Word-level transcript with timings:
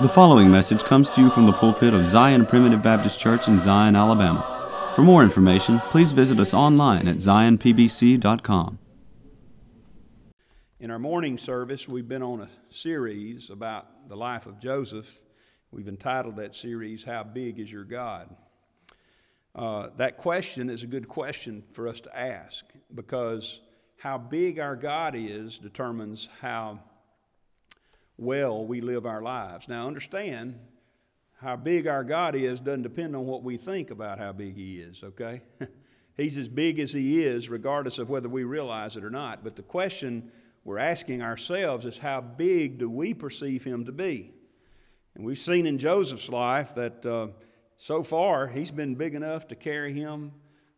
The 0.00 0.08
following 0.08 0.50
message 0.50 0.82
comes 0.82 1.10
to 1.10 1.20
you 1.20 1.28
from 1.28 1.44
the 1.44 1.52
pulpit 1.52 1.92
of 1.92 2.06
Zion 2.06 2.46
Primitive 2.46 2.80
Baptist 2.80 3.20
Church 3.20 3.48
in 3.48 3.60
Zion, 3.60 3.94
Alabama. 3.94 4.92
For 4.94 5.02
more 5.02 5.22
information, 5.22 5.78
please 5.90 6.12
visit 6.12 6.40
us 6.40 6.54
online 6.54 7.06
at 7.06 7.16
zionpbc.com. 7.16 8.78
In 10.80 10.90
our 10.90 10.98
morning 10.98 11.36
service, 11.36 11.86
we've 11.86 12.08
been 12.08 12.22
on 12.22 12.40
a 12.40 12.48
series 12.70 13.50
about 13.50 14.08
the 14.08 14.16
life 14.16 14.46
of 14.46 14.58
Joseph. 14.58 15.20
We've 15.70 15.86
entitled 15.86 16.36
that 16.36 16.54
series, 16.54 17.04
How 17.04 17.22
Big 17.22 17.58
is 17.58 17.70
Your 17.70 17.84
God? 17.84 18.34
Uh, 19.54 19.88
that 19.98 20.16
question 20.16 20.70
is 20.70 20.82
a 20.82 20.86
good 20.86 21.08
question 21.08 21.62
for 21.72 21.86
us 21.86 22.00
to 22.00 22.18
ask 22.18 22.64
because 22.94 23.60
how 23.98 24.16
big 24.16 24.58
our 24.58 24.76
God 24.76 25.14
is 25.14 25.58
determines 25.58 26.30
how 26.40 26.80
well 28.20 28.64
we 28.64 28.80
live 28.80 29.06
our 29.06 29.22
lives. 29.22 29.68
Now, 29.68 29.86
understand, 29.86 30.58
how 31.40 31.56
big 31.56 31.86
our 31.86 32.04
God 32.04 32.34
is 32.34 32.60
doesn't 32.60 32.82
depend 32.82 33.16
on 33.16 33.26
what 33.26 33.42
we 33.42 33.56
think 33.56 33.90
about 33.90 34.18
how 34.18 34.32
big 34.32 34.56
He 34.56 34.78
is, 34.78 35.02
okay? 35.02 35.42
He's 36.16 36.36
as 36.36 36.48
big 36.48 36.78
as 36.78 36.92
He 36.92 37.24
is, 37.24 37.48
regardless 37.48 37.98
of 37.98 38.10
whether 38.10 38.28
we 38.28 38.44
realize 38.44 38.96
it 38.96 39.04
or 39.04 39.10
not. 39.10 39.42
But 39.42 39.56
the 39.56 39.62
question 39.62 40.30
we're 40.64 40.78
asking 40.78 41.22
ourselves 41.22 41.86
is 41.86 41.98
how 41.98 42.20
big 42.20 42.78
do 42.78 42.90
we 42.90 43.14
perceive 43.14 43.64
Him 43.64 43.86
to 43.86 43.92
be? 43.92 44.32
And 45.14 45.24
we've 45.24 45.38
seen 45.38 45.66
in 45.66 45.78
Joseph's 45.78 46.28
life 46.28 46.74
that 46.74 47.04
uh, 47.04 47.28
so 47.76 48.02
far 48.02 48.46
he's 48.46 48.70
been 48.70 48.94
big 48.94 49.14
enough 49.14 49.48
to 49.48 49.54
carry 49.54 49.94
him 49.94 50.32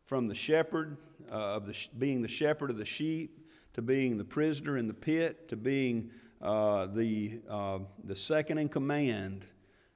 from 0.05 0.29
the 0.29 0.35
shepherd 0.37 0.97
uh, 1.31 1.57
of 1.57 1.67
the, 1.67 1.89
being 1.99 2.23
the 2.23 2.29
shepherd 2.29 2.71
of 2.71 2.77
the 2.77 2.85
sheep 2.85 3.41
to 3.75 3.83
being 3.83 4.19
the 4.19 4.25
prisoner 4.25 4.79
in 4.79 4.87
the 4.87 4.95
pit 4.95 5.49
to 5.49 5.57
being 5.57 6.11
uh, 6.43 6.87
the, 6.87 7.41
uh, 7.49 7.79
the 8.03 8.17
second 8.17 8.59
in 8.59 8.69
command 8.69 9.45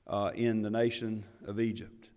uh, 0.06 0.30
in 0.34 0.62
the 0.62 0.70
nation 0.70 1.24
of 1.44 1.58
Egypt. 1.58 2.08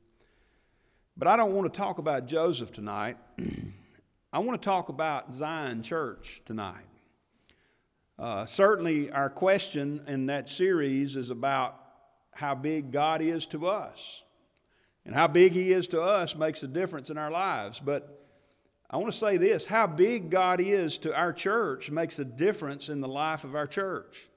But 1.17 1.27
I 1.27 1.36
don't 1.36 1.53
want 1.53 1.73
to 1.73 1.77
talk 1.77 1.97
about 1.97 2.27
Joseph 2.27 2.71
tonight. 2.71 3.17
I 4.33 4.39
want 4.39 4.61
to 4.61 4.63
talk 4.66 4.89
about 4.89 5.33
Zion 5.33 5.81
Church 5.81 6.41
tonight. 6.45 6.86
Uh, 8.19 8.45
certainly, 8.45 9.09
our 9.11 9.30
question 9.30 10.02
in 10.08 10.27
that 10.27 10.47
series 10.47 11.16
is 11.16 11.31
about 11.31 11.80
how 12.33 12.53
big 12.53 12.91
God 12.91 13.21
is 13.21 13.45
to 13.47 13.66
us. 13.66 14.23
And 15.05 15.16
how 15.16 15.27
big 15.27 15.53
He 15.53 15.71
is 15.71 15.88
to 15.88 16.02
us 16.02 16.36
makes 16.36 16.61
a 16.61 16.67
difference 16.67 17.09
in 17.09 17.17
our 17.17 17.31
lives. 17.31 17.80
But 17.80 18.19
I 18.90 18.98
want 18.98 19.12
to 19.12 19.18
say 19.18 19.38
this 19.38 19.66
how 19.66 19.88
big 19.88 20.30
God 20.30 20.59
is 20.59 20.98
to 21.00 21.16
our 21.16 21.32
church 21.32 21.92
makes 21.92 22.18
a 22.20 22.26
difference 22.26 22.90
in 22.90 23.02
the 23.02 23.08
life 23.08 23.44
of 23.44 23.56
our 23.56 23.68
church. 23.68 24.30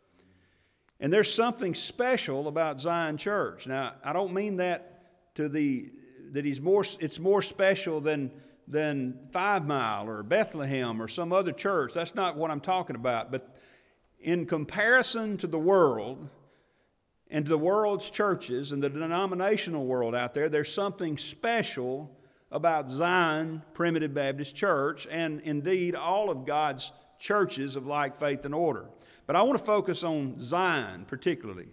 And 1.00 1.12
there's 1.12 1.32
something 1.32 1.74
special 1.74 2.46
about 2.46 2.80
Zion 2.80 3.16
Church. 3.16 3.66
Now, 3.66 3.94
I 4.04 4.12
don't 4.12 4.32
mean 4.32 4.56
that 4.58 5.34
to 5.34 5.48
the 5.48 5.90
that 6.32 6.44
he's 6.44 6.60
more 6.60 6.84
it's 7.00 7.18
more 7.18 7.42
special 7.42 8.00
than 8.00 8.30
than 8.68 9.18
Five 9.32 9.66
Mile 9.66 10.08
or 10.08 10.22
Bethlehem 10.22 11.00
or 11.00 11.08
some 11.08 11.32
other 11.32 11.52
church. 11.52 11.94
That's 11.94 12.14
not 12.14 12.36
what 12.36 12.50
I'm 12.50 12.60
talking 12.60 12.96
about. 12.96 13.32
But 13.32 13.56
in 14.20 14.46
comparison 14.46 15.38
to 15.38 15.46
the 15.46 15.58
world 15.58 16.28
and 17.28 17.44
to 17.46 17.48
the 17.48 17.58
world's 17.58 18.08
churches 18.10 18.70
and 18.70 18.82
the 18.82 18.90
denominational 18.90 19.86
world 19.86 20.14
out 20.14 20.34
there, 20.34 20.48
there's 20.48 20.72
something 20.72 21.18
special 21.18 22.16
about 22.52 22.90
Zion 22.90 23.62
Primitive 23.72 24.14
Baptist 24.14 24.54
Church 24.54 25.08
and 25.10 25.40
indeed 25.40 25.96
all 25.96 26.30
of 26.30 26.46
God's 26.46 26.92
churches 27.18 27.74
of 27.74 27.86
like 27.86 28.14
faith 28.14 28.44
and 28.44 28.54
order. 28.54 28.86
But 29.26 29.36
I 29.36 29.42
want 29.42 29.58
to 29.58 29.64
focus 29.64 30.04
on 30.04 30.38
Zion 30.38 31.06
particularly. 31.06 31.68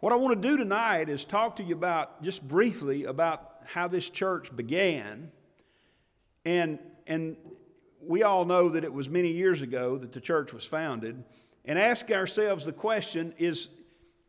What 0.00 0.12
I 0.12 0.16
want 0.16 0.40
to 0.40 0.48
do 0.48 0.56
tonight 0.56 1.08
is 1.08 1.24
talk 1.24 1.56
to 1.56 1.62
you 1.62 1.74
about, 1.74 2.22
just 2.22 2.46
briefly, 2.46 3.04
about 3.04 3.52
how 3.66 3.88
this 3.88 4.08
church 4.08 4.54
began. 4.54 5.30
And, 6.44 6.78
and 7.06 7.36
we 8.00 8.22
all 8.22 8.44
know 8.44 8.68
that 8.70 8.84
it 8.84 8.92
was 8.92 9.08
many 9.08 9.32
years 9.32 9.62
ago 9.62 9.98
that 9.98 10.12
the 10.12 10.20
church 10.20 10.52
was 10.52 10.64
founded. 10.64 11.22
And 11.64 11.78
ask 11.78 12.10
ourselves 12.10 12.64
the 12.64 12.72
question 12.72 13.34
is, 13.38 13.70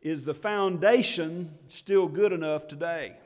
is 0.02 0.24
the 0.24 0.34
foundation 0.34 1.54
still 1.68 2.08
good 2.08 2.32
enough 2.32 2.66
today? 2.66 3.16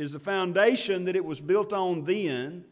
Is 0.00 0.12
the 0.12 0.18
foundation 0.18 1.04
that 1.04 1.14
it 1.14 1.26
was 1.26 1.42
built 1.42 1.74
on 1.74 2.04
then 2.04 2.64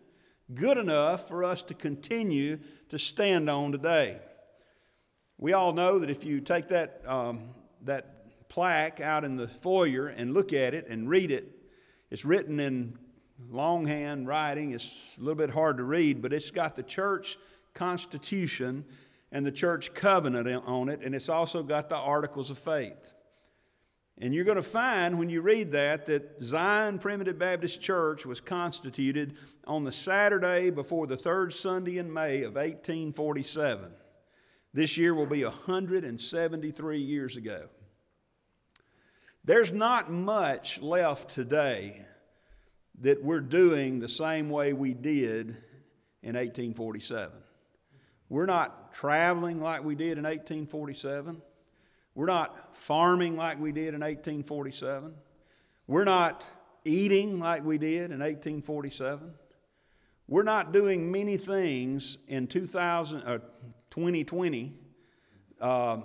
good 0.54 0.78
enough 0.78 1.28
for 1.28 1.44
us 1.44 1.60
to 1.64 1.74
continue 1.74 2.58
to 2.88 2.98
stand 2.98 3.50
on 3.50 3.70
today? 3.70 4.18
We 5.36 5.52
all 5.52 5.74
know 5.74 5.98
that 5.98 6.08
if 6.08 6.24
you 6.24 6.40
take 6.40 6.68
that, 6.68 7.02
um, 7.06 7.50
that 7.82 8.48
plaque 8.48 9.02
out 9.02 9.24
in 9.24 9.36
the 9.36 9.46
foyer 9.46 10.06
and 10.06 10.32
look 10.32 10.54
at 10.54 10.72
it 10.72 10.86
and 10.88 11.06
read 11.06 11.30
it, 11.30 11.54
it's 12.10 12.24
written 12.24 12.58
in 12.58 12.98
longhand 13.50 14.26
writing. 14.26 14.70
It's 14.70 15.18
a 15.18 15.20
little 15.20 15.34
bit 15.34 15.50
hard 15.50 15.76
to 15.76 15.84
read, 15.84 16.22
but 16.22 16.32
it's 16.32 16.50
got 16.50 16.76
the 16.76 16.82
church 16.82 17.36
constitution 17.74 18.86
and 19.30 19.44
the 19.44 19.52
church 19.52 19.92
covenant 19.92 20.48
on 20.66 20.88
it, 20.88 21.00
and 21.04 21.14
it's 21.14 21.28
also 21.28 21.62
got 21.62 21.90
the 21.90 21.98
articles 21.98 22.48
of 22.48 22.58
faith. 22.58 23.12
And 24.20 24.34
you're 24.34 24.44
going 24.44 24.56
to 24.56 24.62
find 24.62 25.18
when 25.18 25.30
you 25.30 25.40
read 25.42 25.72
that 25.72 26.06
that 26.06 26.42
Zion 26.42 26.98
Primitive 26.98 27.38
Baptist 27.38 27.80
Church 27.80 28.26
was 28.26 28.40
constituted 28.40 29.36
on 29.64 29.84
the 29.84 29.92
Saturday 29.92 30.70
before 30.70 31.06
the 31.06 31.16
third 31.16 31.52
Sunday 31.52 31.98
in 31.98 32.12
May 32.12 32.38
of 32.42 32.54
1847. 32.54 33.92
This 34.74 34.98
year 34.98 35.14
will 35.14 35.26
be 35.26 35.44
173 35.44 36.98
years 36.98 37.36
ago. 37.36 37.68
There's 39.44 39.72
not 39.72 40.10
much 40.10 40.80
left 40.82 41.30
today 41.30 42.04
that 43.00 43.22
we're 43.22 43.40
doing 43.40 44.00
the 44.00 44.08
same 44.08 44.50
way 44.50 44.72
we 44.72 44.94
did 44.94 45.50
in 46.22 46.34
1847. 46.34 47.38
We're 48.28 48.46
not 48.46 48.92
traveling 48.92 49.60
like 49.60 49.84
we 49.84 49.94
did 49.94 50.18
in 50.18 50.24
1847. 50.24 51.40
We're 52.18 52.26
not 52.26 52.74
farming 52.74 53.36
like 53.36 53.60
we 53.60 53.70
did 53.70 53.94
in 53.94 54.00
1847. 54.00 55.14
We're 55.86 56.02
not 56.02 56.44
eating 56.84 57.38
like 57.38 57.64
we 57.64 57.78
did 57.78 58.10
in 58.10 58.18
1847. 58.18 59.34
We're 60.26 60.42
not 60.42 60.72
doing 60.72 61.12
many 61.12 61.36
things 61.36 62.18
in 62.26 62.48
2000, 62.48 63.22
uh, 63.22 63.38
2020 63.90 64.74
uh, 65.60 65.98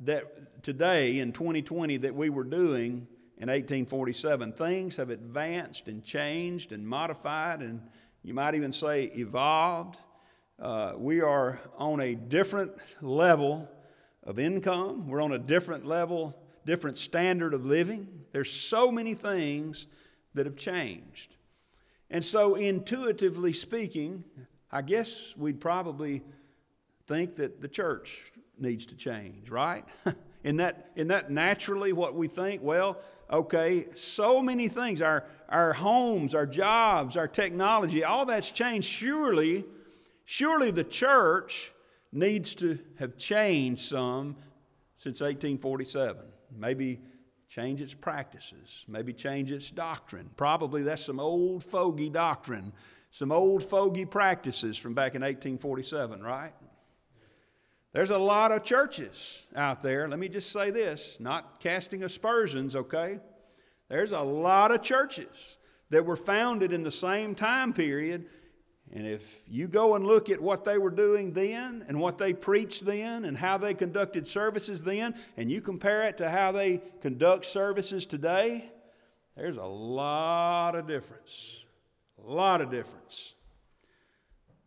that 0.00 0.62
today 0.62 1.20
in 1.20 1.32
2020 1.32 1.96
that 1.96 2.14
we 2.14 2.28
were 2.28 2.44
doing 2.44 3.08
in 3.38 3.48
1847. 3.48 4.52
Things 4.52 4.96
have 4.96 5.08
advanced 5.08 5.88
and 5.88 6.04
changed 6.04 6.70
and 6.70 6.86
modified, 6.86 7.62
and 7.62 7.80
you 8.22 8.34
might 8.34 8.54
even 8.54 8.74
say 8.74 9.04
evolved. 9.04 10.00
Uh, 10.60 10.92
we 10.98 11.22
are 11.22 11.62
on 11.78 12.00
a 12.00 12.14
different 12.14 12.72
level 13.00 13.70
of 14.26 14.38
income. 14.38 15.08
We're 15.08 15.22
on 15.22 15.32
a 15.32 15.38
different 15.38 15.86
level, 15.86 16.36
different 16.66 16.98
standard 16.98 17.54
of 17.54 17.64
living. 17.64 18.08
There's 18.32 18.50
so 18.50 18.90
many 18.90 19.14
things 19.14 19.86
that 20.34 20.44
have 20.44 20.56
changed. 20.56 21.36
And 22.10 22.24
so, 22.24 22.54
intuitively 22.54 23.52
speaking, 23.52 24.24
I 24.70 24.82
guess 24.82 25.34
we'd 25.36 25.60
probably 25.60 26.22
think 27.06 27.36
that 27.36 27.60
the 27.60 27.68
church 27.68 28.32
needs 28.58 28.86
to 28.86 28.96
change, 28.96 29.48
right? 29.48 29.84
in 30.44 30.58
that, 30.58 30.90
in 30.96 31.08
that 31.08 31.30
naturally 31.30 31.92
what 31.92 32.14
we 32.14 32.28
think? 32.28 32.62
Well, 32.62 32.98
okay, 33.30 33.86
so 33.94 34.42
many 34.42 34.68
things. 34.68 35.02
Our, 35.02 35.24
our 35.48 35.72
homes, 35.72 36.34
our 36.34 36.46
jobs, 36.46 37.16
our 37.16 37.28
technology, 37.28 38.04
all 38.04 38.26
that's 38.26 38.50
changed. 38.50 38.88
Surely, 38.88 39.64
surely 40.24 40.70
the 40.70 40.84
church 40.84 41.72
needs 42.16 42.54
to 42.56 42.78
have 42.98 43.16
changed 43.16 43.82
some 43.82 44.36
since 44.96 45.20
1847. 45.20 46.24
Maybe 46.56 47.00
change 47.48 47.80
its 47.80 47.94
practices, 47.94 48.84
maybe 48.88 49.12
change 49.12 49.52
its 49.52 49.70
doctrine. 49.70 50.30
Probably 50.36 50.82
that's 50.82 51.04
some 51.04 51.20
old 51.20 51.62
fogey 51.62 52.10
doctrine, 52.10 52.72
some 53.10 53.30
old 53.30 53.62
fogey 53.62 54.04
practices 54.04 54.76
from 54.76 54.94
back 54.94 55.14
in 55.14 55.22
1847, 55.22 56.22
right? 56.22 56.52
There's 57.92 58.10
a 58.10 58.18
lot 58.18 58.52
of 58.52 58.62
churches 58.62 59.46
out 59.54 59.80
there. 59.80 60.08
Let 60.08 60.18
me 60.18 60.28
just 60.28 60.52
say 60.52 60.70
this, 60.70 61.18
not 61.20 61.60
casting 61.60 62.02
aspersions, 62.02 62.76
okay? 62.76 63.20
There's 63.88 64.12
a 64.12 64.20
lot 64.20 64.72
of 64.72 64.82
churches 64.82 65.56
that 65.90 66.04
were 66.04 66.16
founded 66.16 66.72
in 66.72 66.82
the 66.82 66.90
same 66.90 67.34
time 67.34 67.72
period 67.72 68.26
and 68.92 69.06
if 69.06 69.42
you 69.48 69.68
go 69.68 69.94
and 69.94 70.06
look 70.06 70.30
at 70.30 70.40
what 70.40 70.64
they 70.64 70.78
were 70.78 70.90
doing 70.90 71.32
then 71.32 71.84
and 71.88 72.00
what 72.00 72.18
they 72.18 72.32
preached 72.32 72.86
then 72.86 73.24
and 73.24 73.36
how 73.36 73.58
they 73.58 73.74
conducted 73.74 74.26
services 74.26 74.84
then, 74.84 75.14
and 75.36 75.50
you 75.50 75.60
compare 75.60 76.04
it 76.04 76.18
to 76.18 76.30
how 76.30 76.52
they 76.52 76.80
conduct 77.00 77.44
services 77.44 78.06
today, 78.06 78.64
there's 79.36 79.56
a 79.56 79.64
lot 79.64 80.76
of 80.76 80.86
difference. 80.86 81.64
A 82.24 82.30
lot 82.30 82.60
of 82.60 82.70
difference. 82.70 83.34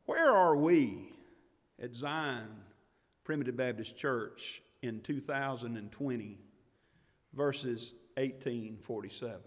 Where 0.05 0.29
are 0.29 0.55
we 0.55 1.13
at 1.81 1.95
Zion 1.95 2.49
Primitive 3.23 3.55
Baptist 3.55 3.97
Church 3.97 4.61
in 4.81 5.01
2020 5.01 6.37
verses 7.33 7.93
1847. 8.15 9.39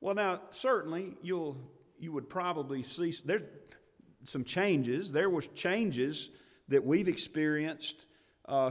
Well, 0.00 0.14
now, 0.14 0.42
certainly 0.50 1.16
you'll, 1.22 1.56
you 1.98 2.12
would 2.12 2.28
probably 2.28 2.82
see 2.82 3.14
there's 3.24 3.42
some 4.24 4.44
changes. 4.44 5.12
There 5.12 5.30
was 5.30 5.46
changes 5.48 6.30
that 6.68 6.84
we've 6.84 7.08
experienced 7.08 8.04
uh, 8.46 8.70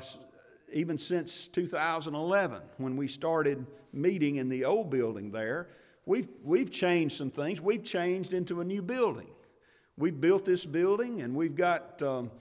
even 0.73 0.97
since 0.97 1.47
2011 1.47 2.61
when 2.77 2.97
we 2.97 3.07
started 3.07 3.65
meeting 3.93 4.35
in 4.35 4.49
the 4.49 4.65
old 4.65 4.89
building 4.89 5.31
there. 5.31 5.69
We've, 6.05 6.27
we've 6.43 6.71
changed 6.71 7.17
some 7.17 7.31
things. 7.31 7.59
We've 7.59 7.83
changed 7.83 8.33
into 8.33 8.61
a 8.61 8.65
new 8.65 8.81
building. 8.81 9.27
We 9.97 10.11
built 10.11 10.45
this 10.45 10.65
building 10.65 11.21
and 11.21 11.35
we've 11.35 11.55
got 11.55 12.01
um, 12.01 12.31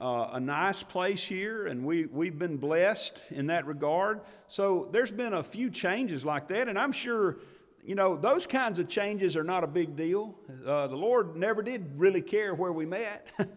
uh, 0.00 0.30
a 0.32 0.40
nice 0.40 0.82
place 0.82 1.24
here 1.24 1.66
and 1.66 1.84
we, 1.84 2.06
we've 2.06 2.38
been 2.38 2.56
blessed 2.56 3.20
in 3.30 3.46
that 3.48 3.66
regard. 3.66 4.20
So 4.48 4.88
there's 4.92 5.12
been 5.12 5.32
a 5.32 5.42
few 5.42 5.70
changes 5.70 6.24
like 6.24 6.48
that, 6.48 6.68
and 6.68 6.78
I'm 6.78 6.92
sure. 6.92 7.36
You 7.84 7.94
know, 7.94 8.16
those 8.16 8.46
kinds 8.46 8.78
of 8.78 8.88
changes 8.88 9.36
are 9.36 9.44
not 9.44 9.62
a 9.62 9.66
big 9.66 9.94
deal. 9.94 10.34
Uh, 10.64 10.86
the 10.86 10.96
Lord 10.96 11.36
never 11.36 11.62
did 11.62 11.92
really 11.96 12.22
care 12.22 12.54
where 12.54 12.72
we 12.72 12.86
met. 12.86 13.30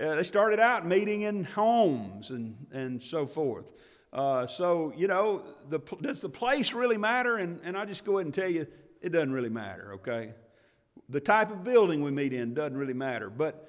Uh, 0.00 0.14
they 0.14 0.22
started 0.22 0.60
out 0.60 0.86
meeting 0.86 1.22
in 1.22 1.42
homes 1.42 2.30
and, 2.30 2.54
and 2.70 3.02
so 3.02 3.26
forth. 3.26 3.64
Uh, 4.12 4.46
so, 4.46 4.92
you 4.96 5.08
know, 5.08 5.42
the, 5.70 5.80
does 6.00 6.20
the 6.20 6.28
place 6.28 6.72
really 6.72 6.96
matter? 6.96 7.38
And, 7.38 7.58
and 7.64 7.76
I'll 7.76 7.84
just 7.84 8.04
go 8.04 8.18
ahead 8.18 8.26
and 8.26 8.32
tell 8.32 8.48
you, 8.48 8.68
it 9.02 9.10
doesn't 9.10 9.32
really 9.32 9.48
matter, 9.48 9.94
okay? 9.94 10.34
The 11.08 11.18
type 11.18 11.50
of 11.50 11.64
building 11.64 12.04
we 12.04 12.12
meet 12.12 12.32
in 12.32 12.54
doesn't 12.54 12.76
really 12.76 12.94
matter. 12.94 13.28
But, 13.28 13.68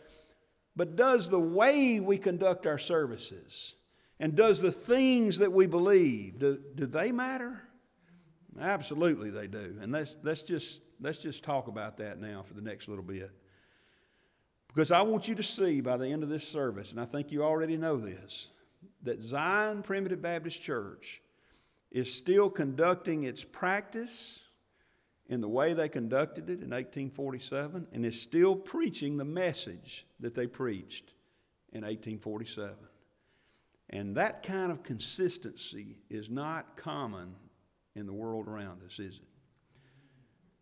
but 0.75 0.95
does 0.95 1.31
the 1.31 1.39
way 1.39 1.99
we 1.99 2.19
conduct 2.19 2.67
our 2.67 2.77
services 2.77 3.73
and 4.19 4.35
does 4.35 4.61
the 4.61 4.71
things 4.71 5.39
that 5.39 5.51
we 5.51 5.65
believe, 5.65 6.37
do, 6.37 6.61
do 6.75 6.85
they 6.85 7.11
matter? 7.11 7.59
Absolutely 8.59 9.29
they 9.29 9.47
do. 9.47 9.77
And 9.81 9.91
let's, 9.91 10.17
let's, 10.23 10.43
just, 10.43 10.81
let's 10.99 11.21
just 11.21 11.43
talk 11.43 11.67
about 11.67 11.97
that 11.97 12.19
now 12.19 12.43
for 12.43 12.53
the 12.53 12.61
next 12.61 12.87
little 12.87 13.03
bit. 13.03 13.31
Because 14.67 14.91
I 14.91 15.01
want 15.01 15.27
you 15.27 15.35
to 15.35 15.43
see 15.43 15.81
by 15.81 15.97
the 15.97 16.07
end 16.07 16.23
of 16.23 16.29
this 16.29 16.47
service, 16.47 16.91
and 16.91 16.99
I 16.99 17.05
think 17.05 17.31
you 17.31 17.43
already 17.43 17.77
know 17.77 17.97
this, 17.97 18.47
that 19.03 19.21
Zion 19.21 19.81
Primitive 19.81 20.21
Baptist 20.21 20.61
Church 20.61 21.21
is 21.91 22.13
still 22.13 22.49
conducting 22.49 23.23
its 23.23 23.43
practice 23.43 24.41
in 25.27 25.41
the 25.41 25.49
way 25.49 25.73
they 25.73 25.89
conducted 25.89 26.49
it 26.49 26.61
in 26.61 26.69
1847 26.69 27.87
and 27.91 28.05
is 28.05 28.21
still 28.21 28.55
preaching 28.55 29.17
the 29.17 29.25
message 29.25 30.05
that 30.19 30.35
they 30.35 30.47
preached 30.47 31.13
in 31.71 31.81
1847. 31.81 32.75
And 33.91 34.15
that 34.17 34.43
kind 34.43 34.71
of 34.71 34.83
consistency 34.83 35.97
is 36.09 36.29
not 36.29 36.77
common 36.77 37.35
in 37.99 38.05
the 38.05 38.13
world 38.13 38.47
around 38.47 38.81
us, 38.83 38.99
is 38.99 39.17
it? 39.17 39.27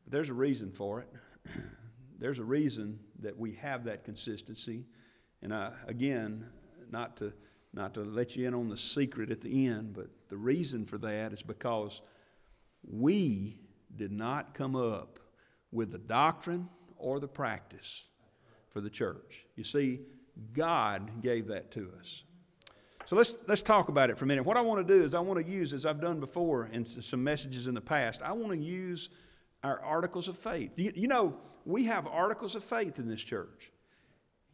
But 0.04 0.12
there's 0.14 0.30
a 0.30 0.34
reason 0.34 0.72
for 0.72 1.02
it. 1.02 1.10
there's 2.20 2.40
a 2.40 2.44
reason 2.44 3.00
that 3.20 3.38
we 3.38 3.54
have 3.54 3.86
that 3.86 4.04
consistency. 4.04 4.86
And 5.42 5.54
I, 5.54 5.72
again, 5.88 6.46
not 6.92 7.18
to, 7.18 7.34
not 7.74 7.94
to 7.94 8.02
let 8.02 8.36
you 8.36 8.48
in 8.48 8.54
on 8.54 8.70
the 8.70 8.78
secret 8.78 9.32
at 9.32 9.42
the 9.42 9.68
end, 9.68 9.94
but 9.94 10.08
the 10.30 10.38
reason 10.38 10.86
for 10.86 10.98
that 10.98 11.34
is 11.34 11.44
because 11.44 12.02
we 12.84 13.60
did 13.96 14.12
not 14.12 14.54
come 14.54 14.76
up 14.76 15.20
with 15.72 15.92
the 15.92 15.98
doctrine 15.98 16.70
or 16.98 17.20
the 17.20 17.28
practice 17.28 18.08
for 18.70 18.82
the 18.82 18.90
church. 18.90 19.46
You 19.56 19.64
see, 19.64 20.02
God 20.54 21.22
gave 21.22 21.48
that 21.48 21.72
to 21.72 21.92
us. 22.00 22.24
So 23.08 23.16
let's, 23.16 23.38
let's 23.48 23.62
talk 23.62 23.88
about 23.88 24.10
it 24.10 24.18
for 24.18 24.26
a 24.26 24.28
minute. 24.28 24.46
What 24.46 24.58
I 24.58 24.62
want 24.62 24.86
to 24.86 24.94
do 24.94 25.02
is, 25.02 25.14
I 25.14 25.22
want 25.22 25.40
to 25.40 25.50
use, 25.50 25.72
as 25.72 25.86
I've 25.86 26.02
done 26.02 26.20
before 26.20 26.70
in 26.74 26.84
some 26.84 27.24
messages 27.24 27.66
in 27.66 27.74
the 27.74 27.80
past, 27.80 28.22
I 28.22 28.34
want 28.34 28.52
to 28.52 28.58
use 28.58 29.10
our 29.64 29.80
articles 29.80 30.28
of 30.28 30.38
faith. 30.38 30.74
You, 30.76 30.92
you 30.94 31.08
know, 31.08 31.38
we 31.64 31.86
have 31.86 32.06
articles 32.06 32.54
of 32.54 32.66
faith 32.66 33.00
in 33.00 33.08
this 33.08 33.24
church. 33.24 33.72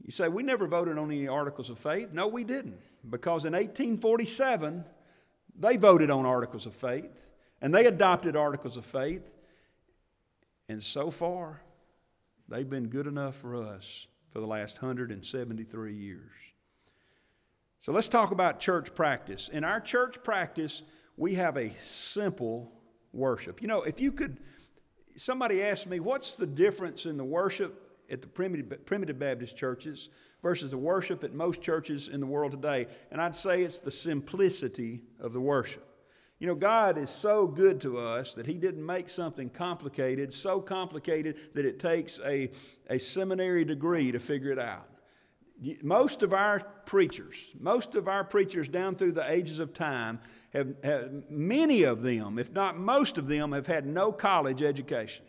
You 0.05 0.11
say, 0.11 0.27
we 0.27 0.43
never 0.43 0.67
voted 0.67 0.99
on 0.99 1.09
any 1.09 1.27
articles 1.27 1.71
of 1.71 1.79
faith. 1.79 2.09
No, 2.13 2.27
we 2.27 2.43
didn't. 2.43 2.77
Because 3.09 3.43
in 3.43 3.53
1847, 3.53 4.85
they 5.57 5.75
voted 5.75 6.11
on 6.11 6.27
articles 6.27 6.67
of 6.67 6.75
faith 6.75 7.31
and 7.59 7.73
they 7.73 7.87
adopted 7.87 8.35
articles 8.35 8.77
of 8.77 8.85
faith. 8.85 9.33
And 10.69 10.83
so 10.83 11.09
far, 11.09 11.63
they've 12.47 12.69
been 12.69 12.89
good 12.89 13.07
enough 13.07 13.33
for 13.33 13.55
us 13.55 14.05
for 14.29 14.39
the 14.41 14.47
last 14.47 14.79
173 14.79 15.93
years. 15.95 16.29
So 17.83 17.91
let's 17.91 18.07
talk 18.07 18.31
about 18.31 18.61
church 18.61 18.95
practice. 18.95 19.49
In 19.49 19.65
our 19.65 19.81
church 19.81 20.23
practice, 20.23 20.83
we 21.17 21.33
have 21.33 21.57
a 21.57 21.73
simple 21.83 22.71
worship. 23.11 23.61
You 23.61 23.67
know, 23.67 23.81
if 23.81 23.99
you 23.99 24.13
could 24.13 24.37
somebody 25.17 25.61
asked 25.61 25.89
me, 25.89 25.99
what's 25.99 26.35
the 26.35 26.45
difference 26.47 27.05
in 27.05 27.17
the 27.17 27.25
worship 27.25 27.99
at 28.09 28.21
the 28.21 28.27
primitive, 28.27 28.85
primitive 28.85 29.19
Baptist 29.19 29.57
churches 29.57 30.07
versus 30.41 30.71
the 30.71 30.77
worship 30.77 31.25
at 31.25 31.33
most 31.33 31.61
churches 31.61 32.07
in 32.07 32.21
the 32.21 32.25
world 32.25 32.53
today? 32.53 32.87
And 33.11 33.21
I'd 33.21 33.35
say 33.35 33.63
it's 33.63 33.79
the 33.79 33.91
simplicity 33.91 35.01
of 35.19 35.33
the 35.33 35.41
worship. 35.41 35.85
You 36.39 36.47
know, 36.47 36.55
God 36.55 36.97
is 36.97 37.09
so 37.09 37.47
good 37.47 37.81
to 37.81 37.97
us 37.97 38.33
that 38.35 38.45
He 38.45 38.57
didn't 38.57 38.85
make 38.85 39.09
something 39.09 39.49
complicated, 39.49 40.33
so 40.33 40.61
complicated 40.61 41.53
that 41.53 41.65
it 41.65 41.81
takes 41.81 42.17
a, 42.23 42.49
a 42.89 42.97
seminary 42.97 43.65
degree 43.65 44.13
to 44.13 44.19
figure 44.19 44.51
it 44.51 44.59
out 44.59 44.87
most 45.81 46.23
of 46.23 46.33
our 46.33 46.59
preachers, 46.85 47.53
most 47.59 47.95
of 47.95 48.07
our 48.07 48.23
preachers 48.23 48.67
down 48.67 48.95
through 48.95 49.13
the 49.13 49.29
ages 49.31 49.59
of 49.59 49.73
time, 49.73 50.19
have, 50.51 50.73
have, 50.83 51.11
many 51.29 51.83
of 51.83 52.01
them, 52.01 52.37
if 52.37 52.51
not 52.51 52.77
most 52.77 53.17
of 53.17 53.27
them, 53.27 53.51
have 53.51 53.67
had 53.67 53.85
no 53.85 54.11
college 54.11 54.61
education. 54.61 55.25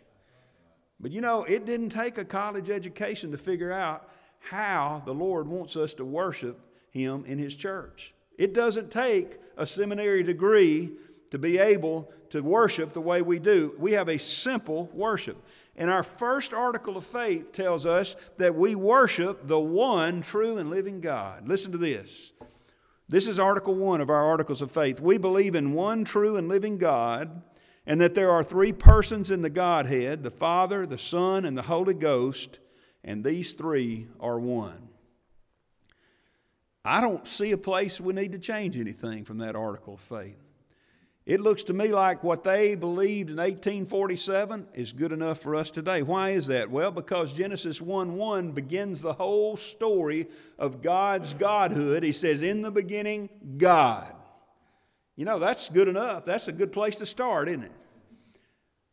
But 0.99 1.11
you 1.11 1.21
know, 1.21 1.43
it 1.43 1.65
didn't 1.65 1.89
take 1.89 2.17
a 2.17 2.25
college 2.25 2.69
education 2.69 3.31
to 3.31 3.37
figure 3.37 3.71
out 3.71 4.09
how 4.39 5.01
the 5.05 5.13
Lord 5.13 5.47
wants 5.47 5.75
us 5.75 5.93
to 5.95 6.05
worship 6.05 6.59
Him 6.91 7.25
in 7.25 7.37
His 7.37 7.55
church. 7.55 8.13
It 8.37 8.53
doesn't 8.53 8.91
take 8.91 9.39
a 9.57 9.65
seminary 9.65 10.23
degree 10.23 10.91
to 11.31 11.39
be 11.39 11.57
able 11.57 12.11
to 12.29 12.41
worship 12.41 12.93
the 12.93 13.01
way 13.01 13.21
we 13.21 13.39
do. 13.39 13.73
We 13.77 13.93
have 13.93 14.09
a 14.09 14.19
simple 14.19 14.89
worship. 14.93 15.43
And 15.75 15.89
our 15.89 16.03
first 16.03 16.53
article 16.53 16.95
of 16.95 17.05
faith 17.05 17.51
tells 17.51 17.85
us 17.85 18.15
that 18.37 18.55
we 18.55 18.75
worship 18.75 19.47
the 19.47 19.59
one 19.59 20.21
true 20.21 20.57
and 20.57 20.69
living 20.69 21.01
God. 21.01 21.47
Listen 21.47 21.71
to 21.73 21.77
this. 21.77 22.33
This 23.07 23.27
is 23.27 23.37
Article 23.37 23.75
1 23.75 24.01
of 24.01 24.09
our 24.09 24.25
Articles 24.25 24.61
of 24.61 24.71
Faith. 24.71 24.99
We 24.99 25.17
believe 25.17 25.53
in 25.53 25.73
one 25.73 26.05
true 26.05 26.37
and 26.37 26.47
living 26.47 26.77
God, 26.77 27.43
and 27.85 28.01
that 28.01 28.15
there 28.15 28.31
are 28.31 28.43
three 28.43 28.73
persons 28.73 29.29
in 29.29 29.41
the 29.41 29.49
Godhead 29.49 30.23
the 30.23 30.31
Father, 30.31 30.87
the 30.87 30.97
Son, 30.97 31.45
and 31.45 31.57
the 31.57 31.63
Holy 31.63 31.93
Ghost, 31.93 32.59
and 33.03 33.23
these 33.23 33.53
three 33.53 34.07
are 34.19 34.39
one. 34.39 34.89
I 36.83 37.01
don't 37.01 37.27
see 37.27 37.51
a 37.51 37.57
place 37.57 37.99
we 37.99 38.13
need 38.13 38.31
to 38.31 38.39
change 38.39 38.77
anything 38.77 39.23
from 39.25 39.39
that 39.39 39.55
article 39.55 39.95
of 39.95 40.01
faith. 40.01 40.44
It 41.25 41.41
looks 41.41 41.63
to 41.63 41.73
me 41.73 41.87
like 41.87 42.23
what 42.23 42.43
they 42.43 42.75
believed 42.75 43.31
in 43.31 43.37
1847 43.37 44.67
is 44.75 44.93
good 44.93 45.11
enough 45.11 45.39
for 45.39 45.55
us 45.55 45.71
today. 45.71 46.03
Why 46.03 46.31
is 46.31 46.45
that? 46.47 46.69
Well, 46.69 46.91
because 46.91 47.33
Genesis 47.33 47.81
1 47.81 48.15
1 48.15 48.51
begins 48.51 49.01
the 49.01 49.13
whole 49.13 49.57
story 49.57 50.27
of 50.59 50.83
God's 50.83 51.33
Godhood. 51.33 52.03
He 52.03 52.11
says, 52.11 52.43
In 52.43 52.61
the 52.61 52.69
beginning, 52.69 53.29
God. 53.57 54.13
You 55.15 55.25
know, 55.25 55.39
that's 55.39 55.69
good 55.69 55.87
enough. 55.87 56.25
That's 56.25 56.47
a 56.47 56.51
good 56.51 56.71
place 56.71 56.97
to 56.97 57.07
start, 57.07 57.49
isn't 57.49 57.63
it? 57.63 57.71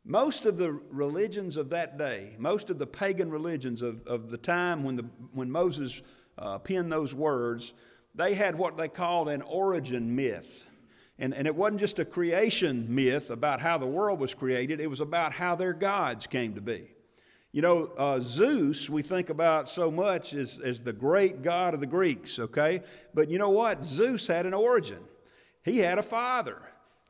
Most 0.05 0.47
of 0.47 0.57
the 0.57 0.81
religions 0.91 1.59
of 1.59 1.69
that 1.71 1.99
day, 1.99 2.35
most 2.39 2.71
of 2.71 2.79
the 2.79 2.87
pagan 2.87 3.31
religions 3.31 3.83
of, 3.83 4.07
of 4.07 4.31
the 4.31 4.39
time 4.39 4.85
when, 4.85 4.97
the, 4.97 5.05
when 5.33 5.51
Moses 5.51 6.01
uh, 6.39 6.59
penned 6.59 6.91
those 6.91 7.15
words, 7.15 7.75
they 8.15 8.35
had 8.35 8.57
what 8.57 8.79
they 8.79 8.89
called 8.89 9.29
an 9.29 9.43
origin 9.43 10.17
myth. 10.17 10.67
And, 11.23 11.33
and 11.33 11.47
it 11.47 11.55
wasn't 11.55 11.79
just 11.79 12.01
a 12.01 12.05
creation 12.05 12.93
myth 12.93 13.31
about 13.31 13.61
how 13.61 13.79
the 13.79 13.87
world 13.87 14.19
was 14.19 14.35
created, 14.35 14.81
it 14.81 14.91
was 14.91 14.99
about 14.99 15.33
how 15.33 15.55
their 15.55 15.73
gods 15.73 16.27
came 16.27 16.55
to 16.55 16.61
be. 16.61 16.89
You 17.53 17.63
know, 17.63 17.93
uh, 17.97 18.19
Zeus, 18.21 18.91
we 18.91 19.03
think 19.03 19.31
about 19.31 19.69
so 19.69 19.89
much 19.89 20.35
as, 20.35 20.59
as 20.59 20.81
the 20.81 20.93
great 20.93 21.43
god 21.43 21.75
of 21.75 21.81
the 21.81 21.87
Greeks, 21.87 22.41
okay? 22.41 22.83
But 23.15 23.31
you 23.31 23.39
know 23.39 23.51
what? 23.51 23.85
Zeus 23.85 24.27
had 24.27 24.47
an 24.47 24.55
origin. 24.55 24.99
He 25.65 25.79
had 25.79 25.97
a 25.99 26.03
father. 26.03 26.61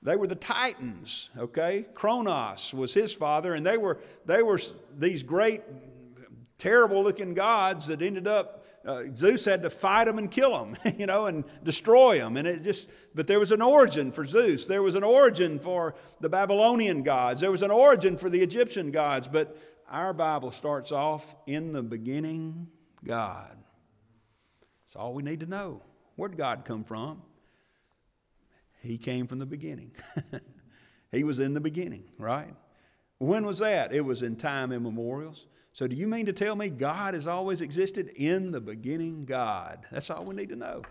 They 0.02 0.16
were 0.16 0.26
the 0.26 0.34
Titans, 0.34 1.30
okay? 1.38 1.86
Kronos 1.94 2.74
was 2.74 2.92
his 2.92 3.14
father, 3.14 3.54
and 3.54 3.64
they 3.64 3.78
were, 3.78 3.98
they 4.26 4.42
were 4.42 4.60
these 4.98 5.22
great, 5.22 5.62
terrible 6.58 7.02
looking 7.02 7.32
gods 7.32 7.86
that 7.86 8.02
ended 8.02 8.28
up 8.28 8.61
uh, 8.84 9.04
Zeus 9.14 9.44
had 9.44 9.62
to 9.62 9.70
fight 9.70 10.06
them 10.06 10.18
and 10.18 10.30
kill 10.30 10.50
them, 10.50 10.76
you 10.98 11.06
know, 11.06 11.26
and 11.26 11.44
destroy 11.62 12.18
them. 12.18 12.36
And 12.36 12.48
it 12.48 12.62
just, 12.62 12.88
but 13.14 13.26
there 13.26 13.38
was 13.38 13.52
an 13.52 13.62
origin 13.62 14.12
for 14.12 14.24
Zeus. 14.24 14.66
There 14.66 14.82
was 14.82 14.94
an 14.94 15.04
origin 15.04 15.58
for 15.58 15.94
the 16.20 16.28
Babylonian 16.28 17.02
gods. 17.02 17.40
There 17.40 17.50
was 17.50 17.62
an 17.62 17.70
origin 17.70 18.16
for 18.16 18.28
the 18.28 18.42
Egyptian 18.42 18.90
gods. 18.90 19.28
But 19.28 19.56
our 19.88 20.12
Bible 20.12 20.50
starts 20.50 20.92
off 20.92 21.36
in 21.46 21.72
the 21.72 21.82
beginning, 21.82 22.68
God. 23.04 23.56
That's 24.84 24.96
all 24.96 25.14
we 25.14 25.22
need 25.22 25.40
to 25.40 25.46
know. 25.46 25.82
Where 26.16 26.28
did 26.28 26.38
God 26.38 26.64
come 26.64 26.84
from? 26.84 27.22
He 28.82 28.98
came 28.98 29.26
from 29.26 29.38
the 29.38 29.46
beginning. 29.46 29.92
He 31.12 31.24
was 31.24 31.38
in 31.38 31.52
the 31.52 31.60
beginning, 31.60 32.04
right? 32.18 32.54
When 33.18 33.44
was 33.44 33.58
that? 33.58 33.92
It 33.92 34.00
was 34.00 34.22
in 34.22 34.36
time 34.36 34.72
immemorials. 34.72 35.46
So, 35.72 35.86
do 35.86 35.96
you 35.96 36.06
mean 36.06 36.26
to 36.26 36.32
tell 36.32 36.54
me 36.54 36.68
God 36.68 37.14
has 37.14 37.26
always 37.26 37.60
existed? 37.60 38.08
In 38.14 38.50
the 38.50 38.60
beginning, 38.60 39.24
God. 39.24 39.86
That's 39.90 40.10
all 40.10 40.24
we 40.24 40.34
need 40.34 40.50
to 40.50 40.56
know. 40.56 40.82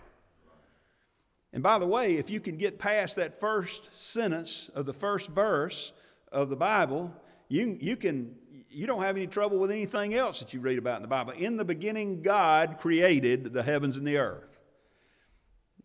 And 1.53 1.61
by 1.61 1.77
the 1.77 1.85
way, 1.85 2.15
if 2.15 2.29
you 2.29 2.39
can 2.39 2.57
get 2.57 2.79
past 2.79 3.17
that 3.17 3.39
first 3.39 3.95
sentence 3.97 4.69
of 4.73 4.85
the 4.85 4.93
first 4.93 5.29
verse 5.29 5.91
of 6.31 6.50
the 6.50 6.55
Bible, 6.55 7.13
you, 7.50 7.77
you 7.79 7.95
can 7.95 8.35
you 8.73 8.88
don't 8.88 9.01
have 9.01 9.17
any 9.17 9.27
trouble 9.27 9.59
with 9.59 9.69
anything 9.69 10.13
else 10.13 10.39
that 10.39 10.53
you 10.53 10.61
read 10.61 10.77
about 10.79 10.97
in 10.97 11.01
the 11.01 11.07
Bible. 11.07 11.33
In 11.33 11.57
the 11.57 11.65
beginning, 11.65 12.21
God 12.21 12.77
created 12.79 13.51
the 13.51 13.63
heavens 13.63 13.97
and 13.97 14.07
the 14.07 14.17
earth. 14.17 14.59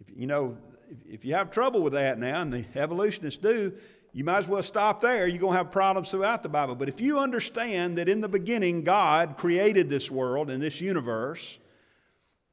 If, 0.01 0.17
you 0.17 0.29
know, 0.29 0.57
if, 0.89 1.15
if 1.15 1.25
you 1.25 1.35
have 1.35 1.51
trouble 1.51 1.83
with 1.83 1.95
that 1.95 2.19
now, 2.19 2.43
and 2.43 2.53
the 2.53 2.65
evolutionists 2.77 3.43
do, 3.43 3.75
you 4.17 4.25
might 4.25 4.39
as 4.39 4.49
well 4.49 4.63
stop 4.63 5.01
there. 5.01 5.29
You're 5.29 5.39
going 5.39 5.53
to 5.53 5.59
have 5.59 5.71
problems 5.71 6.11
throughout 6.11 6.43
the 6.43 6.49
Bible. 6.49 6.75
But 6.75 6.89
if 6.89 7.01
you 7.01 7.19
understand 7.19 7.99
that 7.99 8.09
in 8.09 8.21
the 8.21 8.29
beginning, 8.29 8.83
God 8.83 9.37
created 9.37 9.89
this 9.89 10.11
world 10.11 10.51
and 10.51 10.63
this 10.63 10.81
universe, 10.81 11.59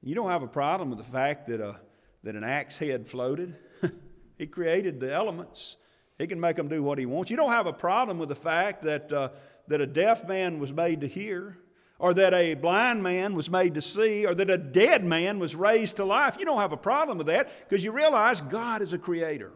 you 0.01 0.13
don't 0.13 0.29
have 0.29 0.43
a 0.43 0.47
problem 0.47 0.89
with 0.89 0.99
the 0.99 1.05
fact 1.05 1.47
that, 1.47 1.61
a, 1.61 1.79
that 2.23 2.35
an 2.35 2.43
axe 2.43 2.77
head 2.77 3.07
floated. 3.07 3.55
he 4.37 4.45
created 4.45 4.99
the 4.99 5.11
elements. 5.11 5.77
He 6.19 6.27
can 6.27 6.39
make 6.39 6.57
them 6.57 6.67
do 6.67 6.83
what 6.83 6.99
he 6.99 7.05
wants. 7.05 7.31
You 7.31 7.37
don't 7.37 7.51
have 7.51 7.65
a 7.65 7.73
problem 7.73 8.19
with 8.19 8.29
the 8.29 8.35
fact 8.35 8.83
that. 8.83 9.11
Uh, 9.11 9.29
that 9.67 9.81
a 9.81 9.87
deaf 9.87 10.27
man 10.27 10.59
was 10.59 10.73
made 10.73 11.01
to 11.01 11.07
hear, 11.07 11.57
or 11.99 12.13
that 12.13 12.33
a 12.33 12.53
blind 12.55 13.01
man 13.01 13.33
was 13.33 13.49
made 13.49 13.75
to 13.75 13.81
see, 13.81 14.25
or 14.25 14.35
that 14.35 14.49
a 14.49 14.57
dead 14.57 15.03
man 15.03 15.39
was 15.39 15.55
raised 15.55 15.97
to 15.97 16.05
life. 16.05 16.35
You 16.37 16.45
don't 16.45 16.59
have 16.59 16.73
a 16.73 16.77
problem 16.77 17.17
with 17.17 17.27
that 17.27 17.49
because 17.67 17.83
you 17.83 17.91
realize 17.91 18.41
God 18.41 18.81
is 18.81 18.93
a 18.93 18.97
creator. 18.97 19.51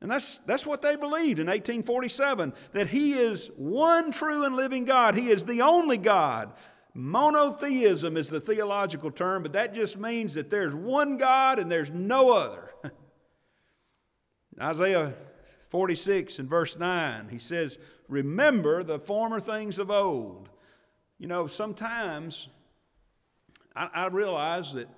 And 0.00 0.10
that's, 0.10 0.38
that's 0.38 0.66
what 0.66 0.80
they 0.80 0.96
believed 0.96 1.38
in 1.38 1.46
1847 1.46 2.54
that 2.72 2.88
He 2.88 3.14
is 3.14 3.50
one 3.56 4.12
true 4.12 4.44
and 4.44 4.56
living 4.56 4.84
God. 4.84 5.14
He 5.14 5.28
is 5.28 5.44
the 5.44 5.62
only 5.62 5.98
God. 5.98 6.52
Monotheism 6.94 8.16
is 8.16 8.28
the 8.28 8.40
theological 8.40 9.10
term, 9.10 9.42
but 9.42 9.52
that 9.52 9.74
just 9.74 9.98
means 9.98 10.34
that 10.34 10.50
there's 10.50 10.74
one 10.74 11.18
God 11.18 11.58
and 11.58 11.70
there's 11.70 11.90
no 11.90 12.32
other. 12.32 12.70
Isaiah 14.60 15.14
46 15.68 16.40
and 16.40 16.48
verse 16.48 16.76
9, 16.76 17.28
he 17.30 17.38
says, 17.38 17.78
Remember 18.08 18.82
the 18.82 18.98
former 18.98 19.38
things 19.38 19.78
of 19.78 19.90
old. 19.90 20.48
You 21.18 21.28
know, 21.28 21.46
sometimes 21.46 22.48
I, 23.76 23.88
I 23.92 24.06
realize 24.08 24.72
that 24.72 24.88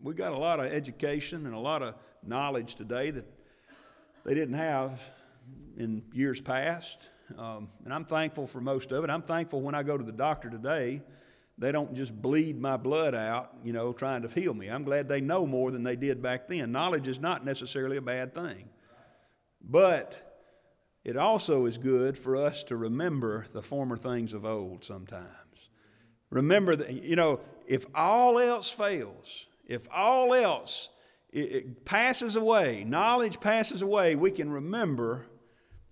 we 0.00 0.14
got 0.14 0.32
a 0.32 0.38
lot 0.38 0.60
of 0.60 0.66
education 0.66 1.46
and 1.46 1.54
a 1.54 1.58
lot 1.58 1.82
of 1.82 1.94
knowledge 2.22 2.76
today 2.76 3.10
that 3.10 3.24
they 4.26 4.34
didn't 4.34 4.56
have 4.56 5.00
in 5.76 6.02
years 6.12 6.40
past. 6.40 7.08
Um, 7.38 7.68
and 7.84 7.94
I'm 7.94 8.04
thankful 8.04 8.48
for 8.48 8.60
most 8.60 8.90
of 8.90 9.04
it. 9.04 9.10
I'm 9.10 9.22
thankful 9.22 9.60
when 9.60 9.76
I 9.76 9.84
go 9.84 9.96
to 9.96 10.02
the 10.02 10.12
doctor 10.12 10.50
today, 10.50 11.00
they 11.58 11.70
don't 11.70 11.94
just 11.94 12.20
bleed 12.20 12.60
my 12.60 12.76
blood 12.76 13.14
out, 13.14 13.54
you 13.62 13.72
know, 13.72 13.92
trying 13.92 14.22
to 14.22 14.28
heal 14.28 14.52
me. 14.52 14.66
I'm 14.66 14.82
glad 14.82 15.08
they 15.08 15.20
know 15.20 15.46
more 15.46 15.70
than 15.70 15.84
they 15.84 15.94
did 15.94 16.20
back 16.22 16.48
then. 16.48 16.72
Knowledge 16.72 17.06
is 17.06 17.20
not 17.20 17.44
necessarily 17.44 17.96
a 17.96 18.02
bad 18.02 18.34
thing. 18.34 18.68
But 19.62 20.40
it 21.04 21.16
also 21.16 21.66
is 21.66 21.78
good 21.78 22.18
for 22.18 22.36
us 22.36 22.64
to 22.64 22.76
remember 22.76 23.46
the 23.52 23.62
former 23.62 23.96
things 23.96 24.32
of 24.32 24.44
old 24.44 24.84
sometimes. 24.84 25.70
Remember 26.30 26.74
that, 26.74 26.90
you 26.92 27.14
know, 27.14 27.38
if 27.66 27.86
all 27.94 28.40
else 28.40 28.72
fails, 28.72 29.46
if 29.64 29.88
all 29.92 30.34
else 30.34 30.88
it, 31.30 31.52
it 31.52 31.84
passes 31.84 32.36
away, 32.36 32.84
knowledge 32.86 33.40
passes 33.40 33.82
away, 33.82 34.16
we 34.16 34.30
can 34.30 34.50
remember 34.50 35.26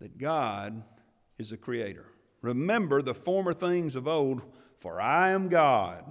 that 0.00 0.18
God 0.18 0.82
is 1.38 1.50
the 1.50 1.56
creator. 1.56 2.06
Remember 2.42 3.00
the 3.00 3.14
former 3.14 3.54
things 3.54 3.96
of 3.96 4.06
old, 4.06 4.42
for 4.76 5.00
I 5.00 5.30
am 5.30 5.48
God, 5.48 6.04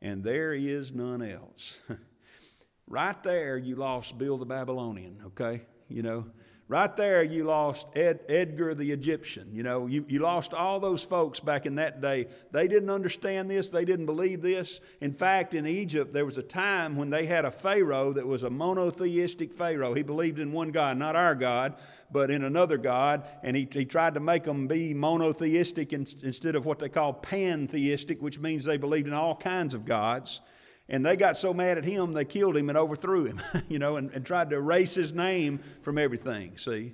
and 0.00 0.22
there 0.22 0.52
is 0.52 0.92
none 0.92 1.22
else. 1.22 1.80
right 2.86 3.20
there, 3.22 3.56
you 3.56 3.76
lost 3.76 4.16
Bill 4.16 4.36
the 4.36 4.46
Babylonian, 4.46 5.18
okay? 5.26 5.62
You 5.88 6.02
know, 6.02 6.26
Right 6.66 6.96
there, 6.96 7.22
you 7.22 7.44
lost 7.44 7.86
Ed, 7.94 8.20
Edgar 8.26 8.74
the 8.74 8.90
Egyptian. 8.90 9.50
You 9.52 9.62
know, 9.62 9.86
you, 9.86 10.02
you 10.08 10.20
lost 10.20 10.54
all 10.54 10.80
those 10.80 11.04
folks 11.04 11.38
back 11.38 11.66
in 11.66 11.74
that 11.74 12.00
day. 12.00 12.26
They 12.52 12.68
didn't 12.68 12.88
understand 12.88 13.50
this, 13.50 13.68
they 13.68 13.84
didn't 13.84 14.06
believe 14.06 14.40
this. 14.40 14.80
In 15.02 15.12
fact, 15.12 15.52
in 15.52 15.66
Egypt, 15.66 16.14
there 16.14 16.24
was 16.24 16.38
a 16.38 16.42
time 16.42 16.96
when 16.96 17.10
they 17.10 17.26
had 17.26 17.44
a 17.44 17.50
Pharaoh 17.50 18.14
that 18.14 18.26
was 18.26 18.42
a 18.42 18.48
monotheistic 18.48 19.52
Pharaoh. 19.52 19.92
He 19.92 20.02
believed 20.02 20.38
in 20.38 20.52
one 20.52 20.70
God, 20.70 20.96
not 20.96 21.16
our 21.16 21.34
God, 21.34 21.74
but 22.10 22.30
in 22.30 22.42
another 22.42 22.78
God, 22.78 23.28
and 23.42 23.54
he, 23.54 23.68
he 23.70 23.84
tried 23.84 24.14
to 24.14 24.20
make 24.20 24.44
them 24.44 24.66
be 24.66 24.94
monotheistic 24.94 25.92
in, 25.92 26.06
instead 26.22 26.54
of 26.54 26.64
what 26.64 26.78
they 26.78 26.88
call 26.88 27.12
pantheistic, 27.12 28.22
which 28.22 28.38
means 28.38 28.64
they 28.64 28.78
believed 28.78 29.06
in 29.06 29.12
all 29.12 29.36
kinds 29.36 29.74
of 29.74 29.84
gods. 29.84 30.40
And 30.88 31.04
they 31.04 31.16
got 31.16 31.36
so 31.36 31.54
mad 31.54 31.78
at 31.78 31.84
him, 31.84 32.12
they 32.12 32.24
killed 32.24 32.56
him 32.56 32.68
and 32.68 32.76
overthrew 32.76 33.24
him, 33.24 33.40
you 33.68 33.78
know, 33.78 33.96
and, 33.96 34.10
and 34.10 34.24
tried 34.24 34.50
to 34.50 34.56
erase 34.56 34.94
his 34.94 35.12
name 35.12 35.58
from 35.82 35.96
everything, 35.96 36.58
see? 36.58 36.92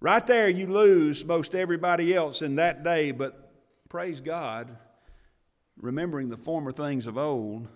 Right 0.00 0.26
there, 0.26 0.48
you 0.48 0.66
lose 0.66 1.24
most 1.24 1.54
everybody 1.54 2.14
else 2.14 2.42
in 2.42 2.56
that 2.56 2.82
day, 2.82 3.12
but 3.12 3.52
praise 3.88 4.20
God, 4.20 4.76
remembering 5.80 6.28
the 6.28 6.36
former 6.36 6.72
things 6.72 7.06
of 7.06 7.16
old, 7.16 7.68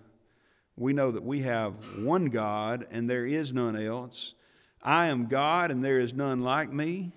we 0.75 0.93
know 0.93 1.11
that 1.11 1.23
we 1.23 1.41
have 1.41 1.99
one 1.99 2.25
God 2.25 2.87
and 2.91 3.09
there 3.09 3.25
is 3.25 3.53
none 3.53 3.75
else. 3.75 4.35
I 4.83 5.07
am 5.07 5.27
God 5.27 5.71
and 5.71 5.83
there 5.83 5.99
is 5.99 6.13
none 6.13 6.39
like 6.39 6.71
me. 6.71 7.13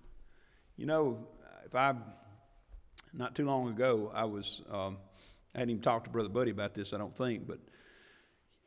you 0.76 0.86
know, 0.86 1.26
if 1.66 1.74
I, 1.74 1.94
not 3.12 3.34
too 3.34 3.46
long 3.46 3.68
ago, 3.68 4.12
I 4.14 4.24
was. 4.24 4.62
Um, 4.70 4.98
I 5.58 5.62
hadn't 5.62 5.72
even 5.72 5.82
talked 5.82 6.04
to 6.04 6.10
Brother 6.12 6.28
Buddy 6.28 6.52
about 6.52 6.74
this, 6.74 6.92
I 6.92 6.98
don't 6.98 7.16
think, 7.16 7.48
but 7.48 7.58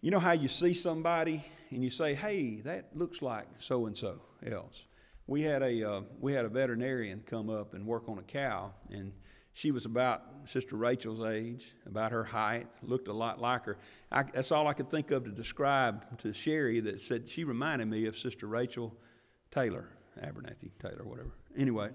you 0.02 0.12
know 0.12 0.20
how 0.20 0.34
you 0.34 0.50
see 0.50 0.74
somebody 0.74 1.42
and 1.70 1.86
you 1.86 1.90
say, 1.90 2.14
hey, 2.14 2.56
that 2.66 2.90
looks 2.94 3.22
like 3.22 3.48
so 3.60 3.86
and 3.86 3.96
so 3.96 4.22
else. 4.46 4.84
We 5.26 5.44
had, 5.44 5.62
a, 5.64 5.90
uh, 5.90 6.02
we 6.20 6.34
had 6.34 6.44
a 6.44 6.50
veterinarian 6.50 7.24
come 7.26 7.50
up 7.50 7.74
and 7.76 7.86
work 7.86 8.10
on 8.10 8.18
a 8.18 8.24
cow, 8.24 8.74
and 8.90 9.14
she 9.54 9.72
was 9.72 9.86
about 9.86 10.22
Sister 10.44 10.76
Rachel's 10.76 11.26
age, 11.26 11.72
about 11.86 12.12
her 12.12 12.26
height, 12.26 12.68
looked 12.84 13.08
a 13.08 13.14
lot 13.14 13.40
like 13.40 13.64
her. 13.68 13.78
I, 14.12 14.24
that's 14.24 14.52
all 14.52 14.68
I 14.68 14.74
could 14.74 14.90
think 14.90 15.12
of 15.12 15.24
to 15.24 15.32
describe 15.32 16.18
to 16.18 16.34
Sherry 16.34 16.82
that 16.82 17.00
said 17.00 17.30
she 17.30 17.46
reminded 17.46 17.88
me 17.88 18.06
of 18.08 18.18
Sister 18.18 18.48
Rachel 18.48 18.94
Taylor, 19.50 19.88
Abernathy 20.22 20.72
Taylor, 20.78 21.06
whatever. 21.06 21.32
Anyway, 21.56 21.92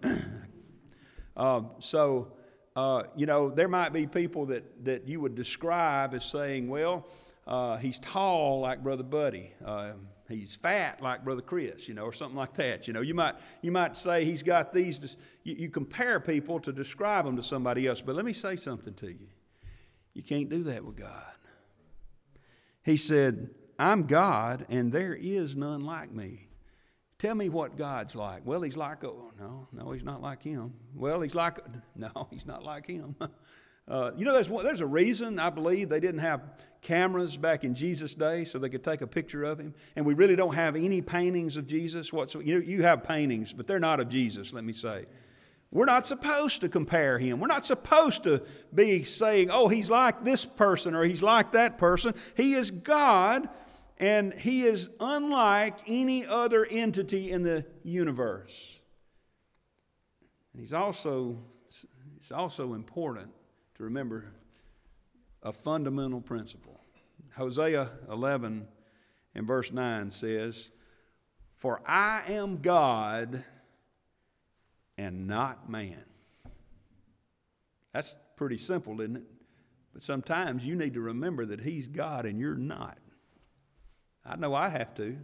um, 1.37 1.73
so 1.81 2.36
uh, 2.77 3.05
you 3.17 3.25
know, 3.25 3.49
there 3.49 3.69
might 3.69 3.95
be 3.95 4.07
people 4.07 4.47
that, 4.47 4.85
that 4.85 5.09
you 5.09 5.19
would 5.19 5.35
describe 5.35 6.13
as 6.13 6.25
saying, 6.27 6.69
well, 6.69 7.07
uh, 7.47 7.79
he's 7.79 7.99
tall 7.99 8.61
like 8.61 8.83
Brother 8.83 9.03
Buddy. 9.03 9.55
Uh, 9.65 9.93
he's 10.29 10.55
fat 10.55 11.03
like 11.03 11.25
Brother 11.25 11.41
Chris, 11.41 11.89
you 11.89 11.95
know, 11.95 12.05
or 12.05 12.13
something 12.13 12.37
like 12.37 12.53
that. 12.55 12.87
You 12.87 12.93
know, 12.93 13.01
you 13.01 13.15
might, 13.15 13.35
you 13.63 13.73
might 13.73 13.97
say 13.97 14.27
he's 14.27 14.43
got 14.43 14.75
these, 14.75 15.17
you, 15.43 15.55
you 15.55 15.69
compare 15.71 16.21
people 16.21 16.61
to 16.61 16.73
describe 16.73 17.25
them 17.25 17.37
to 17.37 17.43
somebody 17.43 17.87
else. 17.87 18.03
But 18.03 18.15
let 18.15 18.27
me 18.27 18.35
say 18.35 18.57
something 18.57 18.93
to 18.95 19.07
you. 19.07 19.29
You 20.13 20.23
can't 20.23 20.51
do 20.51 20.65
that 20.65 20.85
with 20.85 20.97
God. 20.97 21.33
He 22.83 22.99
said, 22.99 23.51
I'm 23.79 24.07
God, 24.07 24.67
and 24.69 24.93
there 24.93 25.15
is 25.15 25.57
none 25.57 25.85
like 25.85 26.13
me. 26.13 26.46
Tell 27.19 27.35
me 27.35 27.49
what 27.49 27.79
God's 27.79 28.15
like. 28.15 28.43
Well, 28.45 28.63
he's 28.63 28.77
like, 28.77 29.03
oh, 29.05 29.33
no, 29.39 29.69
no, 29.73 29.93
he's 29.93 30.05
not 30.05 30.21
like 30.21 30.43
him. 30.43 30.75
Well, 30.95 31.23
he's 31.23 31.35
like, 31.35 31.59
no, 31.97 32.29
he's 32.31 32.47
not 32.47 32.63
like 32.63 32.87
him. 32.87 33.17
Uh, 33.89 34.11
you 34.17 34.25
know, 34.25 34.33
there's, 34.33 34.49
there's 34.49 34.81
a 34.81 34.87
reason 34.87 35.39
I 35.39 35.49
believe 35.49 35.89
they 35.89 36.01
didn't 36.01 36.19
have 36.19 36.43
cameras 36.83 37.37
back 37.37 37.63
in 37.63 37.77
Jesus' 37.77 38.15
day 38.15 38.45
so 38.45 38.59
they 38.59 38.69
could 38.69 38.83
take 38.83 39.01
a 39.01 39.07
picture 39.07 39.45
of 39.45 39.61
him. 39.61 39.75
And 39.95 40.05
we 40.05 40.15
really 40.15 40.35
don't 40.35 40.57
have 40.57 40.75
any 40.75 41.03
paintings 41.03 41.57
of 41.57 41.69
Jesus 41.69 42.13
whatsoever. 42.13 42.49
You, 42.49 42.59
know, 42.59 42.67
you 42.67 42.83
have 42.83 43.05
paintings, 43.05 43.53
but 43.53 43.69
they're 43.69 43.79
not 43.79 44.01
of 44.01 44.09
Jesus, 44.09 44.53
let 44.53 44.65
me 44.65 44.73
say. 44.73 45.05
We're 45.71 45.85
not 45.85 46.05
supposed 46.05 46.63
to 46.63 46.69
compare 46.69 47.19
him. 47.19 47.39
We're 47.39 47.47
not 47.47 47.65
supposed 47.65 48.25
to 48.25 48.43
be 48.75 49.05
saying, 49.05 49.51
oh, 49.53 49.69
he's 49.69 49.89
like 49.89 50.25
this 50.25 50.45
person 50.45 50.95
or 50.95 51.05
he's 51.05 51.23
like 51.23 51.53
that 51.53 51.79
person. 51.79 52.15
He 52.37 52.55
is 52.55 52.73
God 52.73 53.49
and 53.99 54.35
he 54.35 54.63
is 54.63 54.91
unlike 55.01 55.79
any 55.87 56.27
other 56.27 56.67
entity 56.71 57.31
in 57.31 57.43
the 57.43 57.65
universe. 57.83 58.79
And 60.53 60.61
he's 60.61 60.73
also, 60.73 61.39
it's 62.17 62.33
also 62.33 62.75
important 62.75 63.31
to 63.77 63.85
remember 63.85 64.33
a 65.43 65.53
fundamental 65.53 66.21
principle. 66.21 66.81
Hosea 67.37 67.91
11 68.11 68.67
and 69.35 69.47
verse 69.47 69.73
9 69.73 70.11
says, 70.11 70.71
For 71.57 71.81
I 71.87 72.23
am 72.29 72.59
God 72.59 73.45
and 74.99 75.27
not 75.27 75.71
man. 75.71 76.05
That's 77.93 78.17
pretty 78.37 78.59
simple, 78.59 79.01
isn't 79.01 79.17
it? 79.17 79.25
But 79.93 80.03
sometimes 80.03 80.67
you 80.67 80.77
need 80.77 80.95
to 80.95 81.01
remember 81.01 81.47
that 81.47 81.61
He's 81.61 81.89
God 81.89 82.27
and 82.27 82.39
you're 82.39 82.55
not. 82.55 82.99
I 84.27 84.37
know 84.37 84.55
I 84.55 84.69
have 84.69 84.95
to. 84.97 85.17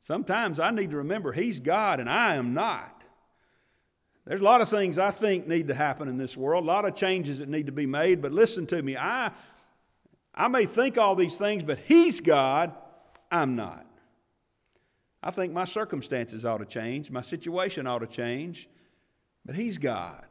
Sometimes 0.00 0.58
I 0.58 0.70
need 0.72 0.90
to 0.90 0.96
remember 0.96 1.32
He's 1.32 1.60
God 1.60 2.00
and 2.00 2.10
I 2.10 2.34
am 2.34 2.54
not. 2.54 3.02
There's 4.24 4.40
a 4.40 4.44
lot 4.44 4.60
of 4.60 4.68
things 4.68 4.98
I 4.98 5.10
think 5.10 5.48
need 5.48 5.68
to 5.68 5.74
happen 5.74 6.08
in 6.08 6.16
this 6.16 6.36
world, 6.36 6.64
a 6.64 6.66
lot 6.66 6.84
of 6.84 6.94
changes 6.94 7.40
that 7.40 7.48
need 7.48 7.66
to 7.66 7.72
be 7.72 7.86
made, 7.86 8.22
but 8.22 8.32
listen 8.32 8.66
to 8.68 8.80
me. 8.82 8.96
I, 8.96 9.32
I 10.34 10.48
may 10.48 10.64
think 10.64 10.96
all 10.96 11.16
these 11.16 11.36
things, 11.36 11.62
but 11.62 11.78
He's 11.78 12.20
God, 12.20 12.72
I'm 13.30 13.56
not. 13.56 13.86
I 15.22 15.30
think 15.30 15.52
my 15.52 15.64
circumstances 15.64 16.44
ought 16.44 16.58
to 16.58 16.64
change, 16.64 17.10
my 17.10 17.20
situation 17.20 17.86
ought 17.86 18.00
to 18.00 18.06
change, 18.06 18.68
but 19.44 19.56
He's 19.56 19.78
God, 19.78 20.26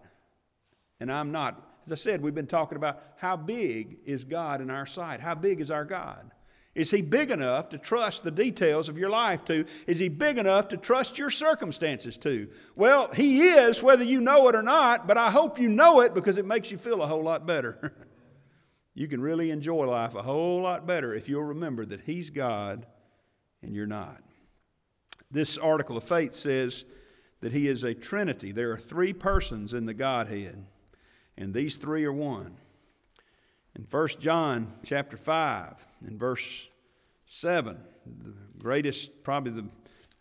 and 1.00 1.12
I'm 1.12 1.32
not. 1.32 1.68
As 1.86 1.92
I 1.92 1.96
said, 1.96 2.22
we've 2.22 2.36
been 2.36 2.48
talking 2.48 2.78
about 2.78 3.01
how 3.18 3.36
big 3.36 3.98
is 4.06 4.24
God 4.24 4.62
in 4.62 4.70
our 4.70 4.86
sight? 4.86 5.20
How 5.20 5.36
big 5.36 5.60
is 5.60 5.72
our 5.72 5.84
God? 5.84 6.32
Is 6.74 6.92
He 6.92 7.01
big 7.01 7.32
enough 7.32 7.70
to 7.70 7.78
trust 7.78 8.24
the 8.24 8.32
details 8.32 8.88
of 8.88 8.98
your 8.98 9.10
life 9.10 9.44
to? 9.46 9.66
Is 9.88 10.00
He 10.00 10.08
big 10.10 10.38
enough 10.38 10.70
to 10.70 10.78
trust 10.78 11.20
your 11.20 11.30
circumstances 11.30 12.18
to? 12.20 12.50
Well, 12.75 13.12
He 13.13 13.42
is, 13.42 13.84
whether 13.84 14.04
you 14.04 14.22
know 14.22 14.48
it 14.48 14.56
or 14.56 14.63
not, 14.63 15.08
but 15.08 15.18
I 15.18 15.32
hope 15.32 15.60
you 15.60 15.68
know 15.68 16.01
it 16.01 16.13
because 16.13 16.38
it 16.38 16.46
makes 16.46 16.72
you 16.72 16.78
feel 16.78 17.01
a 17.01 17.08
whole 17.08 17.24
lot 17.24 17.46
better. 17.46 18.08
you 18.94 19.08
can 19.08 19.22
really 19.22 19.51
enjoy 19.51 19.86
life 19.86 20.16
a 20.16 20.22
whole 20.22 20.62
lot 20.62 20.88
better 20.88 21.13
if 21.13 21.28
you'll 21.28 21.44
remember 21.44 21.86
that 21.86 22.01
He's 22.01 22.30
God 22.30 22.86
and 23.62 23.75
you're 23.75 23.86
not. 23.86 24.22
This 25.30 25.58
article 25.58 25.98
of 25.98 26.04
faith 26.04 26.36
says 26.36 26.86
that 27.42 27.51
He 27.51 27.68
is 27.68 27.84
a 27.84 27.94
Trinity. 27.94 28.54
There 28.54 28.72
are 28.72 28.78
three 28.78 29.12
persons 29.12 29.74
in 29.74 29.86
the 29.86 29.94
Godhead, 29.94 30.66
and 31.38 31.54
these 31.54 31.75
three 31.75 32.06
are 32.06 32.13
one. 32.13 32.56
In 33.75 33.84
1 33.84 34.08
John 34.20 34.74
chapter 34.84 35.16
5, 35.16 35.86
in 36.08 36.18
verse 36.18 36.70
7, 37.25 37.78
the 38.06 38.34
greatest, 38.60 39.24
probably 39.24 39.54
the 39.54 39.70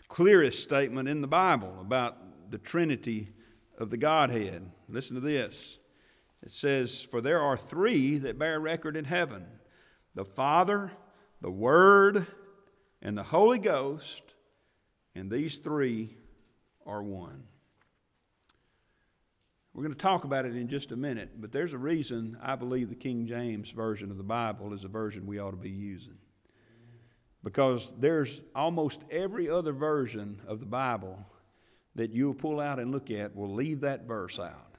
clearest 0.09 0.62
statement 0.62 1.09
in 1.09 1.21
the 1.21 1.26
Bible 1.26 1.76
about 1.80 2.50
the 2.50 2.59
Trinity 2.59 3.30
of 3.78 3.90
the 3.90 3.97
Godhead. 3.97 4.71
Listen 4.88 5.16
to 5.16 5.21
this. 5.21 5.78
It 6.42 6.52
says, 6.52 7.02
For 7.02 7.21
there 7.21 7.40
are 7.40 7.57
three 7.57 8.19
that 8.19 8.38
bear 8.38 8.61
record 8.61 8.97
in 8.97 9.04
heaven 9.04 9.47
the 10.14 10.25
Father, 10.25 10.92
the 11.40 11.50
Word, 11.50 12.26
and 13.00 13.16
the 13.16 13.23
Holy 13.23 13.59
Ghost, 13.59 14.35
and 15.14 15.30
these 15.30 15.59
three 15.59 16.16
are 16.85 17.02
one. 17.02 17.45
We're 19.73 19.85
going 19.85 19.95
to 19.95 20.00
talk 20.00 20.25
about 20.25 20.47
it 20.47 20.57
in 20.57 20.69
just 20.69 20.91
a 20.91 20.97
minute, 20.97 21.41
but 21.41 21.53
there's 21.53 21.73
a 21.73 21.79
reason 21.79 22.37
I 22.43 22.57
believe 22.57 22.89
the 22.89 22.97
King 22.97 23.27
James 23.27 23.71
Version 23.71 24.11
of 24.11 24.17
the 24.17 24.25
Bible 24.25 24.73
is 24.73 24.85
a 24.85 24.89
version 24.89 25.27
we 25.27 25.39
ought 25.39 25.53
to 25.53 25.57
be 25.57 25.71
using. 25.71 26.19
Because 27.45 27.95
there's 27.97 28.43
almost 28.55 29.05
every 29.11 29.49
other 29.49 29.73
version 29.73 30.41
of 30.47 30.61
the 30.61 30.67
Bible 30.67 31.25
that 31.95 32.11
you'll 32.11 32.35
pull 32.35 32.61
out 32.61 32.79
and 32.79 32.91
look 32.91 33.11
at 33.11 33.35
will 33.35 33.53
leave 33.53 33.81
that 33.83 34.07
verse 34.07 34.39
out. 34.39 34.75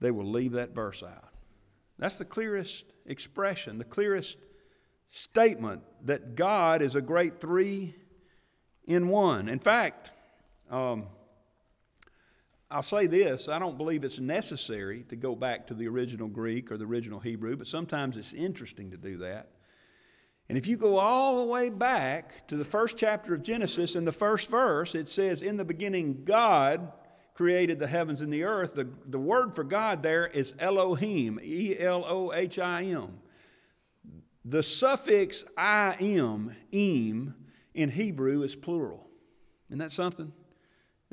They 0.00 0.10
will 0.10 0.24
leave 0.24 0.52
that 0.52 0.74
verse 0.74 1.02
out. 1.02 1.32
That's 1.98 2.18
the 2.18 2.24
clearest 2.24 2.86
expression, 3.06 3.78
the 3.78 3.84
clearest 3.84 4.38
statement 5.10 5.82
that 6.04 6.34
God 6.34 6.80
is 6.80 6.94
a 6.94 7.00
great 7.00 7.40
three 7.40 7.94
in 8.86 9.08
one. 9.08 9.48
In 9.48 9.58
fact, 9.58 10.12
um, 10.70 11.06
I'll 12.74 12.82
say 12.82 13.06
this 13.06 13.48
I 13.48 13.60
don't 13.60 13.78
believe 13.78 14.02
it's 14.02 14.18
necessary 14.18 15.04
to 15.08 15.14
go 15.14 15.36
back 15.36 15.68
to 15.68 15.74
the 15.74 15.86
original 15.86 16.26
Greek 16.26 16.72
or 16.72 16.76
the 16.76 16.84
original 16.84 17.20
Hebrew, 17.20 17.56
but 17.56 17.68
sometimes 17.68 18.16
it's 18.16 18.32
interesting 18.32 18.90
to 18.90 18.96
do 18.96 19.18
that. 19.18 19.50
And 20.48 20.58
if 20.58 20.66
you 20.66 20.76
go 20.76 20.98
all 20.98 21.38
the 21.46 21.52
way 21.52 21.70
back 21.70 22.48
to 22.48 22.56
the 22.56 22.64
first 22.64 22.98
chapter 22.98 23.32
of 23.32 23.44
Genesis, 23.44 23.94
in 23.94 24.04
the 24.04 24.12
first 24.12 24.50
verse, 24.50 24.96
it 24.96 25.08
says, 25.08 25.40
In 25.40 25.56
the 25.56 25.64
beginning, 25.64 26.24
God 26.24 26.90
created 27.34 27.78
the 27.78 27.86
heavens 27.86 28.20
and 28.20 28.32
the 28.32 28.42
earth. 28.42 28.74
The, 28.74 28.88
the 29.06 29.20
word 29.20 29.54
for 29.54 29.62
God 29.62 30.02
there 30.02 30.26
is 30.26 30.52
Elohim, 30.58 31.38
E 31.44 31.78
L 31.78 32.04
O 32.04 32.32
H 32.32 32.58
I 32.58 32.82
M. 32.82 33.20
The 34.44 34.64
suffix 34.64 35.44
I 35.56 35.94
M, 36.00 36.56
im, 36.72 37.36
in 37.72 37.90
Hebrew 37.90 38.42
is 38.42 38.56
plural. 38.56 39.08
Isn't 39.68 39.78
that 39.78 39.92
something? 39.92 40.32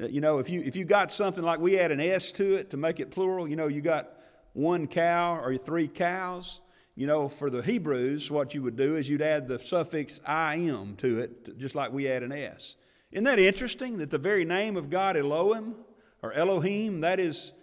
Uh, 0.02 0.08
you 0.08 0.22
know, 0.22 0.40
if 0.40 0.50
you, 0.50 0.62
if 0.62 0.76
you 0.76 0.86
got 0.86 1.12
something 1.12 1.44
like 1.44 1.60
we 1.60 1.78
add 1.78 1.92
an 1.92 2.00
S 2.00 2.32
to 2.34 2.56
it 2.56 2.72
to 2.72 2.78
make 2.78 3.00
it 3.00 3.12
plural, 3.12 3.48
you 3.48 3.56
know, 3.56 3.68
you 3.68 3.82
got 3.82 4.10
one 4.54 4.88
cow 4.88 5.36
or 5.36 5.58
three 5.58 5.88
cows. 5.88 6.62
You 6.96 7.08
know, 7.08 7.30
for 7.30 7.50
the 7.50 7.62
Hebrews, 7.62 8.30
what 8.30 8.54
you 8.54 8.62
would 8.64 8.76
do 8.76 8.96
is 8.96 9.08
you'd 9.08 9.22
add 9.22 9.48
the 9.48 9.60
suffix 9.60 10.20
im 10.28 10.96
to 10.98 11.20
it, 11.20 11.58
just 11.58 11.74
like 11.74 11.92
we 11.92 12.08
add 12.08 12.24
an 12.24 12.32
S. 12.32 12.76
Isn't 13.12 13.24
that 13.26 13.40
interesting 13.40 13.98
that 13.98 14.10
the 14.10 14.18
very 14.18 14.44
name 14.44 14.76
of 14.76 14.90
God, 14.90 15.16
Elohim 15.16 15.76
or 16.22 16.34
Elohim, 16.34 17.02
that 17.02 17.20
is, 17.20 17.54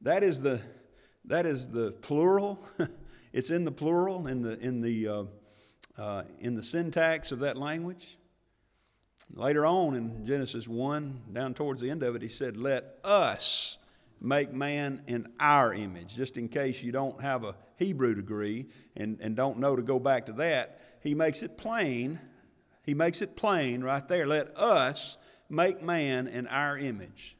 that 0.00 0.22
is, 0.22 0.40
the, 0.40 0.60
that 1.26 1.46
is 1.46 1.68
the 1.68 1.92
plural? 1.92 2.64
it's 3.32 3.50
in 3.50 3.64
the 3.64 3.72
plural 3.72 4.26
in 4.26 4.42
the, 4.42 4.58
in, 4.58 4.80
the, 4.80 5.08
uh, 5.08 5.24
uh, 5.98 6.22
in 6.40 6.54
the 6.54 6.62
syntax 6.62 7.30
of 7.30 7.40
that 7.40 7.56
language. 7.56 8.18
Later 9.34 9.66
on 9.66 9.94
in 9.94 10.26
Genesis 10.26 10.66
1, 10.66 11.22
down 11.32 11.54
towards 11.54 11.80
the 11.80 11.90
end 11.90 12.02
of 12.02 12.16
it, 12.16 12.22
he 12.22 12.28
said, 12.28 12.56
Let 12.56 12.98
us 13.04 13.78
make 14.20 14.52
man 14.52 15.02
in 15.06 15.26
our 15.38 15.72
image. 15.72 16.16
Just 16.16 16.36
in 16.36 16.48
case 16.48 16.82
you 16.82 16.92
don't 16.92 17.20
have 17.20 17.44
a 17.44 17.54
Hebrew 17.76 18.14
degree 18.14 18.66
and, 18.96 19.18
and 19.20 19.36
don't 19.36 19.58
know 19.58 19.76
to 19.76 19.82
go 19.82 19.98
back 19.98 20.26
to 20.26 20.32
that, 20.34 20.80
he 21.02 21.14
makes 21.14 21.42
it 21.42 21.56
plain. 21.58 22.18
He 22.82 22.94
makes 22.94 23.22
it 23.22 23.36
plain 23.36 23.82
right 23.82 24.06
there. 24.08 24.26
Let 24.26 24.58
us 24.58 25.18
make 25.48 25.82
man 25.82 26.26
in 26.26 26.46
our 26.46 26.76
image. 26.76 27.36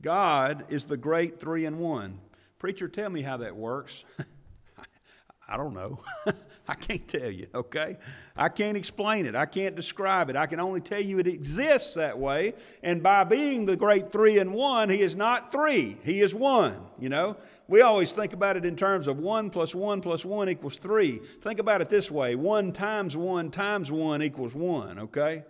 God 0.00 0.66
is 0.68 0.86
the 0.86 0.96
great 0.96 1.40
three 1.40 1.64
in 1.64 1.78
one. 1.78 2.20
Preacher, 2.58 2.88
tell 2.88 3.10
me 3.10 3.22
how 3.22 3.38
that 3.38 3.56
works. 3.56 4.04
I 5.48 5.56
don't 5.56 5.74
know. 5.74 6.00
I 6.68 6.74
can't 6.74 7.06
tell 7.06 7.30
you, 7.30 7.46
okay? 7.54 7.98
I 8.36 8.48
can't 8.48 8.76
explain 8.76 9.26
it. 9.26 9.34
I 9.34 9.46
can't 9.46 9.76
describe 9.76 10.30
it. 10.30 10.36
I 10.36 10.46
can 10.46 10.60
only 10.60 10.80
tell 10.80 11.00
you 11.00 11.18
it 11.18 11.26
exists 11.26 11.94
that 11.94 12.18
way. 12.18 12.54
And 12.82 13.02
by 13.02 13.24
being 13.24 13.66
the 13.66 13.76
great 13.76 14.10
three 14.10 14.38
in 14.38 14.52
one, 14.52 14.88
He 14.88 15.02
is 15.02 15.14
not 15.14 15.52
three, 15.52 15.98
He 16.02 16.20
is 16.20 16.34
one, 16.34 16.80
you 16.98 17.08
know? 17.08 17.36
We 17.66 17.80
always 17.80 18.12
think 18.12 18.32
about 18.32 18.56
it 18.56 18.64
in 18.64 18.76
terms 18.76 19.06
of 19.06 19.18
one 19.18 19.50
plus 19.50 19.74
one 19.74 20.00
plus 20.00 20.24
one 20.24 20.48
equals 20.48 20.78
three. 20.78 21.16
Think 21.16 21.58
about 21.58 21.80
it 21.80 21.88
this 21.88 22.10
way 22.10 22.34
one 22.34 22.72
times 22.72 23.16
one 23.16 23.50
times 23.50 23.90
one 23.90 24.22
equals 24.22 24.54
one, 24.54 24.98
okay? 24.98 25.44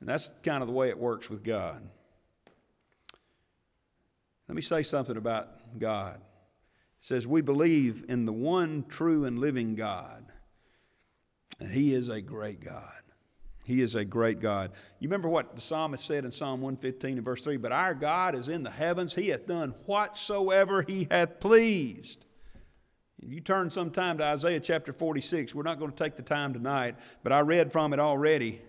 And 0.00 0.08
that's 0.08 0.32
kind 0.42 0.62
of 0.62 0.68
the 0.68 0.74
way 0.74 0.88
it 0.88 0.98
works 0.98 1.28
with 1.28 1.42
God. 1.42 1.82
Let 4.48 4.54
me 4.54 4.62
say 4.62 4.82
something 4.82 5.16
about 5.16 5.78
God. 5.78 6.16
It 6.16 6.20
says, 7.00 7.26
We 7.26 7.42
believe 7.42 8.04
in 8.08 8.24
the 8.24 8.32
one 8.32 8.84
true 8.88 9.24
and 9.24 9.38
living 9.38 9.74
God 9.74 10.27
and 11.60 11.70
He 11.70 11.94
is 11.94 12.08
a 12.08 12.20
great 12.20 12.60
God. 12.60 12.92
He 13.64 13.82
is 13.82 13.94
a 13.94 14.04
great 14.04 14.40
God. 14.40 14.72
You 14.98 15.08
remember 15.08 15.28
what 15.28 15.54
the 15.54 15.60
psalmist 15.60 16.04
said 16.04 16.24
in 16.24 16.32
Psalm 16.32 16.62
115 16.62 17.16
and 17.16 17.24
verse 17.24 17.44
3 17.44 17.58
But 17.58 17.72
our 17.72 17.94
God 17.94 18.34
is 18.34 18.48
in 18.48 18.62
the 18.62 18.70
heavens, 18.70 19.14
He 19.14 19.28
hath 19.28 19.46
done 19.46 19.74
whatsoever 19.86 20.82
He 20.82 21.06
hath 21.10 21.38
pleased. 21.38 22.24
If 23.20 23.32
you 23.32 23.40
turn 23.40 23.70
sometime 23.70 24.18
to 24.18 24.24
Isaiah 24.24 24.60
chapter 24.60 24.92
46. 24.92 25.54
We're 25.54 25.64
not 25.64 25.78
going 25.78 25.90
to 25.90 25.96
take 25.96 26.16
the 26.16 26.22
time 26.22 26.52
tonight, 26.52 26.96
but 27.22 27.32
I 27.32 27.40
read 27.40 27.72
from 27.72 27.92
it 27.92 27.98
already. 27.98 28.62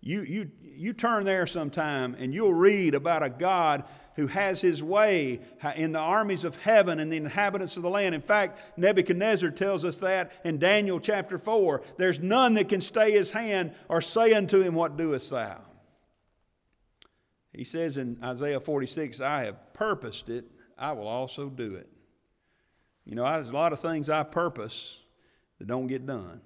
You, 0.00 0.22
you, 0.22 0.50
you 0.82 0.92
turn 0.92 1.24
there 1.24 1.46
sometime 1.46 2.16
and 2.18 2.34
you'll 2.34 2.52
read 2.52 2.96
about 2.96 3.22
a 3.22 3.30
God 3.30 3.84
who 4.16 4.26
has 4.26 4.60
his 4.60 4.82
way 4.82 5.40
in 5.76 5.92
the 5.92 6.00
armies 6.00 6.42
of 6.42 6.60
heaven 6.60 6.98
and 6.98 7.10
the 7.10 7.16
inhabitants 7.16 7.76
of 7.76 7.84
the 7.84 7.88
land. 7.88 8.16
In 8.16 8.20
fact, 8.20 8.58
Nebuchadnezzar 8.76 9.50
tells 9.50 9.84
us 9.84 9.98
that 9.98 10.32
in 10.44 10.58
Daniel 10.58 10.98
chapter 10.98 11.38
4 11.38 11.82
there's 11.98 12.18
none 12.18 12.54
that 12.54 12.68
can 12.68 12.80
stay 12.80 13.12
his 13.12 13.30
hand 13.30 13.74
or 13.88 14.00
say 14.00 14.34
unto 14.34 14.60
him, 14.60 14.74
What 14.74 14.96
doest 14.96 15.30
thou? 15.30 15.60
He 17.52 17.62
says 17.62 17.96
in 17.96 18.18
Isaiah 18.20 18.58
46, 18.58 19.20
I 19.20 19.44
have 19.44 19.72
purposed 19.74 20.28
it, 20.28 20.46
I 20.76 20.92
will 20.92 21.06
also 21.06 21.48
do 21.48 21.76
it. 21.76 21.88
You 23.04 23.14
know, 23.14 23.22
there's 23.22 23.50
a 23.50 23.54
lot 23.54 23.72
of 23.72 23.78
things 23.78 24.10
I 24.10 24.24
purpose 24.24 24.98
that 25.60 25.68
don't 25.68 25.86
get 25.86 26.06
done. 26.06 26.40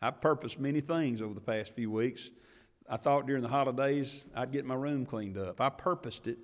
I've 0.00 0.20
purposed 0.20 0.60
many 0.60 0.80
things 0.80 1.20
over 1.20 1.34
the 1.34 1.40
past 1.40 1.74
few 1.74 1.90
weeks. 1.90 2.30
I 2.88 2.96
thought 2.96 3.26
during 3.26 3.42
the 3.42 3.48
holidays 3.48 4.26
I'd 4.34 4.52
get 4.52 4.64
my 4.64 4.74
room 4.74 5.06
cleaned 5.06 5.38
up. 5.38 5.60
I 5.60 5.70
purposed 5.70 6.26
it 6.26 6.38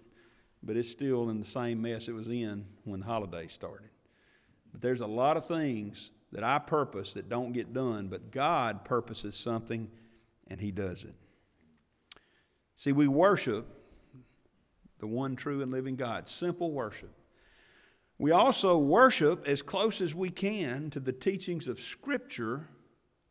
but 0.62 0.76
it's 0.76 0.90
still 0.90 1.30
in 1.30 1.38
the 1.38 1.46
same 1.46 1.80
mess 1.80 2.08
it 2.08 2.12
was 2.12 2.28
in 2.28 2.66
when 2.84 3.00
the 3.00 3.06
holidays 3.06 3.52
started. 3.52 3.90
But 4.72 4.82
there's 4.82 5.00
a 5.00 5.06
lot 5.06 5.36
of 5.36 5.46
things 5.46 6.10
that 6.32 6.44
I 6.44 6.58
purpose 6.58 7.14
that 7.14 7.28
don't 7.28 7.52
get 7.52 7.72
done, 7.72 8.08
but 8.08 8.30
God 8.30 8.84
purposes 8.84 9.34
something 9.36 9.90
and 10.48 10.60
He 10.60 10.70
does 10.70 11.04
it. 11.04 11.14
See, 12.76 12.92
we 12.92 13.08
worship 13.08 13.66
the 14.98 15.06
one 15.06 15.34
true 15.34 15.62
and 15.62 15.72
living 15.72 15.96
God, 15.96 16.28
simple 16.28 16.70
worship. 16.70 17.12
We 18.18 18.32
also 18.32 18.76
worship 18.76 19.48
as 19.48 19.62
close 19.62 20.02
as 20.02 20.14
we 20.14 20.28
can 20.28 20.90
to 20.90 21.00
the 21.00 21.12
teachings 21.12 21.68
of 21.68 21.80
Scripture 21.80 22.68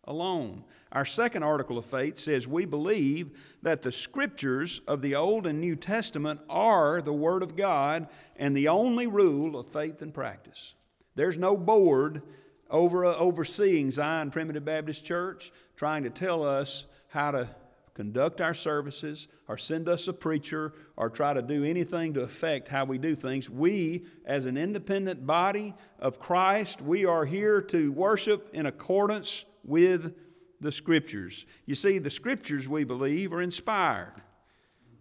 alone. 0.06 0.64
Our 0.92 1.06
second 1.06 1.44
article 1.44 1.78
of 1.78 1.86
faith 1.86 2.18
says 2.18 2.48
we 2.48 2.66
believe 2.66 3.38
that 3.62 3.84
the 3.84 3.92
scriptures 3.92 4.82
of 4.88 5.02
the 5.02 5.16
Old 5.16 5.46
and 5.46 5.62
New 5.62 5.76
Testament 5.76 6.42
are 6.50 7.02
the 7.02 7.14
Word 7.14 7.44
of 7.44 7.56
God 7.56 8.08
and 8.36 8.56
the 8.56 8.68
only 8.68 9.06
rule 9.06 9.58
of 9.58 9.68
faith 9.68 10.02
and 10.02 10.14
practice. 10.14 10.74
There's 11.16 11.38
no 11.38 11.58
board 11.58 12.24
over, 12.70 13.06
uh, 13.06 13.16
overseeing 13.16 13.92
Zion 13.92 14.32
Primitive 14.32 14.66
Baptist 14.66 15.06
Church 15.06 15.52
trying 15.76 16.04
to 16.04 16.10
tell 16.10 16.44
us 16.44 16.88
how 17.10 17.32
to 17.32 17.50
conduct 17.94 18.40
our 18.40 18.54
services 18.54 19.28
or 19.48 19.58
send 19.58 19.90
us 19.90 20.08
a 20.08 20.14
preacher 20.14 20.74
or 20.96 21.10
try 21.10 21.34
to 21.34 21.42
do 21.42 21.66
anything 21.66 22.14
to 22.14 22.22
affect 22.22 22.70
how 22.70 22.86
we 22.86 22.98
do 22.98 23.14
things. 23.14 23.50
We, 23.50 24.06
as 24.26 24.46
an 24.46 24.58
independent 24.58 25.28
body 25.28 25.74
of 26.00 26.20
Christ, 26.20 26.82
we 26.82 27.06
are 27.06 27.26
here 27.26 27.62
to 27.64 27.92
worship 27.92 28.50
in 28.54 28.66
accordance 28.66 29.44
with 29.70 30.14
the 30.60 30.72
Scriptures. 30.72 31.46
You 31.66 31.76
see, 31.76 32.00
the 32.00 32.10
Scriptures, 32.10 32.68
we 32.68 32.84
believe, 32.84 33.32
are 33.32 33.42
inspired. 33.42 34.22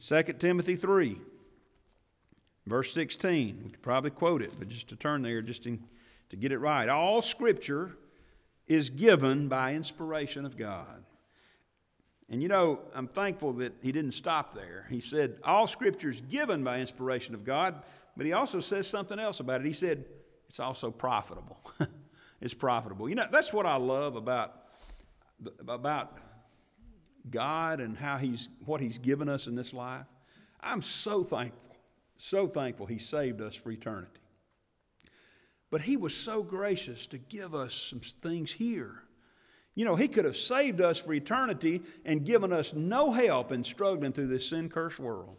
2 0.01 0.23
Timothy 0.39 0.77
3, 0.77 1.19
verse 2.67 2.93
16. 2.93 3.63
We 3.65 3.71
could 3.71 3.83
probably 3.83 4.11
quote 4.11 4.43
it, 4.43 4.53
but 4.59 4.69
just 4.69 4.89
to 4.91 4.97
turn 4.97 5.23
there, 5.23 5.43
just 5.43 5.67
in, 5.67 5.83
to 6.29 6.37
get 6.37 6.53
it 6.53 6.59
right. 6.59 6.89
All 6.89 7.23
Scripture 7.23 7.97
is 8.69 8.91
given 8.91 9.49
by 9.49 9.75
inspiration 9.75 10.45
of 10.45 10.57
God 10.57 11.03
and 12.31 12.43
you 12.43 12.49
know, 12.49 12.81
I'm 12.95 13.09
thankful 13.09 13.55
that 13.55 13.75
he 13.83 13.91
didn't 13.91 14.13
stop 14.13 14.55
there. 14.55 14.87
He 14.91 15.01
said, 15.01 15.39
All 15.45 15.67
scripture 15.67 16.11
is 16.11 16.21
given 16.21 16.63
by 16.63 16.81
inspiration 16.81 17.35
of 17.35 17.45
God, 17.45 17.83
but 18.17 18.27
he 18.27 18.33
also 18.33 18.61
says 18.61 18.87
something 18.87 19.19
else 19.19 19.41
about 19.41 19.63
it. 19.63 19.67
He 19.67 19.73
said, 19.73 20.05
It's 20.49 20.61
also 20.61 20.91
profitable. 20.91 21.59
it's 22.41 22.55
profitable. 22.55 23.09
You 23.09 23.15
know, 23.17 23.27
that's 23.31 23.53
what 23.53 23.67
I 23.67 23.77
love 23.77 24.17
about, 24.17 24.55
about 25.69 26.19
God 27.31 27.81
and 27.81 27.97
how 27.97 28.17
he's, 28.17 28.49
what 28.65 28.81
he's 28.81 28.99
given 28.99 29.29
us 29.29 29.47
in 29.47 29.55
this 29.55 29.75
life. 29.75 30.07
I'm 30.61 30.83
so 30.83 31.23
thankful, 31.23 31.77
so 32.17 32.47
thankful 32.47 32.87
he 32.87 32.99
saved 32.99 33.41
us 33.41 33.55
for 33.55 33.71
eternity. 33.71 34.11
But 35.71 35.83
he 35.83 35.97
was 35.97 36.15
so 36.15 36.43
gracious 36.43 37.07
to 37.09 37.19
give 37.19 37.55
us 37.55 37.75
some 37.75 38.01
things 38.01 38.53
here 38.53 39.03
you 39.79 39.85
know, 39.85 39.95
He 39.95 40.09
could 40.09 40.25
have 40.25 40.37
saved 40.37 40.81
us 40.81 40.99
for 40.99 41.13
eternity 41.13 41.83
and 42.05 42.27
given 42.27 42.53
us 42.53 42.75
no 42.75 43.13
help 43.13 43.53
in 43.53 43.63
struggling 43.63 44.11
through 44.11 44.27
this 44.27 44.49
sin 44.49 44.69
cursed 44.69 44.99
world. 44.99 45.37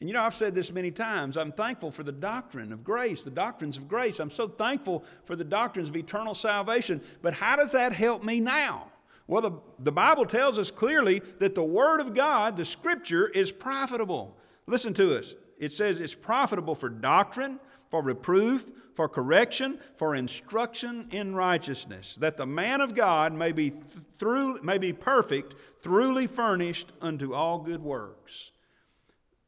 And 0.00 0.08
you 0.08 0.14
know, 0.14 0.22
I've 0.22 0.34
said 0.34 0.54
this 0.54 0.72
many 0.72 0.92
times. 0.92 1.36
I'm 1.36 1.50
thankful 1.50 1.90
for 1.90 2.04
the 2.04 2.12
doctrine 2.12 2.72
of 2.72 2.84
grace, 2.84 3.24
the 3.24 3.30
doctrines 3.30 3.76
of 3.76 3.88
grace. 3.88 4.20
I'm 4.20 4.30
so 4.30 4.46
thankful 4.46 5.04
for 5.24 5.34
the 5.34 5.44
doctrines 5.44 5.88
of 5.88 5.96
eternal 5.96 6.34
salvation. 6.34 7.00
But 7.20 7.34
how 7.34 7.56
does 7.56 7.72
that 7.72 7.92
help 7.92 8.22
me 8.22 8.38
now? 8.38 8.92
Well, 9.26 9.42
the, 9.42 9.52
the 9.80 9.92
Bible 9.92 10.24
tells 10.24 10.58
us 10.58 10.70
clearly 10.70 11.20
that 11.38 11.54
the 11.54 11.64
Word 11.64 12.00
of 12.00 12.14
God, 12.14 12.56
the 12.56 12.64
Scripture, 12.64 13.28
is 13.28 13.50
profitable. 13.52 14.36
Listen 14.66 14.94
to 14.94 15.18
us. 15.18 15.34
It 15.58 15.72
says 15.72 15.98
it's 15.98 16.14
profitable 16.14 16.74
for 16.74 16.88
doctrine, 16.88 17.58
for 17.90 18.02
reproof, 18.02 18.66
for 18.94 19.08
correction, 19.08 19.78
for 19.96 20.14
instruction 20.14 21.08
in 21.10 21.34
righteousness, 21.34 22.16
that 22.20 22.36
the 22.36 22.46
man 22.46 22.80
of 22.80 22.94
God 22.94 23.32
may 23.32 23.52
be, 23.52 23.72
through, 24.18 24.62
may 24.62 24.78
be 24.78 24.92
perfect, 24.92 25.54
truly 25.82 26.26
furnished 26.26 26.92
unto 27.00 27.34
all 27.34 27.58
good 27.58 27.82
works. 27.82 28.52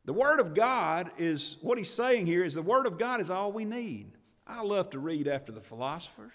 The 0.04 0.12
Word 0.12 0.40
of 0.40 0.54
God 0.54 1.10
is, 1.18 1.56
what 1.60 1.78
he's 1.78 1.90
saying 1.90 2.26
here 2.26 2.44
is 2.44 2.54
the 2.54 2.62
Word 2.62 2.86
of 2.86 2.98
God 2.98 3.20
is 3.20 3.30
all 3.30 3.52
we 3.52 3.64
need. 3.64 4.12
I 4.46 4.62
love 4.62 4.90
to 4.90 4.98
read 4.98 5.28
after 5.28 5.52
the 5.52 5.60
philosophers. 5.60 6.32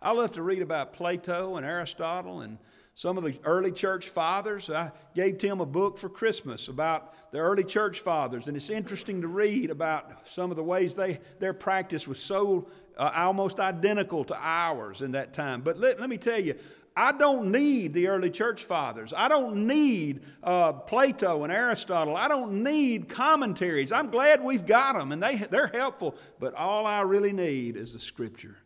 I 0.00 0.12
love 0.12 0.32
to 0.32 0.42
read 0.42 0.62
about 0.62 0.92
Plato 0.92 1.56
and 1.56 1.66
Aristotle 1.66 2.42
and 2.42 2.58
some 2.94 3.16
of 3.16 3.24
the 3.24 3.38
early 3.44 3.72
church 3.72 4.08
fathers. 4.08 4.68
I 4.68 4.92
gave 5.14 5.38
Tim 5.38 5.60
a 5.60 5.66
book 5.66 5.98
for 5.98 6.08
Christmas 6.08 6.68
about 6.68 7.32
the 7.32 7.38
early 7.38 7.64
church 7.64 8.00
fathers, 8.00 8.48
and 8.48 8.56
it's 8.56 8.70
interesting 8.70 9.22
to 9.22 9.28
read 9.28 9.70
about 9.70 10.28
some 10.28 10.50
of 10.50 10.56
the 10.56 10.64
ways 10.64 10.94
they, 10.94 11.20
their 11.38 11.52
practice 11.54 12.06
was 12.06 12.18
so 12.20 12.68
uh, 12.96 13.10
almost 13.14 13.60
identical 13.60 14.24
to 14.24 14.36
ours 14.40 15.00
in 15.00 15.12
that 15.12 15.32
time. 15.32 15.62
But 15.62 15.78
let, 15.78 16.00
let 16.00 16.10
me 16.10 16.18
tell 16.18 16.40
you, 16.40 16.56
I 16.98 17.12
don't 17.12 17.52
need 17.52 17.94
the 17.94 18.08
early 18.08 18.28
church 18.28 18.64
fathers. 18.64 19.14
I 19.16 19.28
don't 19.28 19.68
need 19.68 20.22
uh, 20.42 20.72
Plato 20.72 21.44
and 21.44 21.52
Aristotle. 21.52 22.16
I 22.16 22.26
don't 22.26 22.64
need 22.64 23.08
commentaries. 23.08 23.92
I'm 23.92 24.10
glad 24.10 24.42
we've 24.42 24.66
got 24.66 24.96
them 24.96 25.12
and 25.12 25.22
they, 25.22 25.36
they're 25.36 25.68
helpful. 25.68 26.16
But 26.40 26.54
all 26.54 26.86
I 26.86 27.02
really 27.02 27.32
need 27.32 27.76
is 27.76 27.92
the 27.92 28.00
scripture. 28.00 28.56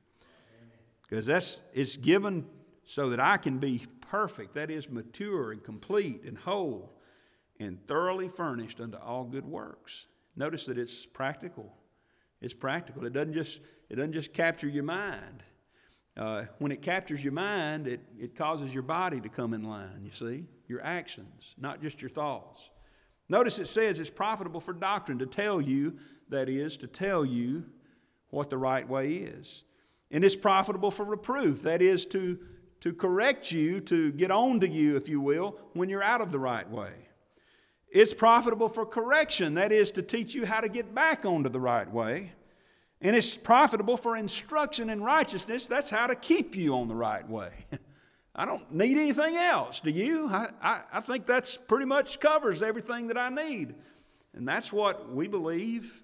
Because 1.02 1.26
that's 1.26 1.62
it's 1.74 1.98
given 1.98 2.46
so 2.84 3.10
that 3.10 3.20
I 3.20 3.36
can 3.36 3.58
be 3.58 3.82
perfect, 4.00 4.54
that 4.54 4.70
is, 4.70 4.88
mature 4.88 5.52
and 5.52 5.62
complete 5.62 6.22
and 6.24 6.38
whole 6.38 6.90
and 7.60 7.86
thoroughly 7.86 8.28
furnished 8.28 8.80
unto 8.80 8.96
all 8.96 9.24
good 9.24 9.44
works. 9.44 10.06
Notice 10.36 10.64
that 10.66 10.78
it's 10.78 11.04
practical. 11.04 11.76
It's 12.40 12.54
practical. 12.54 13.04
It 13.04 13.12
doesn't 13.12 13.34
just, 13.34 13.60
it 13.90 13.96
doesn't 13.96 14.14
just 14.14 14.32
capture 14.32 14.68
your 14.68 14.84
mind. 14.84 15.42
Uh, 16.16 16.44
when 16.58 16.72
it 16.72 16.82
captures 16.82 17.22
your 17.22 17.32
mind, 17.32 17.86
it, 17.86 18.00
it 18.18 18.36
causes 18.36 18.72
your 18.72 18.82
body 18.82 19.20
to 19.20 19.28
come 19.28 19.54
in 19.54 19.62
line, 19.62 20.02
you 20.04 20.10
see, 20.10 20.44
your 20.68 20.84
actions, 20.84 21.54
not 21.58 21.80
just 21.80 22.02
your 22.02 22.10
thoughts. 22.10 22.68
Notice 23.28 23.58
it 23.58 23.68
says 23.68 23.98
it's 23.98 24.10
profitable 24.10 24.60
for 24.60 24.74
doctrine 24.74 25.18
to 25.20 25.26
tell 25.26 25.60
you, 25.60 25.96
that 26.28 26.48
is, 26.48 26.76
to 26.78 26.86
tell 26.86 27.24
you 27.24 27.64
what 28.28 28.50
the 28.50 28.58
right 28.58 28.86
way 28.86 29.12
is. 29.12 29.64
And 30.10 30.24
it's 30.24 30.36
profitable 30.36 30.90
for 30.90 31.04
reproof, 31.04 31.62
that 31.62 31.80
is, 31.80 32.04
to 32.06 32.38
to 32.82 32.92
correct 32.92 33.52
you, 33.52 33.80
to 33.80 34.10
get 34.10 34.32
on 34.32 34.58
to 34.58 34.68
you, 34.68 34.96
if 34.96 35.08
you 35.08 35.20
will, 35.20 35.56
when 35.72 35.88
you're 35.88 36.02
out 36.02 36.20
of 36.20 36.32
the 36.32 36.38
right 36.38 36.68
way. 36.68 36.92
It's 37.88 38.12
profitable 38.12 38.68
for 38.68 38.84
correction, 38.84 39.54
that 39.54 39.70
is, 39.70 39.92
to 39.92 40.02
teach 40.02 40.34
you 40.34 40.44
how 40.44 40.60
to 40.60 40.68
get 40.68 40.92
back 40.92 41.24
onto 41.24 41.48
the 41.48 41.60
right 41.60 41.88
way. 41.88 42.32
And 43.02 43.16
it's 43.16 43.36
profitable 43.36 43.96
for 43.96 44.16
instruction 44.16 44.88
in 44.88 45.02
righteousness, 45.02 45.66
that's 45.66 45.90
how 45.90 46.06
to 46.06 46.14
keep 46.14 46.54
you 46.54 46.74
on 46.76 46.86
the 46.86 46.94
right 46.94 47.28
way. 47.28 47.52
I 48.34 48.46
don't 48.46 48.72
need 48.72 48.96
anything 48.96 49.36
else, 49.36 49.80
do 49.80 49.90
you? 49.90 50.28
I, 50.28 50.48
I, 50.62 50.80
I 50.94 51.00
think 51.00 51.26
that's 51.26 51.56
pretty 51.56 51.84
much 51.84 52.20
covers 52.20 52.62
everything 52.62 53.08
that 53.08 53.18
I 53.18 53.28
need. 53.28 53.74
And 54.32 54.48
that's 54.48 54.72
what 54.72 55.12
we 55.12 55.28
believe 55.28 56.02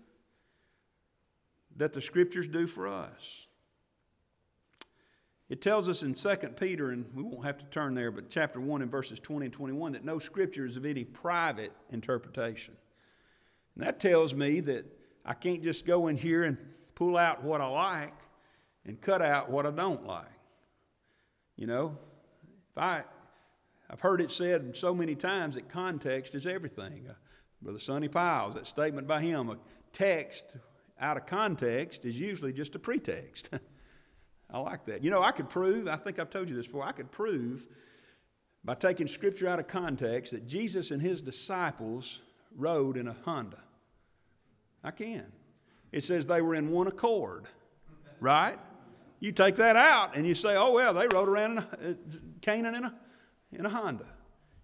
that 1.77 1.93
the 1.93 2.01
scriptures 2.01 2.49
do 2.49 2.67
for 2.67 2.89
us. 2.89 3.47
It 5.49 5.63
tells 5.63 5.89
us 5.89 6.03
in 6.03 6.13
2 6.13 6.37
Peter, 6.61 6.91
and 6.91 7.07
we 7.15 7.23
won't 7.23 7.47
have 7.47 7.57
to 7.59 7.65
turn 7.67 7.95
there, 7.95 8.11
but 8.11 8.29
chapter 8.29 8.61
1 8.61 8.83
and 8.83 8.91
verses 8.91 9.19
20 9.21 9.47
and 9.47 9.53
21, 9.53 9.93
that 9.93 10.05
no 10.05 10.19
scripture 10.19 10.67
is 10.67 10.77
of 10.77 10.85
any 10.85 11.05
private 11.05 11.73
interpretation. 11.91 12.77
And 13.75 13.85
that 13.85 14.01
tells 14.01 14.35
me 14.35 14.61
that 14.61 14.85
I 15.25 15.33
can't 15.33 15.63
just 15.63 15.87
go 15.87 16.09
in 16.09 16.19
here 16.19 16.43
and 16.43 16.59
pull 16.99 17.17
out 17.17 17.45
what 17.45 17.61
I 17.61 17.69
like 17.69 18.15
and 18.85 19.01
cut 19.01 19.23
out 19.23 19.49
what 19.49 19.65
I 19.65 19.71
don't 19.71 20.05
like. 20.05 20.27
You 21.55 21.69
know, 21.69 21.97
if 22.73 22.77
I, 22.77 23.05
I've 23.89 24.01
heard 24.01 24.21
it 24.21 24.33
said 24.33 24.77
so 24.77 24.93
many 24.93 25.15
times 25.15 25.55
that 25.55 25.69
context 25.69 26.35
is 26.35 26.45
everything. 26.45 27.07
Uh, 27.09 27.15
Brother 27.63 27.79
Sonny 27.79 28.09
Piles, 28.09 28.55
that 28.55 28.67
statement 28.67 29.07
by 29.07 29.21
him, 29.21 29.49
a 29.49 29.59
text 29.93 30.57
out 30.99 31.17
of 31.17 31.27
context 31.27 32.05
is 32.05 32.19
usually 32.19 32.53
just 32.53 32.75
a 32.75 32.81
pretext. 32.81 33.51
I 34.51 34.59
like 34.59 34.87
that. 34.87 35.05
You 35.05 35.13
know, 35.13 35.23
I 35.23 35.31
could 35.31 35.49
prove, 35.49 35.87
I 35.87 35.97
think 35.97 36.19
I've 36.19 36.31
told 36.31 36.49
you 36.49 36.57
this 36.57 36.67
before, 36.67 36.83
I 36.83 36.93
could 36.93 37.13
prove 37.13 37.69
by 38.65 38.75
taking 38.75 39.07
scripture 39.07 39.47
out 39.47 39.61
of 39.61 39.69
context 39.69 40.33
that 40.33 40.49
Jesus 40.49 40.91
and 40.91 41.01
his 41.01 41.21
disciples 41.21 42.23
rode 42.57 42.97
in 42.97 43.07
a 43.07 43.15
Honda. 43.25 43.63
I 44.83 44.91
can. 44.91 45.31
It 45.93 46.05
says 46.05 46.27
they 46.27 46.43
were 46.43 46.55
in 46.55 46.71
one 46.71 46.87
accord, 46.87 47.47
right? 48.21 48.59
You 49.21 49.33
take 49.33 49.57
that 49.57 49.77
out 49.77 50.17
and 50.17 50.27
you 50.27 50.35
say, 50.35 50.57
oh, 50.57 50.73
well, 50.73 50.95
they 50.95 51.09
rode 51.09 51.29
around 51.29 51.53
in 51.53 51.59
a, 51.59 51.91
uh, 51.91 51.95
Canaan 52.41 52.75
in 52.75 52.85
a, 52.85 52.95
in 53.53 53.67
a 53.67 53.69
Honda. 53.69 54.07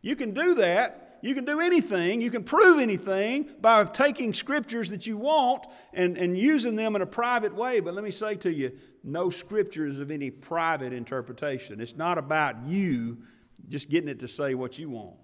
You 0.00 0.16
can 0.16 0.32
do 0.32 0.54
that 0.56 1.04
you 1.24 1.34
can 1.34 1.46
do 1.46 1.58
anything, 1.58 2.20
you 2.20 2.30
can 2.30 2.44
prove 2.44 2.78
anything 2.78 3.48
by 3.58 3.82
taking 3.84 4.34
scriptures 4.34 4.90
that 4.90 5.06
you 5.06 5.16
want 5.16 5.66
and, 5.94 6.18
and 6.18 6.36
using 6.36 6.76
them 6.76 6.94
in 6.96 7.00
a 7.00 7.06
private 7.06 7.54
way. 7.54 7.80
But 7.80 7.94
let 7.94 8.04
me 8.04 8.10
say 8.10 8.34
to 8.34 8.52
you, 8.52 8.72
no 9.02 9.30
scripture 9.30 9.86
is 9.86 10.00
of 10.00 10.10
any 10.10 10.30
private 10.30 10.92
interpretation. 10.92 11.80
It's 11.80 11.96
not 11.96 12.18
about 12.18 12.66
you 12.66 13.22
just 13.70 13.88
getting 13.88 14.10
it 14.10 14.20
to 14.20 14.28
say 14.28 14.54
what 14.54 14.78
you 14.78 14.90
want. 14.90 15.16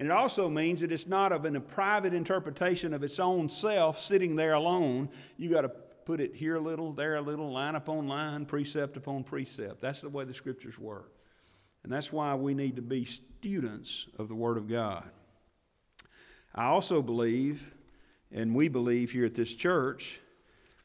And 0.00 0.08
it 0.08 0.12
also 0.12 0.48
means 0.48 0.80
that 0.80 0.90
it's 0.92 1.06
not 1.06 1.30
of 1.30 1.44
a 1.44 1.60
private 1.60 2.14
interpretation 2.14 2.94
of 2.94 3.02
its 3.04 3.20
own 3.20 3.50
self 3.50 4.00
sitting 4.00 4.34
there 4.34 4.54
alone. 4.54 5.10
You 5.36 5.50
got 5.50 5.60
to 5.60 5.68
put 5.68 6.22
it 6.22 6.34
here 6.34 6.56
a 6.56 6.60
little, 6.60 6.94
there 6.94 7.16
a 7.16 7.20
little, 7.20 7.52
line 7.52 7.74
upon 7.74 8.08
line, 8.08 8.46
precept 8.46 8.96
upon 8.96 9.24
precept. 9.24 9.82
That's 9.82 10.00
the 10.00 10.08
way 10.08 10.24
the 10.24 10.32
scriptures 10.32 10.78
work. 10.78 11.12
And 11.84 11.92
that's 11.92 12.10
why 12.10 12.34
we 12.34 12.54
need 12.54 12.76
to 12.76 12.82
be 12.82 13.04
students 13.04 14.08
of 14.18 14.28
the 14.28 14.34
Word 14.34 14.56
of 14.56 14.68
God. 14.68 15.10
I 16.54 16.64
also 16.64 17.02
believe, 17.02 17.70
and 18.32 18.54
we 18.54 18.68
believe 18.68 19.12
here 19.12 19.26
at 19.26 19.34
this 19.34 19.54
church, 19.54 20.18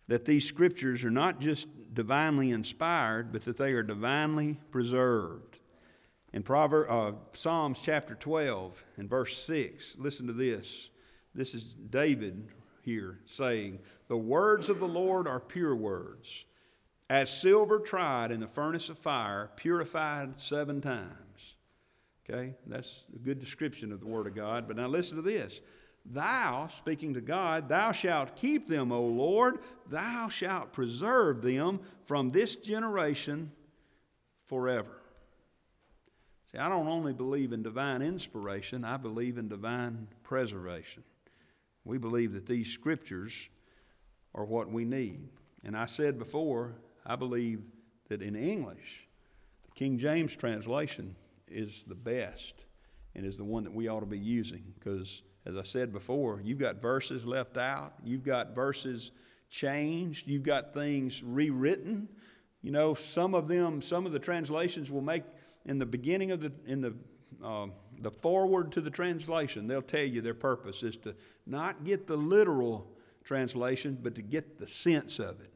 that 0.10 0.26
these 0.26 0.46
scriptures 0.46 1.06
are 1.06 1.10
not 1.10 1.40
just 1.40 1.70
divinely 1.94 2.52
inspired, 2.52 3.32
but 3.32 3.46
that 3.46 3.56
they 3.56 3.72
are 3.72 3.82
divinely 3.82 4.60
preserved. 4.72 5.58
In 6.36 6.44
Proverbs, 6.44 6.92
uh, 6.92 7.14
Psalms 7.32 7.80
chapter 7.82 8.14
12 8.14 8.84
and 8.98 9.10
verse 9.10 9.38
6, 9.38 9.96
listen 9.98 10.28
to 10.28 10.34
this. 10.34 10.90
This 11.34 11.54
is 11.54 11.64
David 11.64 12.50
here 12.82 13.22
saying, 13.24 13.80
The 14.10 14.18
words 14.18 14.68
of 14.68 14.82
the 14.82 14.88
Lord 14.88 15.30
are 15.30 15.40
pure 15.40 15.74
words, 15.74 16.44
as 17.10 17.30
silver 17.30 17.80
tried 17.80 18.34
in 18.34 18.42
the 18.42 18.48
furnace 18.48 18.90
of 18.90 18.98
fire, 18.98 19.50
purified 19.56 20.38
seven 20.38 20.82
times. 20.82 21.56
Okay, 22.30 22.56
that's 22.68 23.06
a 23.16 23.20
good 23.20 23.40
description 23.40 23.94
of 23.94 24.02
the 24.02 24.08
Word 24.08 24.28
of 24.28 24.36
God. 24.36 24.68
But 24.68 24.76
now 24.76 24.88
listen 24.88 25.16
to 25.16 25.22
this. 25.22 25.62
Thou, 26.06 26.68
speaking 26.68 27.14
to 27.14 27.22
God, 27.22 27.70
thou 27.70 27.94
shalt 27.94 28.36
keep 28.36 28.68
them, 28.68 28.92
O 28.92 29.06
Lord, 29.06 29.60
thou 29.90 30.28
shalt 30.28 30.74
preserve 30.74 31.42
them 31.42 31.80
from 32.04 32.32
this 32.32 32.58
generation 32.58 33.54
forever. 34.44 35.00
See, 36.56 36.62
I 36.62 36.70
don't 36.70 36.88
only 36.88 37.12
believe 37.12 37.52
in 37.52 37.64
divine 37.64 38.02
inspiration, 38.02 38.86
I 38.86 38.96
believe 38.96 39.38
in 39.38 39.50
divine 39.50 40.08
preservation. 40.24 41.04
We 41.84 41.98
believe 41.98 42.32
that 42.32 42.46
these 42.46 42.72
scriptures 42.72 43.50
are 44.34 44.46
what 44.46 44.70
we 44.70 44.86
need. 44.86 45.28
And 45.66 45.76
I 45.76 45.86
said 45.86 46.18
before, 46.18 46.76
I 47.06 47.18
believe 47.18 47.62
that 48.08 48.22
in 48.22 48.38
English, 48.38 49.06
the 49.66 49.72
King 49.74 49.98
James 49.98 50.34
translation 50.34 51.18
is 51.52 51.84
the 51.84 51.96
best 51.96 52.54
and 53.16 53.26
is 53.26 53.36
the 53.38 53.44
one 53.44 53.66
that 53.66 53.74
we 53.74 53.90
ought 53.90 54.00
to 54.00 54.06
be 54.06 54.18
using 54.18 54.64
because, 54.80 55.24
as 55.46 55.58
I 55.58 55.64
said 55.64 55.92
before, 55.92 56.40
you've 56.42 56.60
got 56.60 56.82
verses 56.82 57.26
left 57.26 57.58
out, 57.58 57.96
you've 58.02 58.24
got 58.24 58.56
verses 58.56 59.12
changed, 59.50 60.26
you've 60.26 60.44
got 60.44 60.74
things 60.74 61.22
rewritten. 61.22 62.08
You 62.62 62.72
know, 62.72 62.94
some 62.94 63.36
of 63.36 63.50
them, 63.50 63.82
some 63.82 64.06
of 64.06 64.14
the 64.14 64.20
translations 64.20 64.90
will 64.90 65.02
make 65.02 65.24
in 65.66 65.80
the 65.80 65.86
beginning 65.86 66.32
of 66.32 66.42
the 66.42 66.52
in 66.66 66.82
the 66.82 66.94
uh, 67.44 67.68
the 68.00 68.12
foreword 68.12 68.72
to 68.74 68.82
the 68.82 68.90
translation, 68.90 69.68
they'll 69.68 69.82
tell 69.82 70.04
you 70.04 70.22
their 70.22 70.34
purpose 70.34 70.84
is 70.84 70.98
to 70.98 71.16
not 71.46 71.84
get 71.84 72.08
the 72.08 72.18
literal 72.18 72.92
translation, 73.24 73.98
but 74.02 74.16
to 74.16 74.22
get 74.22 74.60
the 74.60 74.68
sense 74.68 75.20
of 75.20 75.42
it. 75.42 75.52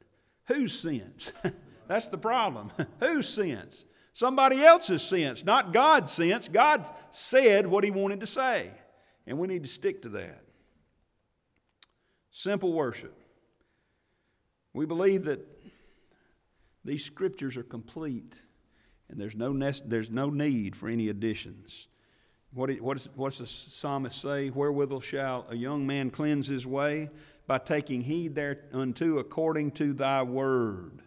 Whose 0.45 0.77
sense? 0.77 1.31
That's 1.87 2.07
the 2.07 2.17
problem. 2.17 2.71
Whose 2.99 3.27
sense? 3.27 3.85
Somebody 4.13 4.63
else's 4.63 5.01
sense, 5.01 5.45
not 5.45 5.71
God's 5.71 6.11
sense. 6.11 6.47
God 6.47 6.89
said 7.11 7.67
what 7.67 7.83
He 7.83 7.91
wanted 7.91 8.19
to 8.21 8.27
say, 8.27 8.71
and 9.25 9.37
we 9.37 9.47
need 9.47 9.63
to 9.63 9.69
stick 9.69 10.01
to 10.03 10.09
that. 10.09 10.43
Simple 12.31 12.73
worship. 12.73 13.15
We 14.73 14.85
believe 14.85 15.23
that 15.23 15.45
these 16.85 17.03
scriptures 17.03 17.57
are 17.57 17.63
complete 17.63 18.35
and 19.09 19.19
there's 19.19 19.35
no, 19.35 19.53
there's 19.85 20.09
no 20.09 20.29
need 20.29 20.75
for 20.75 20.87
any 20.87 21.09
additions. 21.09 21.87
What, 22.53 22.71
what 22.81 22.97
is, 22.97 23.09
what's 23.15 23.39
the 23.39 23.47
psalmist 23.47 24.21
say? 24.21 24.49
Wherewithal 24.49 25.01
shall 25.01 25.45
a 25.49 25.55
young 25.55 25.85
man 25.85 26.09
cleanse 26.09 26.47
his 26.47 26.65
way? 26.65 27.09
By 27.47 27.57
taking 27.57 28.01
heed 28.01 28.35
thereunto 28.35 29.17
according 29.17 29.71
to 29.71 29.93
thy 29.93 30.21
word. 30.21 31.01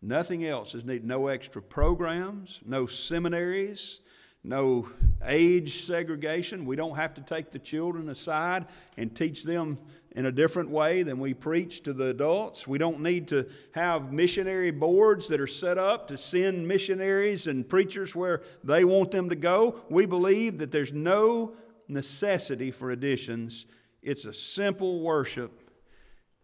Nothing 0.00 0.44
else 0.44 0.74
is 0.74 0.84
needed. 0.84 1.04
No 1.04 1.26
extra 1.26 1.60
programs, 1.60 2.60
no 2.64 2.86
seminaries, 2.86 4.00
no 4.44 4.88
age 5.24 5.84
segregation. 5.84 6.64
We 6.64 6.76
don't 6.76 6.96
have 6.96 7.14
to 7.14 7.20
take 7.20 7.50
the 7.50 7.58
children 7.58 8.08
aside 8.08 8.66
and 8.96 9.14
teach 9.14 9.44
them 9.44 9.78
in 10.12 10.26
a 10.26 10.32
different 10.32 10.70
way 10.70 11.02
than 11.02 11.18
we 11.18 11.34
preach 11.34 11.82
to 11.82 11.92
the 11.92 12.06
adults. 12.06 12.66
We 12.66 12.78
don't 12.78 13.00
need 13.00 13.28
to 13.28 13.48
have 13.72 14.12
missionary 14.12 14.70
boards 14.70 15.28
that 15.28 15.40
are 15.40 15.46
set 15.46 15.78
up 15.78 16.08
to 16.08 16.18
send 16.18 16.66
missionaries 16.66 17.46
and 17.46 17.68
preachers 17.68 18.14
where 18.14 18.42
they 18.64 18.84
want 18.84 19.10
them 19.10 19.28
to 19.28 19.36
go. 19.36 19.80
We 19.90 20.06
believe 20.06 20.58
that 20.58 20.72
there's 20.72 20.92
no 20.92 21.54
necessity 21.88 22.70
for 22.70 22.90
additions. 22.90 23.66
It's 24.02 24.24
a 24.24 24.32
simple 24.32 25.00
worship, 25.00 25.70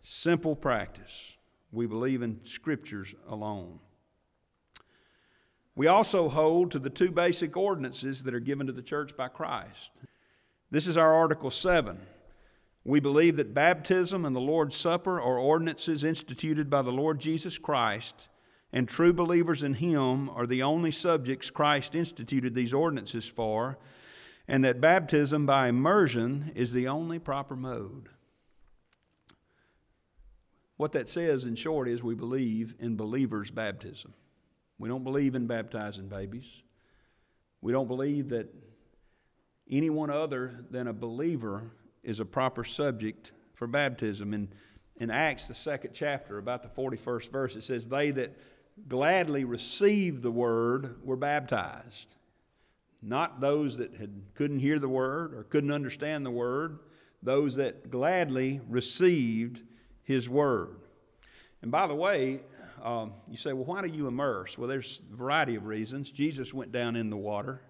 simple 0.02 0.54
practice. 0.54 1.37
We 1.72 1.87
believe 1.87 2.22
in 2.22 2.44
scriptures 2.44 3.14
alone. 3.28 3.80
We 5.76 5.87
also 5.88 6.28
hold 6.28 6.70
to 6.70 6.78
the 6.78 6.90
two 6.90 7.10
basic 7.10 7.56
ordinances 7.56 8.22
that 8.22 8.34
are 8.34 8.40
given 8.40 8.66
to 8.68 8.72
the 8.72 8.82
church 8.82 9.16
by 9.16 9.28
Christ. 9.28 9.90
This 10.70 10.87
is 10.87 10.96
our 10.96 11.12
Article 11.12 11.50
7. 11.50 12.00
We 12.84 13.00
believe 13.00 13.37
that 13.37 13.54
baptism 13.54 14.24
and 14.24 14.37
the 14.37 14.40
Lord's 14.40 14.76
Supper 14.76 15.20
are 15.20 15.38
ordinances 15.38 16.04
instituted 16.04 16.70
by 16.70 16.82
the 16.82 16.92
Lord 16.92 17.18
Jesus 17.18 17.58
Christ, 17.58 18.28
and 18.72 18.88
true 18.88 19.12
believers 19.12 19.62
in 19.62 19.74
Him 19.74 20.28
are 20.30 20.46
the 20.46 20.62
only 20.62 20.90
subjects 20.90 21.50
Christ 21.50 21.94
instituted 21.94 22.54
these 22.54 22.74
ordinances 22.74 23.26
for, 23.26 23.78
and 24.46 24.62
that 24.62 24.80
baptism 24.80 25.46
by 25.46 25.68
immersion 25.68 26.52
is 26.54 26.72
the 26.72 26.87
only 26.87 27.18
proper 27.18 27.56
mode. 27.56 28.10
What 30.76 30.92
that 30.92 31.08
says, 31.08 31.44
in 31.44 31.56
short, 31.56 31.88
is 31.88 32.02
we 32.02 32.14
believe 32.14 32.74
in 32.78 32.96
believers' 32.96 33.50
baptism. 33.50 34.12
We 34.78 34.88
don't 34.88 35.04
believe 35.04 35.34
in 35.34 35.46
baptizing 35.46 36.08
babies. 36.08 36.62
We 37.60 37.72
don't 37.72 37.88
believe 37.88 38.30
that 38.30 38.52
anyone 39.70 40.10
other 40.10 40.64
than 40.70 40.87
a 40.87 40.92
believer 40.92 41.72
is 42.02 42.20
a 42.20 42.24
proper 42.24 42.64
subject 42.64 43.32
for 43.54 43.66
baptism. 43.66 44.34
In, 44.34 44.48
in 44.96 45.10
Acts, 45.10 45.46
the 45.46 45.54
second 45.54 45.92
chapter, 45.94 46.38
about 46.38 46.62
the 46.62 46.68
41st 46.68 47.30
verse, 47.30 47.56
it 47.56 47.62
says, 47.62 47.88
They 47.88 48.10
that 48.12 48.37
gladly 48.88 49.44
received 49.44 50.22
the 50.22 50.32
word 50.32 50.96
were 51.02 51.16
baptized. 51.16 52.16
Not 53.00 53.40
those 53.40 53.78
that 53.78 53.94
had, 53.94 54.22
couldn't 54.34 54.60
hear 54.60 54.78
the 54.78 54.88
word 54.88 55.34
or 55.34 55.42
couldn't 55.44 55.72
understand 55.72 56.24
the 56.24 56.30
word, 56.30 56.78
those 57.22 57.56
that 57.56 57.90
gladly 57.90 58.60
received 58.68 59.62
his 60.02 60.28
word. 60.28 60.76
And 61.62 61.70
by 61.70 61.87
the 61.87 61.94
way, 61.94 62.40
um, 62.85 63.14
you 63.29 63.37
say, 63.37 63.53
well, 63.53 63.64
why 63.64 63.83
do 63.83 63.88
you 63.88 64.07
immerse? 64.07 64.59
Well, 64.59 64.68
there's 64.68 65.01
a 65.12 65.16
variety 65.16 65.57
of 65.57 65.64
reasons. 65.64 66.11
Jesus 66.11 66.53
went 66.53 66.70
down 66.70 66.97
in 66.97 67.09
the 67.09 67.16
water 67.16 67.62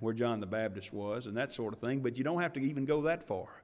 where 0.00 0.14
John 0.14 0.40
the 0.40 0.46
Baptist 0.46 0.92
was 0.92 1.26
and 1.26 1.36
that 1.36 1.52
sort 1.52 1.72
of 1.72 1.80
thing, 1.80 2.00
but 2.00 2.18
you 2.18 2.24
don't 2.24 2.40
have 2.40 2.52
to 2.54 2.60
even 2.60 2.84
go 2.84 3.02
that 3.02 3.26
far. 3.26 3.62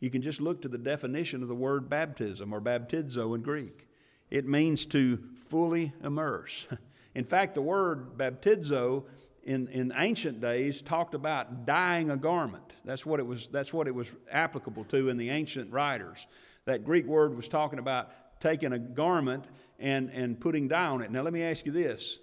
You 0.00 0.10
can 0.10 0.22
just 0.22 0.40
look 0.40 0.62
to 0.62 0.68
the 0.68 0.78
definition 0.78 1.42
of 1.42 1.48
the 1.48 1.54
word 1.54 1.88
baptism 1.88 2.52
or 2.52 2.60
baptizo 2.60 3.34
in 3.34 3.42
Greek. 3.42 3.88
It 4.30 4.48
means 4.48 4.86
to 4.86 5.18
fully 5.36 5.92
immerse. 6.02 6.66
In 7.14 7.24
fact, 7.24 7.54
the 7.54 7.62
word 7.62 8.16
baptizo 8.16 9.04
in, 9.44 9.68
in 9.68 9.92
ancient 9.94 10.40
days 10.40 10.80
talked 10.80 11.14
about 11.14 11.66
dyeing 11.66 12.10
a 12.10 12.16
garment. 12.16 12.72
That's 12.84 13.04
what, 13.04 13.20
it 13.20 13.26
was, 13.26 13.48
that's 13.48 13.72
what 13.72 13.86
it 13.86 13.94
was 13.94 14.10
applicable 14.30 14.84
to 14.84 15.10
in 15.10 15.18
the 15.18 15.28
ancient 15.28 15.70
writers. 15.72 16.26
That 16.64 16.84
Greek 16.84 17.06
word 17.06 17.36
was 17.36 17.48
talking 17.48 17.78
about 17.78 18.10
taking 18.40 18.72
a 18.72 18.78
garment 18.78 19.44
and, 19.82 20.10
and 20.10 20.40
putting 20.40 20.68
dye 20.68 20.86
on 20.86 21.02
it. 21.02 21.10
Now, 21.10 21.22
let 21.22 21.32
me 21.32 21.42
ask 21.42 21.66
you 21.66 21.72
this 21.72 22.18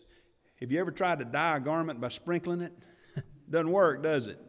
Have 0.60 0.72
you 0.72 0.80
ever 0.80 0.92
tried 0.92 1.20
to 1.20 1.26
dye 1.26 1.58
a 1.58 1.60
garment 1.60 2.02
by 2.02 2.08
sprinkling 2.08 2.62
it? 2.62 2.74
Doesn't 3.50 3.72
work, 3.72 4.02
does 4.02 4.26
it? 4.26 4.40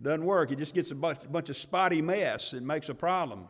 Doesn't 0.00 0.24
work. 0.24 0.50
It 0.50 0.58
just 0.58 0.74
gets 0.74 0.90
a 0.90 0.94
bunch, 0.94 1.20
bunch 1.30 1.48
of 1.48 1.56
spotty 1.56 2.02
mess. 2.02 2.52
It 2.52 2.62
makes 2.62 2.88
a 2.88 2.94
problem 2.94 3.48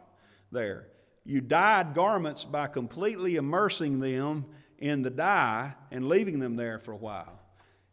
there. 0.53 0.89
You 1.25 1.41
dyed 1.41 1.95
garments 1.95 2.45
by 2.45 2.69
completely 2.69 3.37
immersing 3.37 4.01
them 4.01 4.47
in 4.79 5.03
the 5.03 5.11
dye 5.11 5.75
and 5.91 6.09
leaving 6.09 6.39
them 6.39 6.57
there 6.57 6.79
for 6.79 6.93
a 6.93 6.97
while. 6.97 7.39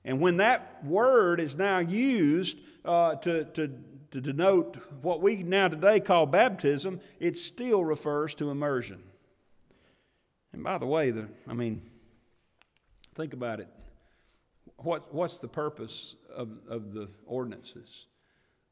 And 0.06 0.22
when 0.22 0.38
that 0.38 0.86
word 0.86 1.40
is 1.40 1.56
now 1.56 1.80
used 1.80 2.60
uh, 2.86 3.16
to, 3.16 3.46
to, 3.46 3.72
to 4.12 4.22
denote 4.22 4.78
what 5.02 5.22
we 5.22 5.44
now 5.44 5.68
today 5.68 6.00
call 6.00 6.28
baptism, 6.28 7.02
it 7.20 7.38
still 7.38 7.84
refers 7.84 8.36
to 8.36 8.52
immersion. 8.52 9.02
And 10.56 10.64
by 10.64 10.78
the 10.78 10.86
way, 10.86 11.12
the, 11.12 11.28
I 11.50 11.54
mean, 11.54 11.82
think 13.14 13.34
about 13.34 13.60
it. 13.60 13.68
What, 14.78 15.14
what's 15.14 15.40
the 15.40 15.50
purpose 15.50 16.16
of, 16.34 16.50
of 16.70 16.94
the 16.94 17.10
ordinances? 17.26 18.08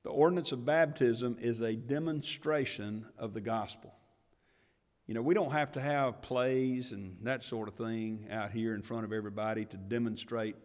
The 0.03 0.09
ordinance 0.09 0.53
of 0.53 0.65
baptism 0.65 1.35
is 1.41 1.59
a 1.59 1.75
demonstration 1.75 3.07
of 3.17 3.33
the 3.33 3.41
gospel. 3.41 3.93
You 5.07 5.13
know, 5.13 5.21
we 5.21 5.33
don't 5.33 5.51
have 5.51 5.73
to 5.73 5.81
have 5.81 6.21
plays 6.21 6.93
and 6.93 7.17
that 7.23 7.43
sort 7.43 7.67
of 7.67 7.75
thing 7.75 8.27
out 8.31 8.51
here 8.51 8.73
in 8.75 8.81
front 8.81 9.03
of 9.03 9.11
everybody 9.11 9.65
to 9.65 9.75
demonstrate 9.75 10.55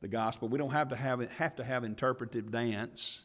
the 0.00 0.06
gospel. 0.06 0.46
We 0.46 0.58
don't 0.58 0.70
have 0.70 0.90
to 0.90 0.96
have, 0.96 1.28
have 1.32 1.56
to 1.56 1.64
have 1.64 1.82
interpretive 1.82 2.52
dance 2.52 3.24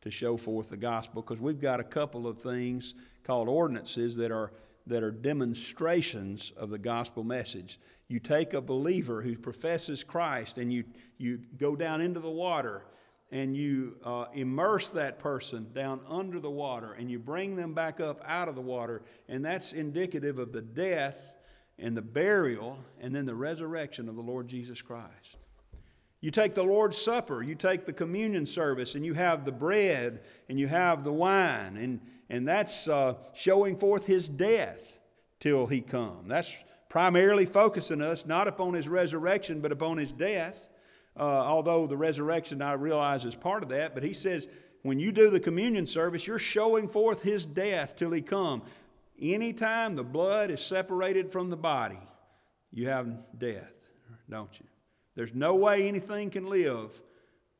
to 0.00 0.10
show 0.10 0.38
forth 0.38 0.70
the 0.70 0.78
gospel 0.78 1.20
because 1.20 1.38
we've 1.38 1.60
got 1.60 1.80
a 1.80 1.84
couple 1.84 2.26
of 2.26 2.38
things 2.38 2.94
called 3.24 3.50
ordinances 3.50 4.16
that 4.16 4.30
are 4.32 4.52
that 4.88 5.02
are 5.02 5.10
demonstrations 5.10 6.52
of 6.56 6.70
the 6.70 6.78
gospel 6.78 7.22
message. 7.22 7.78
You 8.08 8.20
take 8.20 8.54
a 8.54 8.60
believer 8.60 9.22
who 9.22 9.36
professes 9.36 10.02
Christ 10.02 10.58
and 10.58 10.72
you, 10.72 10.84
you 11.18 11.40
go 11.56 11.76
down 11.76 12.00
into 12.00 12.20
the 12.20 12.30
water 12.30 12.84
and 13.30 13.54
you 13.54 13.96
uh, 14.04 14.26
immerse 14.32 14.90
that 14.90 15.18
person 15.18 15.68
down 15.74 16.00
under 16.08 16.40
the 16.40 16.50
water 16.50 16.94
and 16.94 17.10
you 17.10 17.18
bring 17.18 17.56
them 17.56 17.74
back 17.74 18.00
up 18.00 18.22
out 18.24 18.48
of 18.48 18.54
the 18.54 18.62
water, 18.62 19.02
and 19.28 19.44
that's 19.44 19.72
indicative 19.72 20.38
of 20.38 20.52
the 20.52 20.62
death 20.62 21.38
and 21.78 21.94
the 21.94 22.02
burial 22.02 22.78
and 23.00 23.14
then 23.14 23.26
the 23.26 23.34
resurrection 23.34 24.08
of 24.08 24.16
the 24.16 24.22
Lord 24.22 24.48
Jesus 24.48 24.80
Christ. 24.80 25.36
You 26.20 26.30
take 26.30 26.54
the 26.54 26.64
Lord's 26.64 27.00
Supper, 27.00 27.42
you 27.42 27.54
take 27.54 27.84
the 27.84 27.92
communion 27.92 28.46
service, 28.46 28.94
and 28.94 29.04
you 29.04 29.14
have 29.14 29.44
the 29.44 29.52
bread 29.52 30.22
and 30.48 30.58
you 30.58 30.66
have 30.66 31.04
the 31.04 31.12
wine, 31.12 31.76
and, 31.76 32.00
and 32.28 32.46
that's 32.46 32.88
uh, 32.88 33.14
showing 33.34 33.76
forth 33.76 34.06
his 34.06 34.28
death 34.28 34.98
till 35.40 35.66
he 35.66 35.80
come. 35.80 36.28
That's 36.28 36.64
primarily 36.88 37.46
focusing 37.46 38.02
us 38.02 38.26
not 38.26 38.48
upon 38.48 38.74
his 38.74 38.88
resurrection, 38.88 39.60
but 39.60 39.72
upon 39.72 39.98
his 39.98 40.12
death. 40.12 40.68
Uh, 41.16 41.22
although 41.22 41.86
the 41.86 41.96
resurrection, 41.96 42.62
I 42.62 42.74
realize, 42.74 43.24
is 43.24 43.34
part 43.34 43.62
of 43.62 43.70
that, 43.70 43.94
but 43.94 44.04
he 44.04 44.12
says 44.12 44.46
when 44.82 45.00
you 45.00 45.10
do 45.10 45.30
the 45.30 45.40
communion 45.40 45.86
service, 45.86 46.26
you're 46.26 46.38
showing 46.38 46.88
forth 46.88 47.22
his 47.22 47.44
death 47.44 47.96
till 47.96 48.12
he 48.12 48.22
come. 48.22 48.62
Anytime 49.20 49.96
the 49.96 50.04
blood 50.04 50.50
is 50.50 50.60
separated 50.60 51.32
from 51.32 51.50
the 51.50 51.56
body, 51.56 51.98
you 52.72 52.88
have 52.88 53.08
death, 53.36 53.72
don't 54.30 54.58
you? 54.60 54.66
There's 55.16 55.34
no 55.34 55.56
way 55.56 55.88
anything 55.88 56.30
can 56.30 56.48
live, 56.48 57.02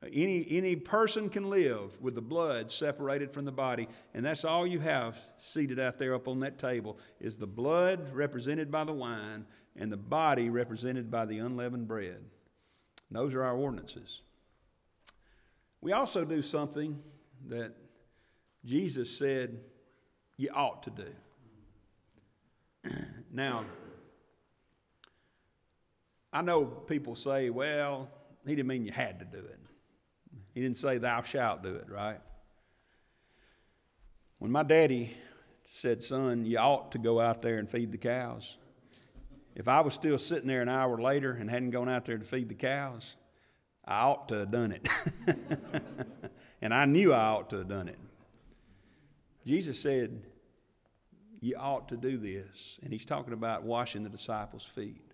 any, 0.03 0.47
any 0.51 0.77
person 0.77 1.29
can 1.29 1.51
live 1.51 2.01
with 2.01 2.15
the 2.15 2.23
blood 2.23 2.71
separated 2.71 3.33
from 3.33 3.45
the 3.45 3.53
body. 3.53 3.89
And 4.15 4.25
that's 4.25 4.45
all 4.45 4.67
you 4.67 4.79
have 4.79 5.19
seated 5.39 5.81
out 5.81 5.99
there 5.99 6.15
up 6.15 6.29
on 6.29 6.41
that 6.41 6.59
table 6.59 6.99
is 7.21 7.37
the 7.37 7.49
blood 7.49 8.15
represented 8.15 8.71
by 8.71 8.85
the 8.85 8.93
wine 8.93 9.45
and 9.77 9.91
the 9.91 9.97
body 9.97 10.51
represented 10.51 11.11
by 11.11 11.27
the 11.27 11.39
unleavened 11.39 11.89
bread. 11.89 12.23
those 13.11 13.35
are 13.35 13.43
our 13.43 13.57
ordinances. 13.57 14.23
We 15.81 15.93
also 15.93 16.25
do 16.25 16.43
something 16.43 17.01
that 17.49 17.75
Jesus 18.65 19.17
said 19.17 19.59
you 20.37 20.51
ought 20.55 20.85
to 20.85 20.91
do. 20.91 22.91
now, 23.33 23.65
I 26.33 26.43
know 26.43 26.65
people 26.65 27.17
say, 27.17 27.51
well, 27.51 28.09
he 28.47 28.55
didn't 28.55 28.69
mean 28.69 28.85
you 28.85 28.93
had 28.93 29.19
to 29.21 29.25
do 29.25 29.39
it. 29.39 29.59
He 30.59 30.65
didn't 30.65 30.79
say, 30.79 30.99
thou 30.99 31.23
shalt 31.23 31.63
do 31.63 31.77
it, 31.77 31.89
right? 31.89 32.19
When 34.39 34.51
my 34.51 34.65
daddy 34.65 35.17
said, 35.71 36.03
son, 36.03 36.45
you 36.47 36.59
ought 36.59 36.91
to 36.91 36.99
go 36.99 37.21
out 37.21 37.43
there 37.43 37.59
and 37.59 37.71
feed 37.71 37.93
the 37.93 37.97
cows, 37.97 38.57
if 39.55 39.69
I 39.69 39.83
was 39.83 39.95
still 39.95 40.19
sitting 40.19 40.49
there 40.49 40.61
an 40.61 40.69
hour 40.69 41.01
later 41.01 41.31
and 41.31 41.49
hadn't 41.49 41.71
gone 41.71 41.89
out 41.89 42.07
there 42.07 42.19
to 42.19 42.25
feed 42.25 42.49
the 42.49 42.57
cows, 42.57 43.15
I 43.85 44.01
ought 44.01 44.29
to 44.31 44.35
have 44.39 44.51
done 44.51 44.73
it. 44.73 44.89
and 46.61 46.75
I 46.75 46.87
knew 46.87 47.13
I 47.13 47.21
ought 47.21 47.51
to 47.51 47.59
have 47.59 47.69
done 47.69 47.87
it. 47.87 47.99
Jesus 49.47 49.81
said, 49.81 50.25
You 51.41 51.55
ought 51.57 51.89
to 51.91 51.97
do 51.97 52.19
this. 52.19 52.81
And 52.83 52.93
he's 52.93 53.05
talking 53.05 53.33
about 53.33 53.63
washing 53.63 54.03
the 54.03 54.11
disciples' 54.11 54.65
feet. 54.65 55.05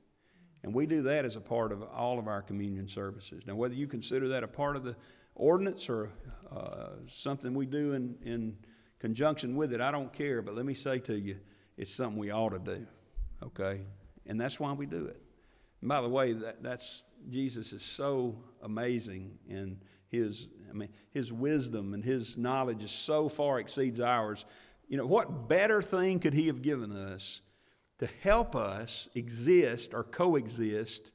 And 0.62 0.72
we 0.72 0.86
do 0.86 1.02
that 1.02 1.26
as 1.26 1.36
a 1.36 1.42
part 1.42 1.70
of 1.70 1.82
all 1.82 2.18
of 2.18 2.28
our 2.28 2.40
communion 2.40 2.88
services. 2.88 3.42
Now, 3.46 3.56
whether 3.56 3.74
you 3.74 3.86
consider 3.86 4.28
that 4.28 4.42
a 4.42 4.48
part 4.48 4.76
of 4.76 4.84
the 4.84 4.96
ordinance 5.34 5.88
or 5.88 6.10
uh, 6.50 6.90
something 7.06 7.54
we 7.54 7.66
do 7.66 7.92
in, 7.92 8.16
in 8.22 8.56
conjunction 8.98 9.56
with 9.56 9.72
it, 9.72 9.80
I 9.80 9.90
don't 9.90 10.12
care. 10.12 10.42
But 10.42 10.54
let 10.54 10.64
me 10.64 10.74
say 10.74 10.98
to 11.00 11.18
you, 11.18 11.36
it's 11.76 11.92
something 11.92 12.18
we 12.18 12.30
ought 12.30 12.50
to 12.50 12.58
do, 12.58 12.86
okay? 13.42 13.82
And 14.26 14.40
that's 14.40 14.60
why 14.60 14.72
we 14.72 14.86
do 14.86 15.06
it. 15.06 15.20
And 15.80 15.88
by 15.88 16.00
the 16.00 16.08
way, 16.08 16.32
that, 16.32 16.62
that's 16.62 17.02
Jesus 17.28 17.72
is 17.72 17.82
so 17.82 18.36
amazing 18.62 19.38
in 19.48 19.80
his, 20.08 20.48
I 20.70 20.72
mean, 20.72 20.90
his 21.10 21.32
wisdom 21.32 21.94
and 21.94 22.04
his 22.04 22.38
knowledge 22.38 22.82
is 22.82 22.92
so 22.92 23.28
far 23.28 23.58
exceeds 23.58 24.00
ours. 24.00 24.44
You 24.88 24.96
know, 24.96 25.06
what 25.06 25.48
better 25.48 25.82
thing 25.82 26.20
could 26.20 26.34
he 26.34 26.46
have 26.46 26.62
given 26.62 26.92
us 26.92 27.40
to 27.98 28.08
help 28.22 28.54
us 28.54 29.08
exist 29.14 29.94
or 29.94 30.04
coexist 30.04 31.12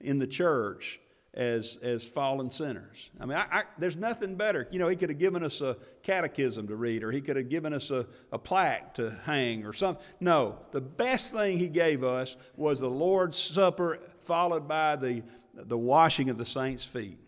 in 0.00 0.18
the 0.18 0.26
church 0.26 1.00
as, 1.34 1.78
as 1.82 2.06
fallen 2.06 2.50
sinners. 2.50 3.10
I 3.18 3.24
mean, 3.24 3.38
I, 3.38 3.46
I, 3.50 3.62
there's 3.78 3.96
nothing 3.96 4.36
better. 4.36 4.68
You 4.70 4.78
know, 4.78 4.88
he 4.88 4.96
could 4.96 5.08
have 5.08 5.18
given 5.18 5.42
us 5.42 5.60
a 5.60 5.76
catechism 6.02 6.68
to 6.68 6.76
read, 6.76 7.02
or 7.02 7.10
he 7.10 7.20
could 7.20 7.36
have 7.36 7.48
given 7.48 7.72
us 7.72 7.90
a, 7.90 8.06
a 8.30 8.38
plaque 8.38 8.94
to 8.94 9.18
hang, 9.24 9.64
or 9.64 9.72
something. 9.72 10.04
No, 10.20 10.58
the 10.72 10.80
best 10.80 11.32
thing 11.32 11.58
he 11.58 11.68
gave 11.68 12.04
us 12.04 12.36
was 12.56 12.80
the 12.80 12.90
Lord's 12.90 13.38
Supper, 13.38 13.98
followed 14.20 14.68
by 14.68 14.96
the, 14.96 15.22
the 15.54 15.78
washing 15.78 16.28
of 16.28 16.36
the 16.36 16.44
saints' 16.44 16.84
feet. 16.84 17.18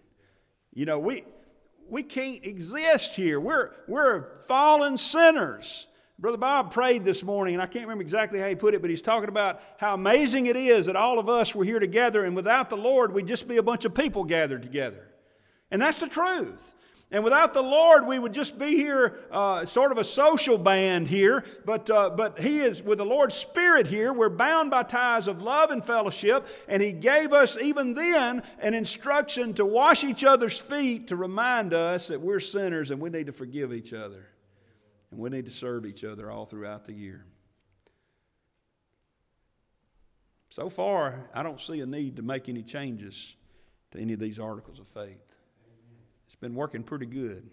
You 0.75 0.85
know, 0.85 0.99
we, 0.99 1.25
we 1.89 2.03
can't 2.03 2.45
exist 2.45 3.15
here. 3.15 3.41
We're, 3.41 3.71
we're 3.89 4.41
fallen 4.43 4.99
sinners. 4.99 5.87
Brother 6.19 6.39
Bob 6.39 6.73
prayed 6.73 7.05
this 7.05 7.25
morning, 7.25 7.55
and 7.55 7.63
I 7.63 7.67
can't 7.67 7.85
remember 7.87 8.03
exactly 8.03 8.39
how 8.39 8.47
he 8.47 8.55
put 8.55 8.75
it, 8.75 8.81
but 8.81 8.89
he's 8.89 9.03
talking 9.03 9.29
about 9.29 9.61
how 9.79 9.95
amazing 9.95 10.47
it 10.47 10.57
is 10.57 10.87
that 10.87 10.95
all 10.95 11.19
of 11.19 11.29
us 11.29 11.55
were 11.55 11.65
here 11.65 11.81
together, 11.81 12.25
and 12.25 12.37
without 12.37 12.71
the 12.71 12.77
Lord, 12.77 13.13
we'd 13.13 13.27
just 13.27 13.49
be 13.49 13.57
a 13.57 13.63
bunch 13.63 13.85
of 13.85 13.95
people 13.95 14.23
gathered 14.23 14.63
together. 14.63 15.09
And 15.73 15.83
that's 15.83 15.99
the 15.99 16.07
truth. 16.07 16.77
And 17.11 17.23
without 17.23 17.53
the 17.53 17.63
Lord, 17.63 18.07
we 18.07 18.19
would 18.19 18.33
just 18.33 18.59
be 18.59 18.77
here, 18.77 19.19
uh, 19.31 19.65
sort 19.67 19.93
of 19.93 19.99
a 19.99 20.05
social 20.05 20.57
band 20.57 21.07
here. 21.07 21.45
But, 21.65 21.91
uh, 21.91 22.11
but 22.11 22.41
He 22.41 22.59
is, 22.59 22.83
with 22.83 22.99
the 22.99 23.05
Lord's 23.05 23.35
Spirit 23.35 23.87
here, 23.87 24.13
we're 24.13 24.31
bound 24.31 24.71
by 24.71 24.85
ties 24.85 25.29
of 25.29 25.43
love 25.43 25.71
and 25.71 25.85
fellowship. 25.85 26.47
And 26.67 26.83
He 26.83 26.93
gave 26.93 27.33
us, 27.33 27.59
even 27.59 27.95
then, 27.95 28.43
an 28.61 28.75
instruction 28.75 29.53
to 29.55 29.67
wash 29.67 30.03
each 30.03 30.25
other's 30.25 30.59
feet 30.59 31.09
to 31.09 31.17
remind 31.17 31.75
us 31.75 32.09
that 32.09 32.21
we're 32.21 32.41
sinners 32.41 32.91
and 32.91 33.01
we 33.01 33.11
need 33.11 33.27
to 33.27 33.33
forgive 33.33 33.73
each 33.73 33.93
other. 33.93 34.27
And 35.15 35.23
we 35.23 35.31
need 35.31 35.45
to 35.45 35.51
serve 35.53 35.87
each 35.87 36.03
other 36.03 36.29
all 36.29 36.45
throughout 36.45 36.87
the 36.87 36.93
year. 36.93 37.25
So 40.51 40.69
far, 40.69 41.31
I 41.33 41.45
don't 41.45 41.61
see 41.61 41.81
a 41.83 41.87
need 41.87 42.17
to 42.17 42.23
make 42.23 42.49
any 42.49 42.65
changes 42.65 43.37
to 43.93 44.01
any 44.01 44.15
of 44.15 44.19
these 44.19 44.41
articles 44.41 44.81
of 44.81 44.89
faith. 44.89 45.23
It's 46.27 46.35
been 46.35 46.57
working 46.57 46.83
pretty 46.83 47.07
good. 47.07 47.49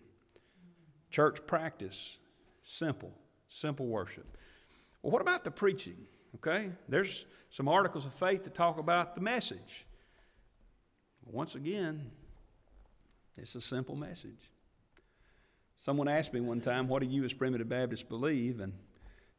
Church 1.12 1.46
practice, 1.46 2.18
simple, 2.64 3.14
simple 3.48 3.86
worship. 3.86 4.38
Well, 5.04 5.12
what 5.12 5.22
about 5.22 5.44
the 5.44 5.52
preaching? 5.52 6.08
Okay, 6.38 6.72
there's 6.90 7.28
some 7.52 7.68
articles 7.68 8.08
of 8.08 8.14
faith 8.14 8.44
that 8.46 8.56
talk 8.56 8.80
about 8.80 9.14
the 9.14 9.22
message. 9.22 9.86
Once 11.26 11.54
again, 11.54 12.10
it's 13.38 13.54
a 13.54 13.62
simple 13.62 13.96
message. 13.96 14.50
Someone 15.82 16.08
asked 16.08 16.32
me 16.32 16.42
one 16.42 16.62
time, 16.62 16.88
What 16.88 17.02
do 17.02 17.08
you 17.08 17.24
as 17.24 17.34
primitive 17.34 17.68
Baptists 17.68 18.04
believe? 18.04 18.60
And 18.60 18.74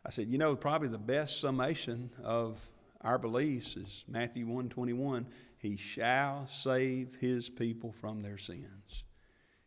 I 0.05 0.11
said, 0.11 0.27
You 0.27 0.39
know, 0.39 0.57
probably 0.57 0.89
the 0.89 0.99
best 0.99 1.39
summation 1.39 2.11
of 2.21 2.69
our 3.01 3.17
beliefs 3.17 3.77
is 3.77 4.05
Matthew 4.09 4.49
1 4.49 4.69
21. 4.69 5.29
He 5.59 5.77
shall 5.77 6.49
save 6.49 7.15
his 7.21 7.49
people 7.49 7.93
from 7.93 8.23
their 8.23 8.39
sins. 8.39 9.05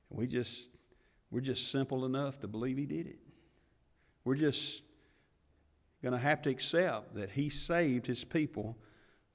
And 0.09 0.19
we 0.19 0.27
just, 0.27 0.67
we're 1.31 1.39
just 1.39 1.71
simple 1.71 2.03
enough 2.03 2.41
to 2.41 2.47
believe 2.49 2.75
he 2.75 2.85
did 2.85 3.07
it. 3.07 3.19
We're 4.25 4.35
just 4.35 4.83
going 6.03 6.11
to 6.11 6.19
have 6.19 6.41
to 6.41 6.49
accept 6.49 7.15
that 7.15 7.29
he 7.29 7.47
saved 7.47 8.05
his 8.05 8.25
people 8.25 8.77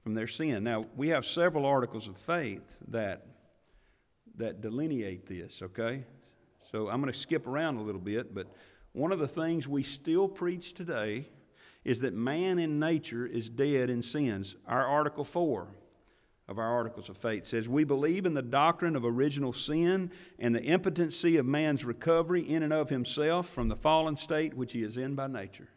from 0.03 0.12
their 0.12 0.26
sin. 0.26 0.62
Now, 0.62 0.85
we 0.94 1.09
have 1.09 1.24
several 1.24 1.64
articles 1.64 2.07
of 2.07 2.18
faith 2.18 2.76
that, 2.88 3.24
that 4.37 4.61
delineate 4.61 5.24
this, 5.24 5.62
okay? 5.62 6.05
So 6.61 6.88
I'm 6.88 7.01
going 7.01 7.12
to 7.12 7.18
skip 7.18 7.46
around 7.46 7.77
a 7.77 7.83
little 7.83 8.01
bit, 8.01 8.35
but 8.35 8.46
one 8.92 9.12
of 9.12 9.18
the 9.18 9.29
things 9.29 9.66
we 9.66 9.83
still 9.83 10.29
preach 10.29 10.75
today 10.75 11.27
is 11.85 12.01
that 12.01 12.14
man 12.14 12.59
in 12.59 12.79
nature 12.79 13.27
is 13.27 13.49
dead 13.49 13.88
in 13.88 14.03
sins. 14.03 14.55
Our 14.66 14.87
Article 14.87 15.25
4 15.25 15.68
of 16.46 16.59
our 16.59 16.66
Articles 16.66 17.09
of 17.09 17.16
Faith 17.16 17.46
says, 17.46 17.68
We 17.68 17.85
believe 17.85 18.27
in 18.27 18.35
the 18.35 18.42
doctrine 18.42 18.94
of 18.94 19.05
original 19.05 19.53
sin 19.53 20.11
and 20.38 20.55
the 20.55 20.62
impotency 20.62 21.38
of 21.38 21.46
man's 21.46 21.85
recovery 21.85 22.42
in 22.42 22.62
and 22.62 22.73
of 22.73 22.90
himself 22.90 23.49
from 23.49 23.68
the 23.68 23.77
fallen 23.77 24.16
state 24.16 24.55
which 24.55 24.73
he 24.73 24.83
is 24.83 24.96
in 24.96 25.14
by 25.14 25.29
nature. 25.29 25.68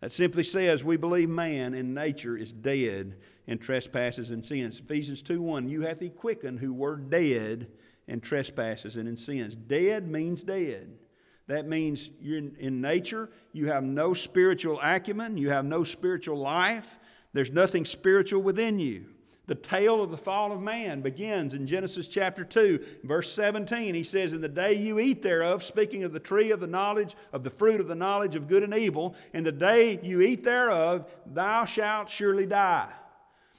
That 0.00 0.12
simply 0.12 0.44
says 0.44 0.84
we 0.84 0.96
believe 0.96 1.28
man 1.28 1.74
in 1.74 1.94
nature 1.94 2.36
is 2.36 2.52
dead 2.52 3.16
in 3.46 3.58
trespasses 3.58 4.30
and 4.30 4.44
sins. 4.44 4.80
Ephesians 4.80 5.22
2 5.22 5.42
1, 5.42 5.68
you 5.68 5.82
hath 5.82 6.00
he 6.00 6.10
quickened 6.10 6.60
who 6.60 6.72
were 6.72 6.96
dead 6.96 7.68
in 8.06 8.20
trespasses 8.20 8.96
and 8.96 9.08
in 9.08 9.16
sins. 9.16 9.54
Dead 9.54 10.08
means 10.08 10.42
dead. 10.42 10.98
That 11.46 11.66
means 11.66 12.10
you're 12.20 12.38
in, 12.38 12.56
in, 12.58 12.80
nature, 12.80 13.30
you 13.52 13.66
have 13.66 13.84
no 13.84 14.14
spiritual 14.14 14.80
acumen, 14.80 15.36
you 15.36 15.50
have 15.50 15.64
no 15.64 15.84
spiritual 15.84 16.38
life, 16.38 16.98
there's 17.34 17.52
nothing 17.52 17.84
spiritual 17.84 18.40
within 18.40 18.78
you. 18.78 19.06
The 19.46 19.54
tale 19.54 20.02
of 20.02 20.10
the 20.10 20.16
fall 20.16 20.52
of 20.52 20.62
man 20.62 21.02
begins 21.02 21.52
in 21.52 21.66
Genesis 21.66 22.08
chapter 22.08 22.46
2, 22.46 22.82
verse 23.04 23.30
17. 23.34 23.94
He 23.94 24.02
says, 24.02 24.32
In 24.32 24.40
the 24.40 24.48
day 24.48 24.72
you 24.72 24.98
eat 24.98 25.20
thereof, 25.20 25.62
speaking 25.62 26.02
of 26.02 26.14
the 26.14 26.20
tree 26.20 26.50
of 26.50 26.60
the 26.60 26.66
knowledge, 26.66 27.14
of 27.30 27.44
the 27.44 27.50
fruit 27.50 27.78
of 27.78 27.88
the 27.88 27.94
knowledge 27.94 28.36
of 28.36 28.48
good 28.48 28.62
and 28.62 28.72
evil, 28.72 29.14
in 29.34 29.44
the 29.44 29.52
day 29.52 30.00
you 30.02 30.22
eat 30.22 30.44
thereof, 30.44 31.06
thou 31.26 31.66
shalt 31.66 32.08
surely 32.08 32.46
die. 32.46 32.90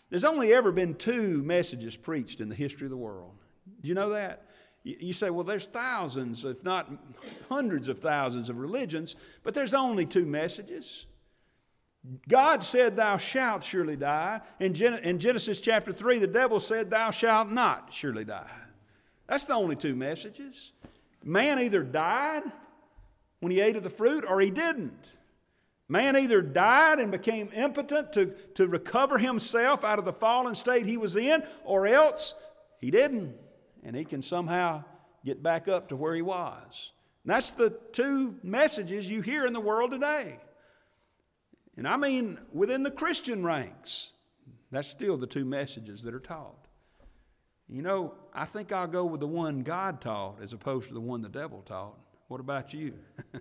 There's 0.09 0.23
only 0.23 0.53
ever 0.53 0.71
been 0.71 0.95
two 0.95 1.43
messages 1.43 1.95
preached 1.95 2.39
in 2.39 2.49
the 2.49 2.55
history 2.55 2.87
of 2.87 2.91
the 2.91 2.97
world 2.97 3.34
do 3.85 3.89
you 3.89 3.93
know 3.93 4.09
that? 4.09 4.47
You 4.83 5.13
say, 5.13 5.29
well, 5.29 5.43
there's 5.43 5.67
thousands, 5.67 6.43
if 6.43 6.63
not 6.63 6.91
hundreds 7.49 7.87
of 7.87 7.99
thousands 7.99 8.49
of 8.49 8.57
religions, 8.57 9.15
but 9.43 9.53
there's 9.53 9.75
only 9.75 10.07
two 10.07 10.25
messages. 10.25 11.05
God 12.27 12.63
said, 12.63 12.95
Thou 12.95 13.17
shalt 13.17 13.63
surely 13.63 13.95
die. 13.95 14.41
In, 14.59 14.73
Gen- 14.73 15.03
in 15.03 15.19
Genesis 15.19 15.59
chapter 15.59 15.93
3, 15.93 16.17
the 16.17 16.27
devil 16.27 16.59
said, 16.59 16.89
Thou 16.89 17.11
shalt 17.11 17.51
not 17.51 17.93
surely 17.93 18.25
die. 18.25 18.49
That's 19.27 19.45
the 19.45 19.53
only 19.53 19.75
two 19.75 19.95
messages. 19.95 20.71
Man 21.23 21.59
either 21.59 21.83
died 21.83 22.43
when 23.39 23.51
he 23.51 23.61
ate 23.61 23.75
of 23.75 23.83
the 23.83 23.89
fruit 23.91 24.25
or 24.27 24.41
he 24.41 24.49
didn't. 24.49 25.09
Man 25.87 26.15
either 26.15 26.41
died 26.41 26.99
and 26.99 27.11
became 27.11 27.49
impotent 27.53 28.13
to, 28.13 28.33
to 28.55 28.67
recover 28.67 29.19
himself 29.19 29.83
out 29.83 29.99
of 29.99 30.05
the 30.05 30.13
fallen 30.13 30.55
state 30.55 30.87
he 30.87 30.97
was 30.97 31.15
in, 31.15 31.43
or 31.63 31.85
else 31.85 32.33
he 32.79 32.89
didn't. 32.89 33.35
And 33.85 33.95
he 33.95 34.03
can 34.03 34.21
somehow 34.21 34.83
get 35.23 35.41
back 35.41 35.67
up 35.69 35.87
to 35.89 35.95
where 35.95 36.13
he 36.13 36.21
was. 36.21 36.91
And 37.23 37.31
that's 37.31 37.51
the 37.51 37.69
two 37.93 38.35
messages 38.43 39.09
you 39.09 39.21
hear 39.21 39.45
in 39.45 39.53
the 39.53 39.61
world 39.61 39.91
today. 39.91 40.39
And 41.77 41.87
I 41.87 41.95
mean 41.95 42.39
within 42.51 42.83
the 42.83 42.91
Christian 42.91 43.45
ranks. 43.45 44.11
That's 44.71 44.87
still 44.87 45.15
the 45.15 45.27
two 45.27 45.45
messages 45.45 46.03
that 46.03 46.13
are 46.13 46.19
taught. 46.19 46.67
You 47.69 47.81
know, 47.81 48.15
I 48.33 48.45
think 48.45 48.71
I'll 48.71 48.87
go 48.87 49.05
with 49.05 49.21
the 49.21 49.27
one 49.27 49.61
God 49.61 50.01
taught 50.01 50.41
as 50.41 50.51
opposed 50.53 50.87
to 50.89 50.93
the 50.93 50.99
one 50.99 51.21
the 51.21 51.29
devil 51.29 51.61
taught. 51.61 51.97
What 52.27 52.39
about 52.39 52.73
you? 52.73 52.95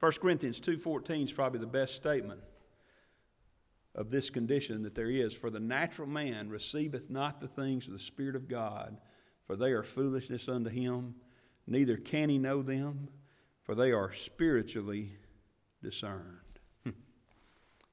1 0.00 0.12
Corinthians 0.20 0.60
2:14 0.60 1.24
is 1.24 1.32
probably 1.32 1.58
the 1.58 1.66
best 1.66 1.94
statement 1.96 2.40
of 3.98 4.10
this 4.10 4.30
condition 4.30 4.84
that 4.84 4.94
there 4.94 5.10
is 5.10 5.34
for 5.34 5.50
the 5.50 5.58
natural 5.58 6.06
man 6.06 6.48
receiveth 6.48 7.10
not 7.10 7.40
the 7.40 7.48
things 7.48 7.88
of 7.88 7.92
the 7.92 7.98
spirit 7.98 8.36
of 8.36 8.48
God 8.48 8.96
for 9.44 9.56
they 9.56 9.72
are 9.72 9.82
foolishness 9.82 10.48
unto 10.48 10.70
him 10.70 11.16
neither 11.66 11.96
can 11.96 12.28
he 12.28 12.38
know 12.38 12.62
them 12.62 13.08
for 13.64 13.74
they 13.74 13.92
are 13.92 14.12
spiritually 14.12 15.10
discerned. 15.82 16.38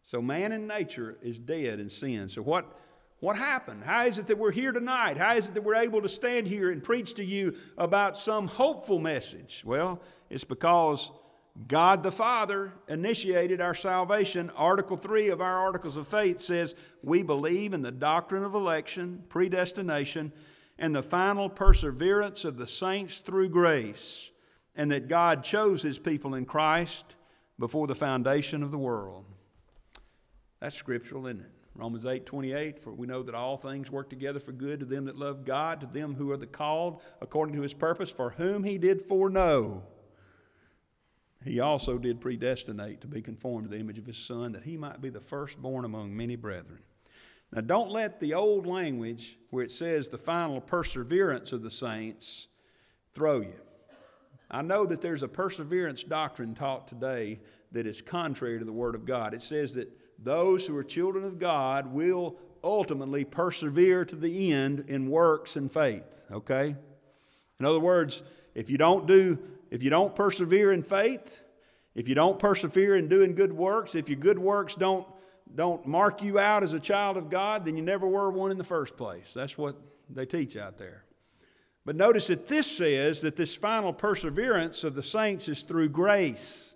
so 0.03 0.21
man 0.21 0.51
in 0.51 0.67
nature 0.67 1.17
is 1.21 1.39
dead 1.39 1.79
in 1.79 1.89
sin. 1.89 2.29
So 2.29 2.41
what 2.41 2.79
what 3.19 3.35
happened? 3.35 3.83
How 3.83 4.05
is 4.05 4.19
it 4.19 4.27
that 4.27 4.37
we're 4.37 4.51
here 4.51 4.71
tonight? 4.71 5.17
How 5.17 5.33
is 5.33 5.49
it 5.49 5.55
that 5.55 5.63
we're 5.63 5.75
able 5.75 6.01
to 6.03 6.09
stand 6.09 6.47
here 6.47 6.69
and 6.69 6.83
preach 6.83 7.15
to 7.15 7.25
you 7.25 7.55
about 7.77 8.17
some 8.17 8.47
hopeful 8.47 8.99
message? 8.99 9.63
Well, 9.65 10.01
it's 10.29 10.43
because 10.43 11.11
God 11.67 12.03
the 12.03 12.11
Father 12.11 12.73
initiated 12.89 13.61
our 13.61 13.73
salvation. 13.73 14.51
Article 14.57 14.97
3 14.97 15.29
of 15.29 15.39
our 15.39 15.57
Articles 15.57 15.95
of 15.95 16.07
Faith 16.07 16.41
says, 16.41 16.75
We 17.01 17.23
believe 17.23 17.73
in 17.73 17.81
the 17.81 17.93
doctrine 17.93 18.43
of 18.43 18.53
election, 18.53 19.23
predestination, 19.29 20.33
and 20.77 20.93
the 20.93 21.01
final 21.01 21.49
perseverance 21.49 22.43
of 22.43 22.57
the 22.57 22.67
saints 22.67 23.19
through 23.19 23.49
grace, 23.49 24.31
and 24.75 24.91
that 24.91 25.07
God 25.07 25.45
chose 25.45 25.81
His 25.81 25.97
people 25.97 26.35
in 26.35 26.45
Christ 26.45 27.15
before 27.57 27.87
the 27.87 27.95
foundation 27.95 28.61
of 28.61 28.71
the 28.71 28.77
world. 28.77 29.23
That's 30.59 30.75
scriptural, 30.75 31.25
isn't 31.27 31.39
it? 31.39 31.51
Romans 31.73 32.05
8 32.05 32.25
28, 32.25 32.79
for 32.79 32.93
we 32.93 33.07
know 33.07 33.23
that 33.23 33.35
all 33.35 33.55
things 33.55 33.89
work 33.89 34.09
together 34.09 34.41
for 34.41 34.51
good 34.51 34.81
to 34.81 34.85
them 34.85 35.05
that 35.05 35.17
love 35.17 35.45
God, 35.45 35.79
to 35.81 35.87
them 35.87 36.15
who 36.15 36.31
are 36.31 36.37
the 36.37 36.47
called 36.47 37.01
according 37.21 37.55
to 37.55 37.61
His 37.61 37.73
purpose, 37.73 38.11
for 38.11 38.31
whom 38.31 38.65
He 38.65 38.77
did 38.77 39.01
foreknow 39.01 39.83
he 41.45 41.59
also 41.59 41.99
did 41.99 42.19
predestinate 42.19 43.01
to 43.01 43.07
be 43.07 43.21
conformed 43.21 43.69
to 43.69 43.69
the 43.69 43.79
image 43.79 43.99
of 43.99 44.07
his 44.07 44.17
son, 44.17 44.51
that 44.53 44.63
he 44.63 44.77
might 44.77 44.99
be 44.99 45.09
the 45.09 45.21
firstborn 45.21 45.85
among 45.85 46.17
many 46.17 46.35
brethren. 46.35 46.79
Now, 47.53 47.61
don't 47.61 47.91
let 47.91 48.19
the 48.19 48.33
old 48.33 48.65
language 48.65 49.37
where 49.51 49.63
it 49.63 49.71
says 49.71 50.07
the 50.07 50.17
final 50.17 50.59
perseverance 50.59 51.51
of 51.51 51.61
the 51.61 51.69
saints 51.69 52.47
throw 53.13 53.41
you. 53.41 53.53
I 54.49 54.63
know 54.63 54.85
that 54.85 55.01
there's 55.01 55.23
a 55.23 55.27
perseverance 55.27 56.03
doctrine 56.03 56.55
taught 56.55 56.87
today 56.87 57.39
that 57.71 57.85
is 57.85 58.01
contrary 58.01 58.57
to 58.57 58.65
the 58.65 58.73
Word 58.73 58.95
of 58.95 59.05
God. 59.05 59.33
It 59.33 59.43
says 59.43 59.73
that 59.75 59.91
those 60.17 60.65
who 60.65 60.75
are 60.75 60.83
children 60.83 61.23
of 61.23 61.39
God 61.39 61.93
will 61.93 62.37
ultimately 62.63 63.23
persevere 63.23 64.03
to 64.05 64.15
the 64.15 64.51
end 64.51 64.85
in 64.87 65.09
works 65.09 65.55
and 65.55 65.71
faith, 65.71 66.25
okay? 66.31 66.75
In 67.59 67.65
other 67.65 67.79
words, 67.79 68.23
if 68.55 68.69
you 68.69 68.77
don't 68.77 69.05
do 69.05 69.37
if 69.71 69.83
you 69.83 69.89
don't 69.89 70.15
persevere 70.15 70.71
in 70.71 70.81
faith, 70.81 71.43
if 71.93 72.09
you 72.09 72.15
don't 72.15 72.39
persevere 72.39 72.95
in 72.95 73.07
doing 73.07 73.35
good 73.35 73.53
works, 73.53 73.95
if 73.95 74.09
your 74.09 74.19
good 74.19 74.39
works 74.39 74.75
don't, 74.75 75.07
don't 75.53 75.85
mark 75.87 76.21
you 76.21 76.39
out 76.39 76.63
as 76.63 76.73
a 76.73 76.79
child 76.79 77.17
of 77.17 77.29
God, 77.29 77.65
then 77.65 77.77
you 77.77 77.83
never 77.83 78.07
were 78.07 78.29
one 78.29 78.51
in 78.51 78.57
the 78.57 78.63
first 78.63 78.97
place. 78.97 79.33
That's 79.33 79.57
what 79.57 79.75
they 80.09 80.25
teach 80.25 80.57
out 80.57 80.77
there. 80.77 81.05
But 81.85 81.95
notice 81.95 82.27
that 82.27 82.47
this 82.47 82.69
says 82.69 83.21
that 83.21 83.35
this 83.35 83.55
final 83.55 83.93
perseverance 83.93 84.83
of 84.83 84.95
the 84.95 85.03
saints 85.03 85.47
is 85.47 85.61
through 85.61 85.89
grace. 85.89 86.73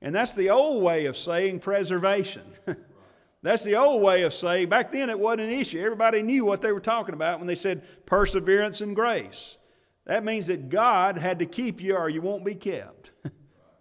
And 0.00 0.14
that's 0.14 0.32
the 0.32 0.50
old 0.50 0.82
way 0.82 1.06
of 1.06 1.16
saying 1.16 1.60
preservation. 1.60 2.44
that's 3.42 3.62
the 3.62 3.76
old 3.76 4.02
way 4.02 4.22
of 4.22 4.32
saying, 4.32 4.70
back 4.70 4.90
then 4.90 5.10
it 5.10 5.18
wasn't 5.18 5.42
an 5.42 5.50
issue. 5.50 5.80
Everybody 5.80 6.22
knew 6.22 6.44
what 6.44 6.62
they 6.62 6.72
were 6.72 6.80
talking 6.80 7.14
about 7.14 7.38
when 7.38 7.46
they 7.46 7.54
said 7.54 7.82
perseverance 8.06 8.80
and 8.80 8.96
grace. 8.96 9.58
That 10.08 10.24
means 10.24 10.46
that 10.46 10.70
God 10.70 11.18
had 11.18 11.38
to 11.38 11.46
keep 11.46 11.82
you 11.82 11.94
or 11.94 12.08
you 12.08 12.22
won't 12.22 12.42
be 12.42 12.54
kept. 12.54 13.12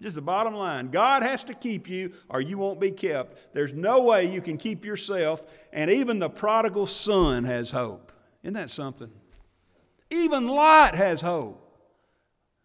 Just 0.01 0.15
the 0.15 0.21
bottom 0.21 0.53
line. 0.53 0.89
God 0.89 1.23
has 1.23 1.41
to 1.45 1.53
keep 1.53 1.89
you 1.89 2.11
or 2.29 2.41
you 2.41 2.57
won't 2.57 2.81
be 2.81 2.91
kept. 2.91 3.53
There's 3.53 3.73
no 3.73 4.03
way 4.03 4.31
you 4.31 4.41
can 4.41 4.57
keep 4.57 4.83
yourself, 4.83 5.45
and 5.71 5.89
even 5.89 6.19
the 6.19 6.29
prodigal 6.29 6.85
son 6.85 7.45
has 7.45 7.71
hope. 7.71 8.11
Isn't 8.43 8.55
that 8.55 8.69
something? 8.69 9.09
Even 10.09 10.47
Lot 10.49 10.95
has 10.95 11.21
hope. 11.21 11.63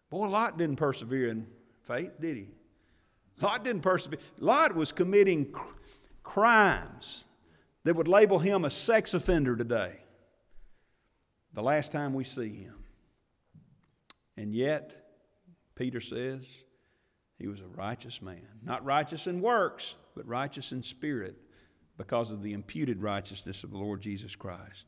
Boy, 0.09 0.27
Lot 0.27 0.57
didn't 0.57 0.75
persevere 0.75 1.29
in 1.29 1.47
faith, 1.83 2.19
did 2.19 2.35
he? 2.35 2.49
Lot 3.41 3.63
didn't 3.63 3.81
persevere. 3.81 4.19
Lot 4.39 4.75
was 4.75 4.91
committing 4.91 5.51
cr- 5.51 5.73
crimes 6.21 7.27
that 7.85 7.95
would 7.95 8.09
label 8.09 8.39
him 8.39 8.65
a 8.65 8.69
sex 8.69 9.13
offender 9.13 9.55
today. 9.55 10.01
The 11.53 11.63
last 11.63 11.93
time 11.93 12.13
we 12.13 12.25
see 12.25 12.53
him. 12.55 12.82
And 14.37 14.53
yet, 14.53 14.95
Peter 15.75 16.01
says, 16.01 16.63
he 17.39 17.47
was 17.47 17.59
a 17.59 17.67
righteous 17.67 18.21
man. 18.21 18.47
Not 18.63 18.85
righteous 18.85 19.27
in 19.27 19.41
works, 19.41 19.95
but 20.15 20.27
righteous 20.27 20.71
in 20.71 20.83
spirit 20.83 21.35
because 21.97 22.31
of 22.31 22.41
the 22.41 22.53
imputed 22.53 23.01
righteousness 23.01 23.63
of 23.63 23.71
the 23.71 23.77
Lord 23.77 24.01
Jesus 24.01 24.35
Christ. 24.35 24.85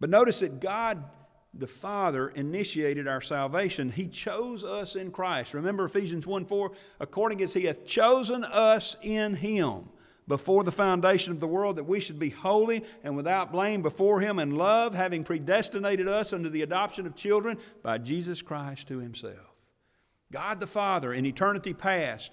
But 0.00 0.10
notice 0.10 0.40
that 0.40 0.60
God 0.60 1.04
the 1.56 1.66
Father 1.68 2.28
initiated 2.30 3.06
our 3.06 3.20
salvation. 3.20 3.90
He 3.90 4.08
chose 4.08 4.64
us 4.64 4.96
in 4.96 5.12
Christ. 5.12 5.54
Remember 5.54 5.84
Ephesians 5.84 6.26
1 6.26 6.46
4, 6.46 6.72
according 7.00 7.42
as 7.42 7.54
He 7.54 7.64
hath 7.64 7.84
chosen 7.84 8.42
us 8.44 8.96
in 9.02 9.34
Him 9.34 9.88
before 10.26 10.64
the 10.64 10.72
foundation 10.72 11.32
of 11.32 11.40
the 11.40 11.46
world, 11.46 11.76
that 11.76 11.84
we 11.84 12.00
should 12.00 12.18
be 12.18 12.30
holy 12.30 12.84
and 13.02 13.16
without 13.16 13.52
blame 13.52 13.82
before 13.82 14.20
Him 14.20 14.38
in 14.38 14.56
love, 14.56 14.94
having 14.94 15.24
predestinated 15.24 16.08
us 16.08 16.32
unto 16.32 16.48
the 16.48 16.62
adoption 16.62 17.06
of 17.06 17.14
children 17.14 17.58
by 17.82 17.98
Jesus 17.98 18.42
Christ 18.42 18.88
to 18.88 18.98
Himself. 18.98 19.54
God 20.32 20.60
the 20.60 20.66
Father 20.66 21.12
in 21.12 21.26
eternity 21.26 21.74
past. 21.74 22.32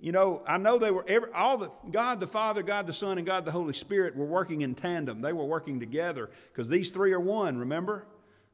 You 0.00 0.12
know, 0.12 0.42
I 0.46 0.58
know 0.58 0.78
they 0.78 0.90
were 0.90 1.04
every, 1.08 1.32
all 1.32 1.58
the 1.58 1.70
God 1.90 2.20
the 2.20 2.26
Father, 2.26 2.62
God 2.62 2.86
the 2.86 2.92
Son, 2.92 3.18
and 3.18 3.26
God 3.26 3.44
the 3.44 3.50
Holy 3.50 3.74
Spirit 3.74 4.16
were 4.16 4.26
working 4.26 4.60
in 4.60 4.74
tandem. 4.74 5.22
They 5.22 5.32
were 5.32 5.44
working 5.44 5.80
together 5.80 6.30
because 6.52 6.68
these 6.68 6.90
three 6.90 7.12
are 7.12 7.20
one, 7.20 7.58
remember? 7.58 8.06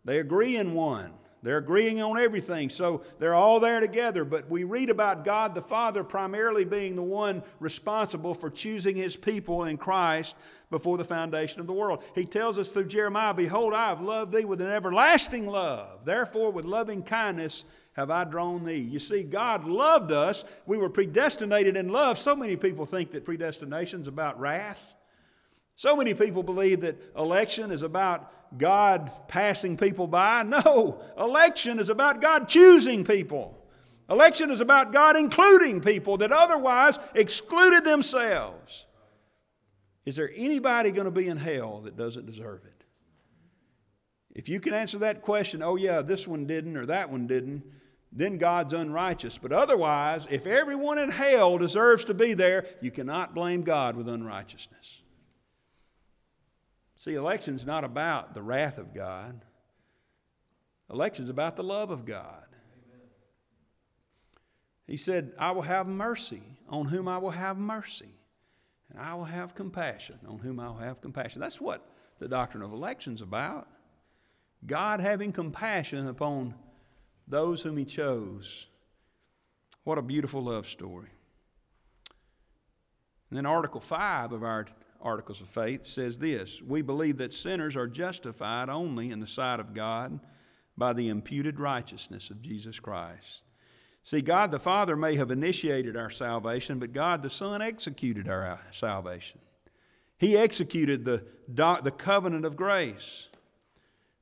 They 0.04 0.18
agree 0.18 0.56
in 0.56 0.74
one. 0.74 1.12
They're 1.44 1.58
agreeing 1.58 2.00
on 2.00 2.18
everything, 2.18 2.70
so 2.70 3.02
they're 3.18 3.34
all 3.34 3.60
there 3.60 3.78
together. 3.78 4.24
But 4.24 4.48
we 4.48 4.64
read 4.64 4.88
about 4.88 5.26
God 5.26 5.54
the 5.54 5.60
Father 5.60 6.02
primarily 6.02 6.64
being 6.64 6.96
the 6.96 7.02
one 7.02 7.42
responsible 7.60 8.32
for 8.32 8.48
choosing 8.48 8.96
his 8.96 9.14
people 9.14 9.64
in 9.64 9.76
Christ 9.76 10.36
before 10.70 10.96
the 10.96 11.04
foundation 11.04 11.60
of 11.60 11.66
the 11.66 11.74
world. 11.74 12.02
He 12.14 12.24
tells 12.24 12.58
us 12.58 12.70
through 12.70 12.86
Jeremiah, 12.86 13.34
Behold, 13.34 13.74
I 13.74 13.88
have 13.88 14.00
loved 14.00 14.32
thee 14.32 14.46
with 14.46 14.62
an 14.62 14.70
everlasting 14.70 15.46
love. 15.46 16.06
Therefore, 16.06 16.50
with 16.50 16.64
loving 16.64 17.02
kindness 17.02 17.66
have 17.92 18.10
I 18.10 18.24
drawn 18.24 18.64
thee. 18.64 18.78
You 18.78 18.98
see, 18.98 19.22
God 19.22 19.66
loved 19.66 20.12
us. 20.12 20.46
We 20.64 20.78
were 20.78 20.88
predestinated 20.88 21.76
in 21.76 21.90
love. 21.90 22.18
So 22.18 22.34
many 22.34 22.56
people 22.56 22.86
think 22.86 23.12
that 23.12 23.26
predestination 23.26 24.00
is 24.00 24.08
about 24.08 24.40
wrath. 24.40 24.93
So 25.76 25.96
many 25.96 26.14
people 26.14 26.42
believe 26.42 26.82
that 26.82 26.96
election 27.16 27.70
is 27.70 27.82
about 27.82 28.58
God 28.58 29.10
passing 29.28 29.76
people 29.76 30.06
by. 30.06 30.42
No, 30.42 31.00
election 31.18 31.78
is 31.78 31.88
about 31.88 32.20
God 32.20 32.48
choosing 32.48 33.04
people. 33.04 33.58
Election 34.08 34.50
is 34.50 34.60
about 34.60 34.92
God 34.92 35.16
including 35.16 35.80
people 35.80 36.18
that 36.18 36.30
otherwise 36.30 36.98
excluded 37.14 37.84
themselves. 37.84 38.86
Is 40.04 40.16
there 40.16 40.30
anybody 40.36 40.90
going 40.92 41.06
to 41.06 41.10
be 41.10 41.28
in 41.28 41.38
hell 41.38 41.80
that 41.80 41.96
doesn't 41.96 42.26
deserve 42.26 42.64
it? 42.64 42.84
If 44.34 44.48
you 44.48 44.60
can 44.60 44.74
answer 44.74 44.98
that 44.98 45.22
question, 45.22 45.62
oh, 45.62 45.76
yeah, 45.76 46.02
this 46.02 46.28
one 46.28 46.46
didn't 46.46 46.76
or 46.76 46.86
that 46.86 47.10
one 47.10 47.26
didn't, 47.26 47.64
then 48.12 48.36
God's 48.36 48.72
unrighteous. 48.72 49.38
But 49.38 49.52
otherwise, 49.52 50.26
if 50.28 50.46
everyone 50.46 50.98
in 50.98 51.10
hell 51.10 51.56
deserves 51.56 52.04
to 52.06 52.14
be 52.14 52.34
there, 52.34 52.66
you 52.80 52.90
cannot 52.90 53.34
blame 53.34 53.62
God 53.62 53.96
with 53.96 54.08
unrighteousness. 54.08 55.03
See, 57.04 57.16
election's 57.16 57.66
not 57.66 57.84
about 57.84 58.32
the 58.32 58.40
wrath 58.40 58.78
of 58.78 58.94
God. 58.94 59.44
Election's 60.90 61.28
about 61.28 61.54
the 61.54 61.62
love 61.62 61.90
of 61.90 62.06
God. 62.06 62.46
He 64.86 64.96
said, 64.96 65.34
I 65.38 65.50
will 65.50 65.60
have 65.60 65.86
mercy 65.86 66.40
on 66.66 66.86
whom 66.86 67.06
I 67.06 67.18
will 67.18 67.32
have 67.32 67.58
mercy, 67.58 68.08
and 68.88 68.98
I 68.98 69.12
will 69.16 69.24
have 69.24 69.54
compassion 69.54 70.18
on 70.26 70.38
whom 70.38 70.58
I 70.58 70.68
will 70.68 70.78
have 70.78 71.02
compassion. 71.02 71.42
That's 71.42 71.60
what 71.60 71.86
the 72.20 72.28
doctrine 72.28 72.62
of 72.62 72.72
election's 72.72 73.20
about. 73.20 73.68
God 74.64 75.00
having 75.00 75.30
compassion 75.30 76.06
upon 76.06 76.54
those 77.28 77.60
whom 77.60 77.76
He 77.76 77.84
chose. 77.84 78.68
What 79.82 79.98
a 79.98 80.02
beautiful 80.02 80.42
love 80.42 80.66
story. 80.66 81.10
And 83.28 83.36
then 83.36 83.44
Article 83.44 83.82
5 83.82 84.32
of 84.32 84.42
our 84.42 84.64
Articles 85.04 85.40
of 85.40 85.48
Faith 85.48 85.86
says 85.86 86.18
this 86.18 86.62
We 86.62 86.82
believe 86.82 87.18
that 87.18 87.32
sinners 87.32 87.76
are 87.76 87.86
justified 87.86 88.68
only 88.68 89.10
in 89.10 89.20
the 89.20 89.26
sight 89.26 89.60
of 89.60 89.74
God 89.74 90.18
by 90.76 90.92
the 90.92 91.08
imputed 91.08 91.60
righteousness 91.60 92.30
of 92.30 92.42
Jesus 92.42 92.80
Christ. 92.80 93.42
See, 94.02 94.20
God 94.20 94.50
the 94.50 94.58
Father 94.58 94.96
may 94.96 95.16
have 95.16 95.30
initiated 95.30 95.96
our 95.96 96.10
salvation, 96.10 96.78
but 96.78 96.92
God 96.92 97.22
the 97.22 97.30
Son 97.30 97.62
executed 97.62 98.28
our 98.28 98.60
salvation. 98.70 99.40
He 100.18 100.36
executed 100.36 101.04
the, 101.04 101.24
the 101.48 101.90
covenant 101.90 102.44
of 102.44 102.56
grace. 102.56 103.28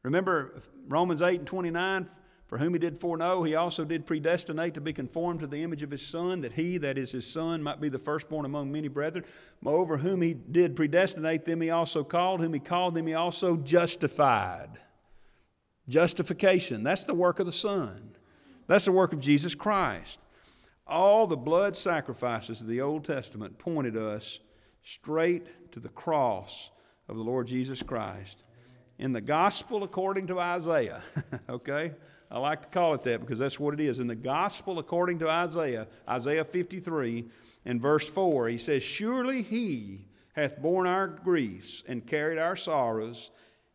Remember 0.02 0.62
Romans 0.88 1.22
8 1.22 1.40
and 1.40 1.46
29 1.46 2.08
for 2.52 2.58
whom 2.58 2.74
he 2.74 2.78
did 2.78 2.98
foreknow, 2.98 3.44
he 3.44 3.54
also 3.54 3.82
did 3.82 4.04
predestinate 4.04 4.74
to 4.74 4.80
be 4.82 4.92
conformed 4.92 5.40
to 5.40 5.46
the 5.46 5.62
image 5.62 5.82
of 5.82 5.90
his 5.90 6.06
Son, 6.06 6.42
that 6.42 6.52
he, 6.52 6.76
that 6.76 6.98
is 6.98 7.10
his 7.10 7.26
Son, 7.26 7.62
might 7.62 7.80
be 7.80 7.88
the 7.88 7.98
firstborn 7.98 8.44
among 8.44 8.70
many 8.70 8.88
brethren. 8.88 9.24
Moreover, 9.62 9.96
whom 9.96 10.20
he 10.20 10.34
did 10.34 10.76
predestinate, 10.76 11.46
them 11.46 11.62
he 11.62 11.70
also 11.70 12.04
called. 12.04 12.42
Whom 12.42 12.52
he 12.52 12.60
called, 12.60 12.94
them 12.94 13.06
he 13.06 13.14
also 13.14 13.56
justified. 13.56 14.68
Justification, 15.88 16.84
that's 16.84 17.04
the 17.04 17.14
work 17.14 17.40
of 17.40 17.46
the 17.46 17.52
Son. 17.52 18.16
That's 18.66 18.84
the 18.84 18.92
work 18.92 19.14
of 19.14 19.20
Jesus 19.22 19.54
Christ. 19.54 20.20
All 20.86 21.26
the 21.26 21.38
blood 21.38 21.74
sacrifices 21.74 22.60
of 22.60 22.66
the 22.66 22.82
Old 22.82 23.06
Testament 23.06 23.56
pointed 23.56 23.96
us 23.96 24.40
straight 24.82 25.72
to 25.72 25.80
the 25.80 25.88
cross 25.88 26.70
of 27.08 27.16
the 27.16 27.22
Lord 27.24 27.46
Jesus 27.46 27.82
Christ. 27.82 28.42
In 28.98 29.12
the 29.14 29.22
gospel 29.22 29.84
according 29.84 30.26
to 30.26 30.38
Isaiah, 30.38 31.02
okay? 31.48 31.92
I 32.32 32.38
like 32.38 32.62
to 32.62 32.68
call 32.68 32.94
it 32.94 33.02
that 33.02 33.20
because 33.20 33.38
that's 33.38 33.60
what 33.60 33.74
it 33.74 33.80
is. 33.80 33.98
In 33.98 34.06
the 34.06 34.14
gospel, 34.14 34.78
according 34.78 35.18
to 35.18 35.28
Isaiah, 35.28 35.86
Isaiah 36.08 36.44
53 36.44 37.26
and 37.66 37.78
verse 37.78 38.08
4, 38.08 38.48
he 38.48 38.56
says, 38.56 38.82
Surely 38.82 39.42
he 39.42 40.06
hath 40.32 40.58
borne 40.58 40.86
our 40.86 41.08
griefs 41.08 41.84
and 41.86 42.06
carried 42.06 42.38
our 42.38 42.56
sorrows. 42.56 43.30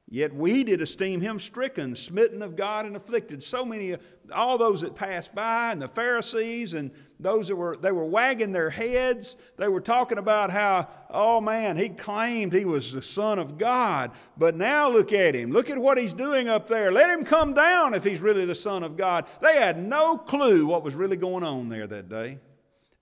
Yet 0.10 0.34
we 0.34 0.64
did 0.64 0.82
esteem 0.82 1.22
him 1.22 1.40
stricken, 1.40 1.96
smitten 1.96 2.42
of 2.42 2.56
God, 2.56 2.88
and 2.88 2.96
afflicted. 2.96 3.44
So 3.44 3.64
many, 3.64 3.96
all 4.34 4.58
those 4.58 4.82
that 4.82 4.96
passed 4.96 5.36
by, 5.36 5.72
and 5.72 5.80
the 5.80 5.88
Pharisees, 5.88 6.74
and 6.74 6.90
those 7.20 7.48
that 7.48 7.56
were, 7.56 7.78
they 7.78 7.92
were 7.92 8.06
wagging 8.06 8.52
their 8.52 8.70
heads. 8.70 9.38
They 9.58 9.68
were 9.68 9.82
talking 9.82 10.20
about 10.20 10.52
how, 10.52 10.88
oh 11.10 11.42
man, 11.42 11.76
he 11.76 11.90
claimed 11.90 12.54
he 12.54 12.66
was 12.66 12.92
the 12.92 13.02
Son 13.02 13.40
of 13.40 13.58
God. 13.58 14.12
But 14.38 14.56
now 14.56 14.90
look 14.90 15.12
at 15.12 15.36
him. 15.36 15.52
Look 15.52 15.70
at 15.70 15.80
what 15.80 15.98
he's 15.98 16.14
doing 16.14 16.48
up 16.48 16.68
there. 16.68 16.92
Let 16.92 17.18
him 17.18 17.26
come 17.26 17.54
down 17.54 17.94
if 17.96 18.04
he's 18.04 18.22
really 18.22 18.46
the 18.46 18.56
Son 18.56 18.84
of 18.84 18.98
God. 18.98 19.28
They 19.42 19.56
had 19.56 19.80
no 19.80 20.18
clue 20.18 20.68
what 20.68 20.84
was 20.84 20.96
really 20.96 21.18
going 21.18 21.44
on 21.44 21.70
there 21.70 21.88
that 21.88 22.08
day. 22.08 22.38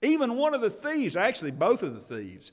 Even 0.01 0.37
one 0.37 0.53
of 0.53 0.61
the 0.61 0.69
thieves, 0.69 1.15
actually, 1.15 1.51
both 1.51 1.83
of 1.83 1.93
the 1.93 2.01
thieves, 2.15 2.51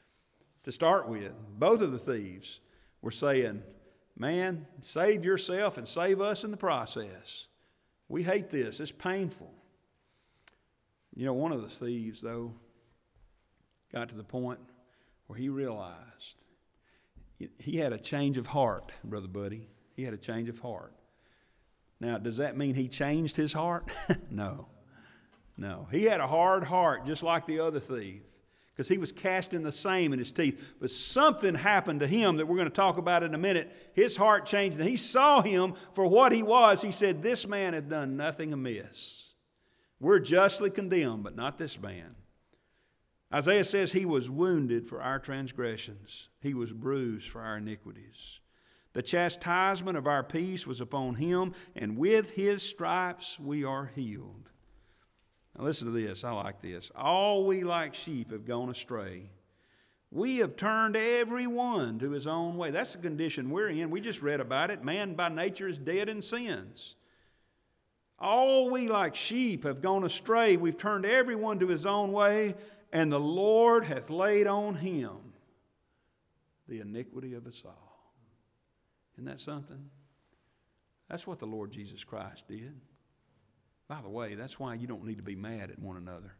to 0.64 0.72
start 0.72 1.08
with, 1.08 1.32
both 1.58 1.80
of 1.80 1.92
the 1.92 1.98
thieves 1.98 2.60
were 3.00 3.10
saying, 3.10 3.62
Man, 4.16 4.66
save 4.82 5.24
yourself 5.24 5.78
and 5.78 5.88
save 5.88 6.20
us 6.20 6.44
in 6.44 6.50
the 6.50 6.56
process. 6.58 7.46
We 8.06 8.22
hate 8.22 8.50
this, 8.50 8.80
it's 8.80 8.92
painful. 8.92 9.54
You 11.20 11.26
know, 11.26 11.34
one 11.34 11.52
of 11.52 11.60
the 11.60 11.68
thieves, 11.68 12.22
though, 12.22 12.54
got 13.92 14.08
to 14.08 14.14
the 14.14 14.24
point 14.24 14.58
where 15.26 15.38
he 15.38 15.50
realized 15.50 16.36
he 17.58 17.76
had 17.76 17.92
a 17.92 17.98
change 17.98 18.38
of 18.38 18.46
heart, 18.46 18.90
Brother 19.04 19.28
Buddy. 19.28 19.68
He 19.94 20.02
had 20.02 20.14
a 20.14 20.16
change 20.16 20.48
of 20.48 20.60
heart. 20.60 20.94
Now, 22.00 22.16
does 22.16 22.38
that 22.38 22.56
mean 22.56 22.74
he 22.74 22.88
changed 22.88 23.36
his 23.36 23.52
heart? 23.52 23.92
no. 24.30 24.68
No. 25.58 25.88
He 25.90 26.04
had 26.04 26.20
a 26.20 26.26
hard 26.26 26.64
heart, 26.64 27.04
just 27.04 27.22
like 27.22 27.44
the 27.44 27.60
other 27.60 27.80
thief 27.80 28.22
because 28.72 28.88
he 28.88 28.96
was 28.96 29.12
casting 29.12 29.62
the 29.62 29.72
same 29.72 30.14
in 30.14 30.18
his 30.18 30.32
teeth. 30.32 30.76
But 30.80 30.90
something 30.90 31.54
happened 31.54 32.00
to 32.00 32.06
him 32.06 32.38
that 32.38 32.48
we're 32.48 32.56
going 32.56 32.64
to 32.64 32.74
talk 32.74 32.96
about 32.96 33.22
in 33.22 33.34
a 33.34 33.38
minute. 33.38 33.70
His 33.92 34.16
heart 34.16 34.46
changed, 34.46 34.78
and 34.78 34.88
he 34.88 34.96
saw 34.96 35.42
him 35.42 35.74
for 35.92 36.06
what 36.06 36.32
he 36.32 36.42
was. 36.42 36.80
He 36.80 36.92
said, 36.92 37.22
This 37.22 37.46
man 37.46 37.74
had 37.74 37.90
done 37.90 38.16
nothing 38.16 38.54
amiss. 38.54 39.29
We're 40.00 40.18
justly 40.18 40.70
condemned, 40.70 41.22
but 41.22 41.36
not 41.36 41.58
this 41.58 41.78
man. 41.78 42.16
Isaiah 43.32 43.64
says 43.64 43.92
he 43.92 44.06
was 44.06 44.28
wounded 44.28 44.88
for 44.88 45.00
our 45.00 45.18
transgressions, 45.18 46.30
he 46.40 46.54
was 46.54 46.72
bruised 46.72 47.28
for 47.28 47.42
our 47.42 47.58
iniquities. 47.58 48.40
The 48.92 49.02
chastisement 49.02 49.96
of 49.96 50.08
our 50.08 50.24
peace 50.24 50.66
was 50.66 50.80
upon 50.80 51.14
him, 51.14 51.54
and 51.76 51.96
with 51.96 52.32
his 52.32 52.62
stripes 52.62 53.38
we 53.38 53.62
are 53.62 53.92
healed. 53.94 54.50
Now, 55.56 55.64
listen 55.64 55.86
to 55.86 55.92
this. 55.92 56.24
I 56.24 56.32
like 56.32 56.60
this. 56.60 56.90
All 56.96 57.46
we 57.46 57.62
like 57.62 57.94
sheep 57.94 58.32
have 58.32 58.44
gone 58.44 58.68
astray. 58.68 59.30
We 60.10 60.38
have 60.38 60.56
turned 60.56 60.96
every 60.96 61.46
one 61.46 62.00
to 62.00 62.10
his 62.10 62.26
own 62.26 62.56
way. 62.56 62.72
That's 62.72 62.94
the 62.94 62.98
condition 62.98 63.50
we're 63.50 63.68
in. 63.68 63.90
We 63.90 64.00
just 64.00 64.22
read 64.22 64.40
about 64.40 64.72
it. 64.72 64.82
Man 64.82 65.14
by 65.14 65.28
nature 65.28 65.68
is 65.68 65.78
dead 65.78 66.08
in 66.08 66.20
sins. 66.20 66.96
All 68.20 68.70
we 68.70 68.88
like 68.88 69.14
sheep 69.14 69.64
have 69.64 69.80
gone 69.80 70.04
astray. 70.04 70.56
We've 70.56 70.76
turned 70.76 71.06
everyone 71.06 71.58
to 71.60 71.68
his 71.68 71.86
own 71.86 72.12
way, 72.12 72.54
and 72.92 73.10
the 73.10 73.20
Lord 73.20 73.84
hath 73.84 74.10
laid 74.10 74.46
on 74.46 74.74
him 74.74 75.32
the 76.68 76.80
iniquity 76.80 77.34
of 77.34 77.46
us 77.46 77.62
all. 77.64 78.12
Isn't 79.14 79.24
that 79.24 79.40
something? 79.40 79.90
That's 81.08 81.26
what 81.26 81.38
the 81.38 81.46
Lord 81.46 81.72
Jesus 81.72 82.04
Christ 82.04 82.46
did. 82.46 82.80
By 83.88 84.00
the 84.02 84.08
way, 84.08 84.34
that's 84.34 84.60
why 84.60 84.74
you 84.74 84.86
don't 84.86 85.04
need 85.04 85.16
to 85.16 85.22
be 85.22 85.34
mad 85.34 85.70
at 85.70 85.78
one 85.78 85.96
another. 85.96 86.34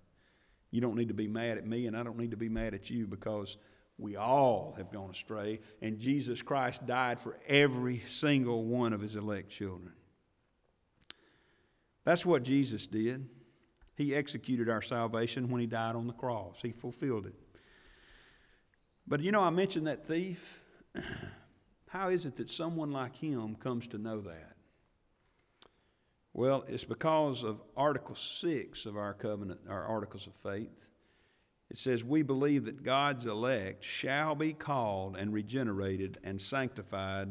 You 0.71 0.81
don't 0.81 0.97
need 0.97 1.09
to 1.09 1.15
be 1.15 1.27
mad 1.27 1.59
at 1.59 1.67
me, 1.67 1.87
and 1.87 1.97
I 1.97 2.05
don't 2.05 2.19
need 2.19 2.31
to 2.31 2.37
be 2.37 2.49
mad 2.49 2.75
at 2.75 2.91
you 2.91 3.07
because 3.07 3.57
we 3.99 4.17
all 4.17 4.75
have 4.77 4.93
gone 4.93 5.11
astray, 5.11 5.61
and 5.83 5.99
Jesus 5.99 6.43
Christ 6.43 6.87
died 6.87 7.19
for 7.19 7.39
every 7.47 8.01
single 8.07 8.65
one 8.65 8.93
of 8.93 9.01
his 9.01 9.17
elect 9.17 9.51
children. 9.51 9.93
That's 12.11 12.27
what 12.27 12.43
Jesus 12.43 12.89
did. 12.89 13.29
He 13.95 14.17
executed 14.17 14.69
our 14.69 14.83
salvation 14.83 15.49
when 15.49 15.61
he 15.61 15.69
died 15.69 15.95
on 15.95 16.09
the 16.09 16.13
cross, 16.13 16.61
he 16.61 16.73
fulfilled 16.73 17.25
it. 17.25 17.37
But 19.07 19.21
you 19.21 19.31
know, 19.31 19.43
I 19.43 19.51
mentioned 19.51 19.87
that 19.87 20.05
thief. 20.05 20.61
How 21.91 22.09
is 22.09 22.27
it 22.27 22.35
that 22.39 22.51
someone 22.51 22.91
like 22.91 23.15
him 23.15 23.55
comes 23.55 23.87
to 23.87 23.99
know 23.99 24.23
that? 24.23 24.57
Well, 26.33 26.65
it's 26.67 26.83
because 26.83 27.45
of 27.45 27.63
Article 27.77 28.17
6 28.17 28.87
of 28.87 28.97
our 28.97 29.15
covenant, 29.15 29.61
our 29.69 29.85
Articles 29.85 30.27
of 30.27 30.35
Faith. 30.35 30.89
It 31.71 31.79
says, 31.79 32.03
We 32.03 32.23
believe 32.23 32.65
that 32.65 32.83
God's 32.83 33.25
elect 33.25 33.85
shall 33.85 34.35
be 34.35 34.53
called 34.53 35.17
and 35.17 35.33
regenerated 35.33 36.19
and 36.25 36.43
sanctified 36.43 37.29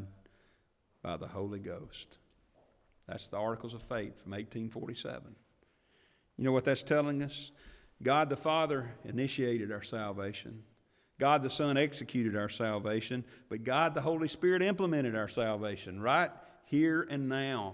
by 1.04 1.18
the 1.18 1.28
Holy 1.28 1.60
Ghost. 1.60 2.18
That's 3.10 3.28
the 3.28 3.38
Articles 3.38 3.74
of 3.74 3.82
Faith 3.82 4.22
from 4.22 4.34
1847. 4.34 5.36
You 6.38 6.43
know 6.43 6.51
what 6.51 6.64
that's 6.64 6.84
telling 6.84 7.24
us? 7.24 7.51
God 8.03 8.30
the 8.30 8.36
Father 8.36 8.91
initiated 9.03 9.72
our 9.72 9.82
salvation. 9.82 10.64
God 11.20 11.41
the 11.41 11.49
Son 11.49 11.76
executed 11.76 12.36
our 12.38 12.49
salvation, 12.49 13.26
but 13.49 13.64
God 13.64 13.95
the 13.95 14.01
Holy 14.01 14.28
Spirit 14.28 14.62
implemented 14.62 15.16
our 15.16 15.28
salvation 15.28 15.99
right 15.99 16.30
here 16.66 17.05
and 17.10 17.28
now. 17.28 17.74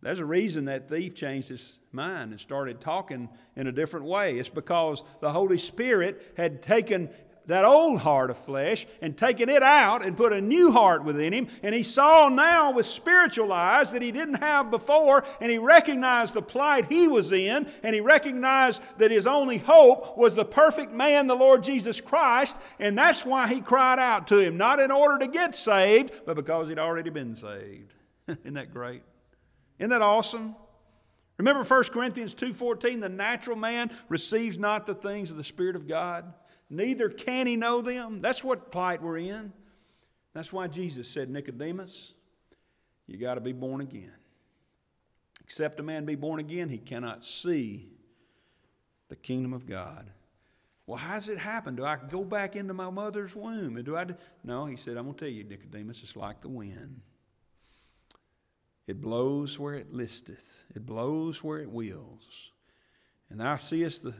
There's 0.00 0.18
a 0.18 0.24
reason 0.24 0.64
that 0.64 0.88
thief 0.88 1.14
changed 1.14 1.50
his 1.50 1.78
mind 1.92 2.30
and 2.30 2.40
started 2.40 2.80
talking 2.80 3.28
in 3.54 3.66
a 3.66 3.72
different 3.72 4.06
way. 4.06 4.38
It's 4.38 4.48
because 4.48 5.04
the 5.20 5.30
Holy 5.30 5.58
Spirit 5.58 6.32
had 6.36 6.62
taken 6.62 7.10
that 7.48 7.64
old 7.64 8.00
heart 8.00 8.30
of 8.30 8.36
flesh 8.36 8.86
and 9.02 9.16
taken 9.16 9.48
it 9.48 9.62
out 9.62 10.04
and 10.04 10.16
put 10.16 10.32
a 10.32 10.40
new 10.40 10.70
heart 10.70 11.02
within 11.02 11.32
him. 11.32 11.48
And 11.62 11.74
he 11.74 11.82
saw 11.82 12.28
now 12.28 12.72
with 12.72 12.86
spiritual 12.86 13.52
eyes 13.52 13.92
that 13.92 14.02
he 14.02 14.12
didn't 14.12 14.42
have 14.42 14.70
before, 14.70 15.24
and 15.40 15.50
he 15.50 15.58
recognized 15.58 16.34
the 16.34 16.42
plight 16.42 16.92
he 16.92 17.08
was 17.08 17.32
in, 17.32 17.68
and 17.82 17.94
he 17.94 18.00
recognized 18.00 18.82
that 18.98 19.10
his 19.10 19.26
only 19.26 19.58
hope 19.58 20.16
was 20.16 20.34
the 20.34 20.44
perfect 20.44 20.92
man, 20.92 21.26
the 21.26 21.34
Lord 21.34 21.64
Jesus 21.64 22.00
Christ. 22.00 22.56
And 22.78 22.96
that's 22.96 23.24
why 23.24 23.48
he 23.48 23.60
cried 23.60 23.98
out 23.98 24.28
to 24.28 24.38
him, 24.38 24.56
not 24.56 24.78
in 24.78 24.90
order 24.90 25.18
to 25.18 25.26
get 25.26 25.56
saved, 25.56 26.22
but 26.26 26.36
because 26.36 26.68
he'd 26.68 26.78
already 26.78 27.10
been 27.10 27.34
saved. 27.34 27.94
Isn't 28.28 28.54
that 28.54 28.72
great? 28.72 29.02
Isn't 29.78 29.90
that 29.90 30.02
awesome? 30.02 30.54
Remember 31.38 31.62
1 31.62 31.84
Corinthians 31.84 32.34
2:14, 32.34 33.00
the 33.00 33.08
natural 33.08 33.56
man 33.56 33.90
receives 34.08 34.58
not 34.58 34.86
the 34.86 34.94
things 34.94 35.30
of 35.30 35.36
the 35.36 35.44
spirit 35.44 35.76
of 35.76 35.86
God, 35.86 36.34
neither 36.70 37.08
can 37.08 37.46
he 37.46 37.56
know 37.56 37.80
them. 37.80 38.20
That's 38.20 38.44
what 38.44 38.70
plight 38.70 39.02
we're 39.02 39.18
in. 39.18 39.52
That's 40.34 40.52
why 40.52 40.68
Jesus 40.68 41.08
said, 41.08 41.30
Nicodemus, 41.30 42.14
you 43.06 43.16
got 43.16 43.34
to 43.34 43.40
be 43.40 43.52
born 43.52 43.80
again. 43.80 44.12
Except 45.42 45.80
a 45.80 45.82
man 45.82 46.04
be 46.04 46.14
born 46.14 46.40
again, 46.40 46.68
he 46.68 46.78
cannot 46.78 47.24
see 47.24 47.88
the 49.08 49.16
kingdom 49.16 49.52
of 49.52 49.66
God. 49.66 50.10
Well, 50.86 50.98
how 50.98 51.14
does 51.14 51.28
it 51.28 51.38
happen? 51.38 51.74
Do 51.74 51.84
I 51.84 51.96
go 51.96 52.24
back 52.24 52.56
into 52.56 52.74
my 52.74 52.90
mother's 52.90 53.34
womb? 53.34 53.76
And 53.76 53.84
do 53.84 53.96
I? 53.96 54.04
Do? 54.04 54.14
No, 54.42 54.66
he 54.66 54.76
said, 54.76 54.96
I'm 54.96 55.04
going 55.04 55.16
to 55.16 55.24
tell 55.24 55.32
you, 55.32 55.44
Nicodemus, 55.44 56.02
it's 56.02 56.16
like 56.16 56.40
the 56.40 56.48
wind. 56.48 57.00
It 58.86 59.02
blows 59.02 59.58
where 59.58 59.74
it 59.74 59.92
listeth, 59.92 60.64
it 60.74 60.86
blows 60.86 61.44
where 61.44 61.58
it 61.58 61.70
wills. 61.70 62.52
And 63.28 63.40
thou 63.40 63.58
seest 63.58 64.02
the 64.02 64.14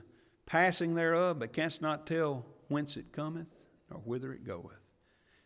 passing 0.48 0.94
thereof, 0.94 1.38
but 1.38 1.52
canst 1.52 1.82
not 1.82 2.06
tell 2.06 2.46
whence 2.68 2.96
it 2.96 3.12
cometh, 3.12 3.46
nor 3.90 4.00
whither 4.00 4.32
it 4.32 4.44
goeth. 4.44 4.80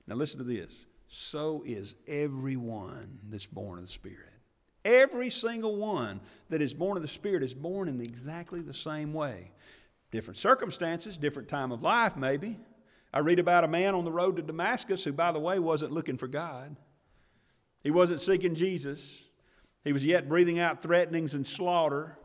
Now 0.07 0.15
listen 0.15 0.39
to 0.39 0.45
this. 0.45 0.87
So 1.09 1.63
is 1.67 1.97
everyone 2.07 3.19
that's 3.29 3.47
born 3.47 3.79
of 3.79 3.85
the 3.85 3.93
Spirit. 3.93 4.31
Every 4.85 5.29
single 5.29 5.77
one 5.77 6.21
that 6.49 6.63
is 6.63 6.73
born 6.73 6.97
of 6.97 7.03
the 7.03 7.09
Spirit 7.09 7.43
is 7.43 7.53
born 7.53 7.89
in 7.89 8.01
exactly 8.01 8.63
the 8.63 8.73
same 8.73 9.13
way. 9.13 9.51
Different 10.13 10.39
circumstances, 10.39 11.19
different 11.19 11.49
time 11.49 11.73
of 11.73 11.83
life, 11.83 12.17
maybe. 12.17 12.59
I 13.13 13.19
read 13.19 13.39
about 13.39 13.65
a 13.65 13.69
man 13.69 13.95
on 13.95 14.05
the 14.05 14.13
road 14.13 14.37
to 14.37 14.43
Damascus 14.43 15.05
who, 15.05 15.13
by 15.13 15.33
the 15.33 15.41
way, 15.41 15.59
wasn't 15.59 15.93
looking 15.93 16.17
for 16.17 16.29
God. 16.29 16.77
He 17.83 17.91
wasn't 17.91 18.21
seeking 18.21 18.55
Jesus. 18.55 19.25
He 19.85 19.93
was 19.93 20.07
yet 20.07 20.29
breathing 20.29 20.61
out 20.61 20.81
threatenings 20.81 21.35
and 21.35 21.47
slaughter. 21.47 22.17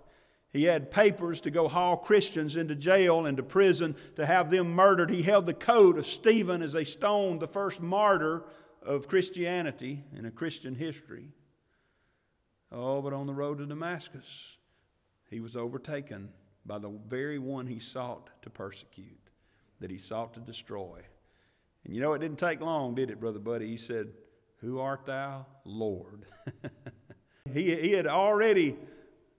He 0.52 0.64
had 0.64 0.92
papers 0.92 1.42
to 1.42 1.52
go 1.52 1.68
haul 1.68 1.98
Christians 1.98 2.56
into 2.56 2.76
jail 2.76 3.26
and 3.26 3.38
to 3.38 3.44
prison 3.44 3.96
to 4.16 4.26
have 4.26 4.50
them 4.50 4.74
murdered. 4.74 5.10
He 5.10 5.22
held 5.22 5.46
the 5.46 5.54
coat 5.54 5.98
of 5.98 6.06
Stephen 6.06 6.62
as 6.62 6.74
they 6.74 6.84
stoned 6.84 7.42
the 7.42 7.48
first 7.48 7.82
martyr 7.82 8.46
of 8.82 9.08
Christianity 9.08 10.04
in 10.16 10.26
a 10.26 10.32
Christian 10.32 10.76
history. 10.76 11.34
Oh, 12.72 13.02
but 13.02 13.14
on 13.14 13.28
the 13.28 13.34
road 13.34 13.60
to 13.60 13.66
Damascus, 13.66 14.58
he 15.30 15.40
was 15.40 15.56
overtaken 15.56 16.30
by 16.66 16.80
the 16.80 16.90
very 17.08 17.40
one 17.40 17.68
he 17.68 17.80
sought 17.80 18.30
to 18.42 18.50
persecute, 18.50 19.30
that 19.80 19.92
he 19.92 19.98
sought 19.98 20.34
to 20.34 20.40
destroy. 20.40 21.02
And 21.84 21.94
you 21.94 22.02
know, 22.02 22.14
it 22.14 22.20
didn't 22.20 22.40
take 22.40 22.62
long, 22.62 22.96
did 22.96 23.10
it, 23.10 23.20
Brother 23.20 23.40
Buddy? 23.40 23.68
He 23.68 23.78
said, 23.78 24.10
Who 24.60 24.80
art 24.80 25.06
thou? 25.06 25.46
Lord. 25.64 26.26
he, 27.54 27.76
he 27.76 27.94
had 27.94 28.08
already 28.08 28.76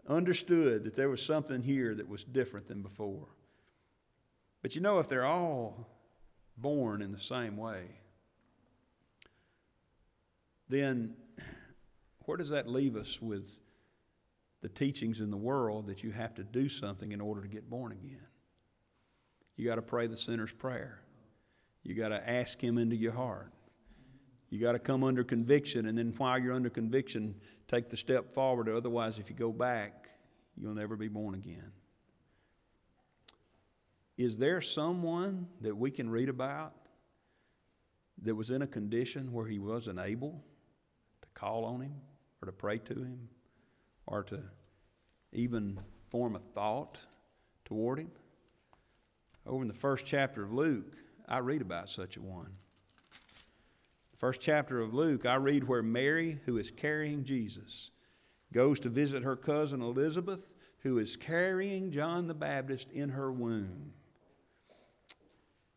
understood 0.08 0.84
that 0.84 0.94
there 0.94 1.08
was 1.08 1.24
something 1.24 1.62
here 1.62 1.94
that 1.94 2.08
was 2.08 2.24
different 2.24 2.66
than 2.66 2.82
before. 2.82 3.28
But 4.62 4.74
you 4.74 4.80
know, 4.80 4.98
if 4.98 5.08
they're 5.08 5.24
all 5.24 5.86
born 6.56 7.02
in 7.02 7.12
the 7.12 7.18
same 7.18 7.56
way, 7.56 7.84
then 10.68 11.14
where 12.24 12.36
does 12.36 12.50
that 12.50 12.68
leave 12.68 12.96
us 12.96 13.22
with 13.22 13.48
the 14.60 14.68
teachings 14.68 15.20
in 15.20 15.30
the 15.30 15.36
world 15.36 15.86
that 15.86 16.02
you 16.02 16.10
have 16.10 16.34
to 16.34 16.44
do 16.44 16.68
something 16.68 17.12
in 17.12 17.20
order 17.20 17.42
to 17.42 17.48
get 17.48 17.70
born 17.70 17.92
again? 17.92 18.26
You 19.56 19.66
got 19.66 19.76
to 19.76 19.82
pray 19.82 20.06
the 20.06 20.16
sinner's 20.16 20.52
prayer. 20.52 21.00
You 21.82 21.94
got 21.94 22.10
to 22.10 22.28
ask 22.28 22.60
Him 22.60 22.78
into 22.78 22.96
your 22.96 23.12
heart. 23.12 23.52
You 24.50 24.60
got 24.60 24.72
to 24.72 24.78
come 24.78 25.04
under 25.04 25.24
conviction, 25.24 25.86
and 25.86 25.98
then 25.98 26.14
while 26.16 26.38
you're 26.38 26.54
under 26.54 26.70
conviction, 26.70 27.34
take 27.68 27.90
the 27.90 27.96
step 27.96 28.32
forward. 28.32 28.68
Otherwise, 28.68 29.18
if 29.18 29.28
you 29.28 29.36
go 29.36 29.52
back, 29.52 30.08
you'll 30.56 30.74
never 30.74 30.96
be 30.96 31.08
born 31.08 31.34
again. 31.34 31.72
Is 34.16 34.38
there 34.38 34.60
someone 34.60 35.48
that 35.60 35.76
we 35.76 35.90
can 35.90 36.10
read 36.10 36.28
about 36.28 36.74
that 38.22 38.34
was 38.34 38.50
in 38.50 38.62
a 38.62 38.66
condition 38.66 39.32
where 39.32 39.46
he 39.46 39.58
wasn't 39.58 40.00
able 40.00 40.42
to 41.22 41.28
call 41.34 41.64
on 41.64 41.82
Him? 41.82 41.94
or 42.40 42.46
to 42.46 42.52
pray 42.52 42.78
to 42.78 42.94
Him 42.94 43.28
or 44.06 44.22
to 44.24 44.42
even 45.32 45.78
form 46.10 46.36
a 46.36 46.40
thought 46.54 47.00
toward 47.64 47.98
Him. 47.98 48.10
Over 49.46 49.62
in 49.62 49.68
the 49.68 49.74
first 49.74 50.06
chapter 50.06 50.44
of 50.44 50.52
Luke, 50.52 50.96
I 51.28 51.38
read 51.38 51.62
about 51.62 51.90
such 51.90 52.16
a 52.16 52.22
one. 52.22 52.52
First 54.18 54.40
chapter 54.40 54.80
of 54.80 54.92
Luke, 54.92 55.24
I 55.24 55.36
read 55.36 55.68
where 55.68 55.82
Mary, 55.82 56.40
who 56.44 56.58
is 56.58 56.72
carrying 56.72 57.22
Jesus, 57.22 57.92
goes 58.52 58.80
to 58.80 58.88
visit 58.88 59.22
her 59.22 59.36
cousin 59.36 59.80
Elizabeth, 59.80 60.48
who 60.80 60.98
is 60.98 61.16
carrying 61.16 61.92
John 61.92 62.26
the 62.26 62.34
Baptist 62.34 62.90
in 62.90 63.10
her 63.10 63.30
womb. 63.30 63.92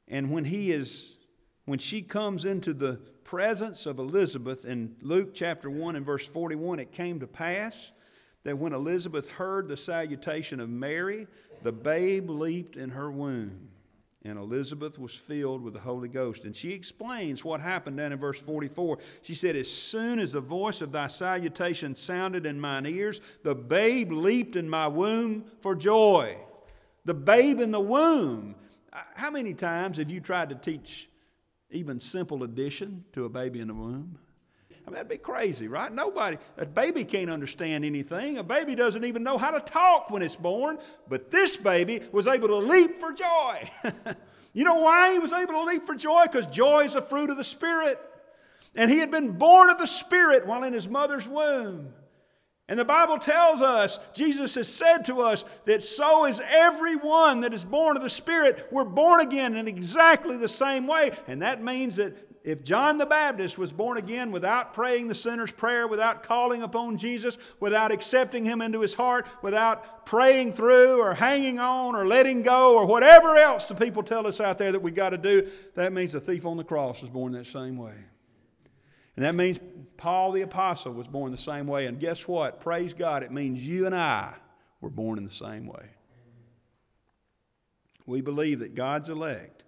And 0.07 0.31
when 0.31 0.45
he 0.45 0.71
is 0.71 1.19
when 1.65 1.77
she 1.77 2.01
comes 2.01 2.43
into 2.43 2.73
the 2.73 2.93
presence 3.23 3.85
of 3.85 3.99
Elizabeth 3.99 4.65
in 4.65 4.95
Luke 5.03 5.35
chapter 5.35 5.69
1 5.69 5.95
and 5.95 6.05
verse 6.05 6.25
41, 6.25 6.79
it 6.79 6.91
came 6.91 7.19
to 7.19 7.27
pass 7.27 7.91
that 8.43 8.57
when 8.57 8.73
Elizabeth 8.73 9.29
heard 9.29 9.67
the 9.67 9.77
salutation 9.77 10.59
of 10.59 10.67
Mary, 10.67 11.27
the 11.61 11.71
babe 11.71 12.27
leaped 12.27 12.75
in 12.75 12.89
her 12.89 13.11
womb. 13.11 13.69
And 14.23 14.37
Elizabeth 14.37 14.99
was 14.99 15.15
filled 15.15 15.63
with 15.63 15.73
the 15.73 15.79
Holy 15.79 16.07
Ghost. 16.07 16.45
And 16.45 16.55
she 16.55 16.73
explains 16.73 17.43
what 17.43 17.59
happened 17.59 17.97
down 17.97 18.11
in 18.11 18.19
verse 18.19 18.39
44. 18.39 18.99
She 19.23 19.33
said, 19.33 19.55
As 19.55 19.69
soon 19.69 20.19
as 20.19 20.31
the 20.31 20.41
voice 20.41 20.81
of 20.81 20.91
thy 20.91 21.07
salutation 21.07 21.95
sounded 21.95 22.45
in 22.45 22.59
mine 22.59 22.85
ears, 22.85 23.19
the 23.43 23.55
babe 23.55 24.11
leaped 24.11 24.55
in 24.55 24.69
my 24.69 24.87
womb 24.87 25.45
for 25.61 25.75
joy. 25.75 26.37
The 27.05 27.15
babe 27.15 27.59
in 27.59 27.71
the 27.71 27.79
womb. 27.79 28.55
Uh, 28.93 29.01
how 29.15 29.31
many 29.31 29.55
times 29.55 29.97
have 29.97 30.11
you 30.11 30.19
tried 30.19 30.49
to 30.49 30.55
teach 30.55 31.09
even 31.71 31.99
simple 31.99 32.43
addition 32.43 33.05
to 33.13 33.25
a 33.25 33.29
baby 33.29 33.59
in 33.59 33.67
the 33.67 33.73
womb. 33.73 34.19
Mean, 34.91 34.95
that'd 34.95 35.07
be 35.07 35.17
crazy, 35.17 35.69
right? 35.69 35.89
Nobody, 35.89 36.37
a 36.57 36.65
baby 36.65 37.05
can't 37.05 37.29
understand 37.29 37.85
anything. 37.85 38.37
A 38.37 38.43
baby 38.43 38.75
doesn't 38.75 39.05
even 39.05 39.23
know 39.23 39.37
how 39.37 39.51
to 39.51 39.61
talk 39.61 40.09
when 40.09 40.21
it's 40.21 40.35
born, 40.35 40.79
but 41.07 41.31
this 41.31 41.55
baby 41.55 42.01
was 42.11 42.27
able 42.27 42.49
to 42.49 42.57
leap 42.57 42.99
for 42.99 43.13
joy. 43.13 43.71
you 44.53 44.65
know 44.65 44.75
why 44.75 45.13
he 45.13 45.19
was 45.19 45.31
able 45.31 45.53
to 45.53 45.63
leap 45.63 45.85
for 45.85 45.95
joy? 45.95 46.23
Because 46.23 46.45
joy 46.47 46.83
is 46.83 46.95
a 46.95 47.01
fruit 47.01 47.29
of 47.29 47.37
the 47.37 47.43
Spirit. 47.45 48.01
And 48.75 48.91
he 48.91 48.97
had 48.97 49.11
been 49.11 49.37
born 49.37 49.69
of 49.69 49.77
the 49.77 49.87
Spirit 49.87 50.45
while 50.45 50.63
in 50.63 50.73
his 50.73 50.89
mother's 50.89 51.25
womb. 51.25 51.93
And 52.67 52.77
the 52.77 52.83
Bible 52.83 53.17
tells 53.17 53.61
us, 53.61 53.97
Jesus 54.13 54.55
has 54.55 54.67
said 54.67 55.05
to 55.05 55.21
us, 55.21 55.45
that 55.65 55.81
so 55.83 56.25
is 56.25 56.41
everyone 56.49 57.41
that 57.41 57.53
is 57.53 57.63
born 57.63 57.95
of 57.95 58.03
the 58.03 58.09
Spirit. 58.09 58.67
We're 58.71 58.83
born 58.83 59.21
again 59.21 59.55
in 59.55 59.69
exactly 59.69 60.35
the 60.35 60.49
same 60.49 60.85
way. 60.85 61.11
And 61.27 61.41
that 61.43 61.63
means 61.63 61.95
that 61.95 62.30
if 62.43 62.63
John 62.63 62.97
the 62.97 63.05
Baptist 63.05 63.57
was 63.57 63.71
born 63.71 63.97
again 63.97 64.31
without 64.31 64.73
praying 64.73 65.07
the 65.07 65.15
sinner's 65.15 65.51
prayer, 65.51 65.87
without 65.87 66.23
calling 66.23 66.63
upon 66.63 66.97
Jesus, 66.97 67.37
without 67.59 67.91
accepting 67.91 68.45
him 68.45 68.61
into 68.61 68.81
his 68.81 68.95
heart, 68.95 69.27
without 69.43 70.05
praying 70.07 70.53
through 70.53 70.99
or 71.01 71.13
hanging 71.13 71.59
on 71.59 71.95
or 71.95 72.05
letting 72.05 72.41
go 72.41 72.75
or 72.75 72.87
whatever 72.87 73.35
else 73.35 73.67
the 73.67 73.75
people 73.75 74.01
tell 74.01 74.25
us 74.25 74.41
out 74.41 74.57
there 74.57 74.71
that 74.71 74.81
we 74.81 74.89
got 74.89 75.11
to 75.11 75.17
do, 75.17 75.47
that 75.75 75.93
means 75.93 76.13
the 76.13 76.19
thief 76.19 76.45
on 76.45 76.57
the 76.57 76.63
cross 76.63 77.01
was 77.01 77.11
born 77.11 77.33
that 77.33 77.45
same 77.45 77.77
way. 77.77 77.95
And 79.15 79.25
that 79.25 79.35
means 79.35 79.59
Paul 79.97 80.31
the 80.31 80.41
Apostle 80.41 80.93
was 80.93 81.07
born 81.07 81.31
the 81.31 81.37
same 81.37 81.67
way. 81.67 81.85
And 81.85 81.99
guess 81.99 82.27
what? 82.27 82.59
Praise 82.59 82.93
God, 82.93 83.21
it 83.21 83.31
means 83.31 83.65
you 83.65 83.85
and 83.85 83.93
I 83.93 84.33
were 84.79 84.89
born 84.89 85.19
in 85.19 85.23
the 85.23 85.29
same 85.29 85.67
way. 85.67 85.89
We 88.07 88.21
believe 88.21 88.59
that 88.59 88.73
God's 88.73 89.09
elect 89.09 89.60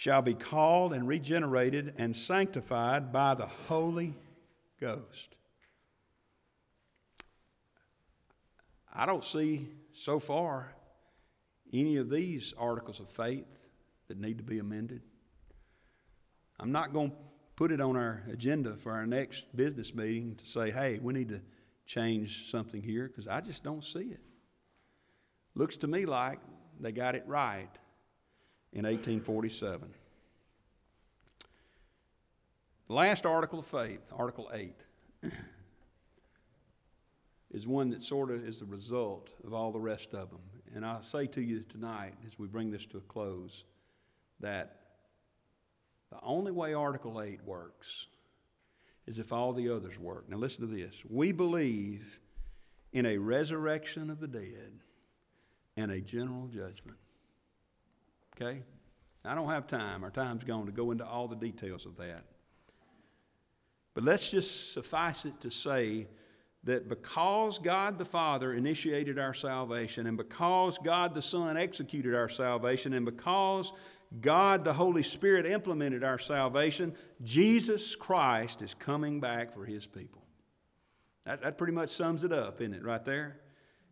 shall 0.00 0.22
be 0.22 0.32
called 0.32 0.94
and 0.94 1.06
regenerated 1.06 1.92
and 1.98 2.16
sanctified 2.16 3.12
by 3.12 3.34
the 3.34 3.44
Holy 3.44 4.14
Ghost. 4.80 5.36
I 8.94 9.04
don't 9.04 9.22
see 9.22 9.68
so 9.92 10.18
far 10.18 10.72
any 11.70 11.98
of 11.98 12.08
these 12.08 12.54
articles 12.56 12.98
of 12.98 13.10
faith 13.10 13.68
that 14.08 14.18
need 14.18 14.38
to 14.38 14.42
be 14.42 14.58
amended. 14.58 15.02
I'm 16.58 16.72
not 16.72 16.94
going 16.94 17.10
to 17.10 17.16
put 17.54 17.70
it 17.70 17.82
on 17.82 17.94
our 17.94 18.22
agenda 18.32 18.76
for 18.76 18.92
our 18.92 19.06
next 19.06 19.54
business 19.54 19.94
meeting 19.94 20.36
to 20.36 20.46
say, 20.46 20.70
hey, 20.70 20.98
we 21.02 21.12
need 21.12 21.28
to 21.28 21.42
change 21.84 22.50
something 22.50 22.82
here 22.82 23.06
because 23.06 23.28
I 23.28 23.42
just 23.42 23.62
don't 23.62 23.84
see 23.84 24.12
it. 24.12 24.20
Looks 25.54 25.76
to 25.76 25.86
me 25.86 26.06
like 26.06 26.38
they 26.80 26.90
got 26.90 27.16
it 27.16 27.24
right 27.26 27.68
in 28.72 28.84
1847. 28.84 29.92
The 32.88 32.94
last 32.94 33.24
article 33.26 33.60
of 33.60 33.66
faith, 33.66 34.00
Article 34.12 34.50
8, 34.52 34.74
is 37.52 37.66
one 37.66 37.90
that 37.90 38.02
sort 38.02 38.30
of 38.30 38.44
is 38.44 38.60
the 38.60 38.66
result 38.66 39.30
of 39.44 39.54
all 39.54 39.70
the 39.72 39.80
rest 39.80 40.14
of 40.14 40.30
them. 40.30 40.40
And 40.74 40.84
I'll 40.84 41.02
say 41.02 41.26
to 41.28 41.40
you 41.40 41.60
tonight, 41.68 42.14
as 42.26 42.38
we 42.38 42.46
bring 42.46 42.70
this 42.70 42.86
to 42.86 42.98
a 42.98 43.02
close, 43.02 43.64
that 44.40 44.76
the 46.10 46.18
only 46.22 46.52
way 46.52 46.74
Article 46.74 47.20
8 47.20 47.44
works 47.44 48.06
is 49.06 49.18
if 49.18 49.32
all 49.32 49.52
the 49.52 49.68
others 49.68 49.98
work. 49.98 50.28
Now, 50.28 50.36
listen 50.36 50.68
to 50.68 50.74
this. 50.74 51.02
We 51.08 51.32
believe 51.32 52.20
in 52.92 53.06
a 53.06 53.18
resurrection 53.18 54.10
of 54.10 54.20
the 54.20 54.28
dead 54.28 54.80
and 55.76 55.90
a 55.90 56.00
general 56.00 56.46
judgment. 56.46 56.98
Okay? 58.40 58.62
I 59.24 59.34
don't 59.34 59.48
have 59.48 59.66
time, 59.66 60.02
our 60.02 60.10
time's 60.10 60.44
gone 60.44 60.66
to 60.66 60.72
go 60.72 60.92
into 60.92 61.06
all 61.06 61.28
the 61.28 61.36
details 61.36 61.84
of 61.84 61.96
that. 61.98 62.24
But 63.92 64.04
let's 64.04 64.30
just 64.30 64.72
suffice 64.72 65.24
it 65.26 65.40
to 65.42 65.50
say 65.50 66.06
that 66.64 66.88
because 66.88 67.58
God 67.58 67.98
the 67.98 68.04
Father 68.04 68.54
initiated 68.54 69.18
our 69.18 69.34
salvation, 69.34 70.06
and 70.06 70.16
because 70.16 70.78
God 70.78 71.14
the 71.14 71.22
Son 71.22 71.56
executed 71.56 72.14
our 72.14 72.28
salvation, 72.28 72.92
and 72.92 73.04
because 73.04 73.72
God 74.20 74.64
the 74.64 74.72
Holy 74.72 75.02
Spirit 75.02 75.44
implemented 75.44 76.02
our 76.02 76.18
salvation, 76.18 76.94
Jesus 77.22 77.94
Christ 77.94 78.62
is 78.62 78.74
coming 78.74 79.20
back 79.20 79.52
for 79.52 79.64
his 79.64 79.86
people. 79.86 80.22
That, 81.24 81.42
that 81.42 81.58
pretty 81.58 81.72
much 81.72 81.90
sums 81.90 82.24
it 82.24 82.32
up, 82.32 82.60
isn't 82.60 82.74
it, 82.74 82.84
right 82.84 83.04
there? 83.04 83.40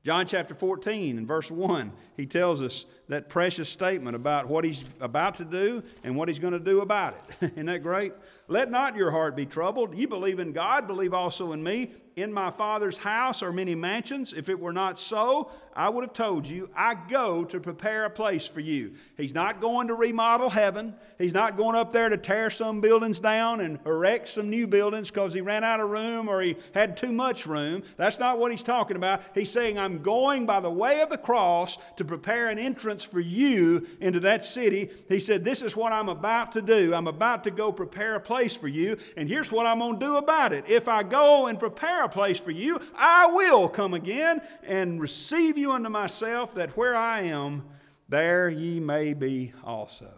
John 0.08 0.24
chapter 0.24 0.54
14 0.54 1.18
and 1.18 1.28
verse 1.28 1.50
1, 1.50 1.92
he 2.16 2.24
tells 2.24 2.62
us 2.62 2.86
that 3.08 3.28
precious 3.28 3.68
statement 3.68 4.16
about 4.16 4.48
what 4.48 4.64
he's 4.64 4.86
about 5.00 5.34
to 5.34 5.44
do 5.44 5.82
and 6.02 6.16
what 6.16 6.28
he's 6.28 6.38
going 6.38 6.54
to 6.54 6.58
do 6.58 6.80
about 6.80 7.18
it. 7.42 7.52
Isn't 7.52 7.66
that 7.66 7.82
great? 7.82 8.14
Let 8.46 8.70
not 8.70 8.96
your 8.96 9.10
heart 9.10 9.36
be 9.36 9.44
troubled. 9.44 9.94
You 9.94 10.08
believe 10.08 10.38
in 10.38 10.52
God, 10.52 10.86
believe 10.86 11.12
also 11.12 11.52
in 11.52 11.62
me. 11.62 11.92
In 12.16 12.32
my 12.32 12.50
Father's 12.50 12.96
house 12.96 13.42
are 13.42 13.52
many 13.52 13.74
mansions. 13.74 14.32
If 14.32 14.48
it 14.48 14.58
were 14.58 14.72
not 14.72 14.98
so, 14.98 15.50
I 15.78 15.88
would 15.88 16.02
have 16.02 16.12
told 16.12 16.44
you, 16.44 16.68
I 16.74 16.96
go 16.96 17.44
to 17.44 17.60
prepare 17.60 18.04
a 18.04 18.10
place 18.10 18.48
for 18.48 18.58
you. 18.58 18.94
He's 19.16 19.32
not 19.32 19.60
going 19.60 19.86
to 19.86 19.94
remodel 19.94 20.50
heaven. 20.50 20.96
He's 21.18 21.32
not 21.32 21.56
going 21.56 21.76
up 21.76 21.92
there 21.92 22.08
to 22.08 22.16
tear 22.16 22.50
some 22.50 22.80
buildings 22.80 23.20
down 23.20 23.60
and 23.60 23.78
erect 23.86 24.26
some 24.26 24.50
new 24.50 24.66
buildings 24.66 25.08
because 25.08 25.34
he 25.34 25.40
ran 25.40 25.62
out 25.62 25.78
of 25.78 25.88
room 25.88 26.28
or 26.28 26.42
he 26.42 26.56
had 26.74 26.96
too 26.96 27.12
much 27.12 27.46
room. 27.46 27.84
That's 27.96 28.18
not 28.18 28.40
what 28.40 28.50
he's 28.50 28.64
talking 28.64 28.96
about. 28.96 29.22
He's 29.34 29.52
saying, 29.52 29.78
I'm 29.78 30.02
going 30.02 30.46
by 30.46 30.58
the 30.58 30.70
way 30.70 31.00
of 31.00 31.10
the 31.10 31.16
cross 31.16 31.78
to 31.94 32.04
prepare 32.04 32.48
an 32.48 32.58
entrance 32.58 33.04
for 33.04 33.20
you 33.20 33.86
into 34.00 34.18
that 34.20 34.42
city. 34.42 34.90
He 35.08 35.20
said, 35.20 35.44
This 35.44 35.62
is 35.62 35.76
what 35.76 35.92
I'm 35.92 36.08
about 36.08 36.50
to 36.52 36.62
do. 36.62 36.92
I'm 36.92 37.06
about 37.06 37.44
to 37.44 37.52
go 37.52 37.70
prepare 37.70 38.16
a 38.16 38.20
place 38.20 38.56
for 38.56 38.66
you, 38.66 38.96
and 39.16 39.28
here's 39.28 39.52
what 39.52 39.64
I'm 39.64 39.78
going 39.78 40.00
to 40.00 40.04
do 40.04 40.16
about 40.16 40.52
it. 40.52 40.68
If 40.68 40.88
I 40.88 41.04
go 41.04 41.46
and 41.46 41.56
prepare 41.56 42.02
a 42.02 42.08
place 42.08 42.40
for 42.40 42.50
you, 42.50 42.80
I 42.96 43.26
will 43.26 43.68
come 43.68 43.94
again 43.94 44.40
and 44.64 45.00
receive 45.00 45.56
unto 45.70 45.88
myself, 45.88 46.54
that 46.54 46.76
where 46.76 46.96
I 46.96 47.22
am, 47.22 47.64
there 48.08 48.48
ye 48.48 48.80
may 48.80 49.14
be 49.14 49.52
also. 49.64 50.12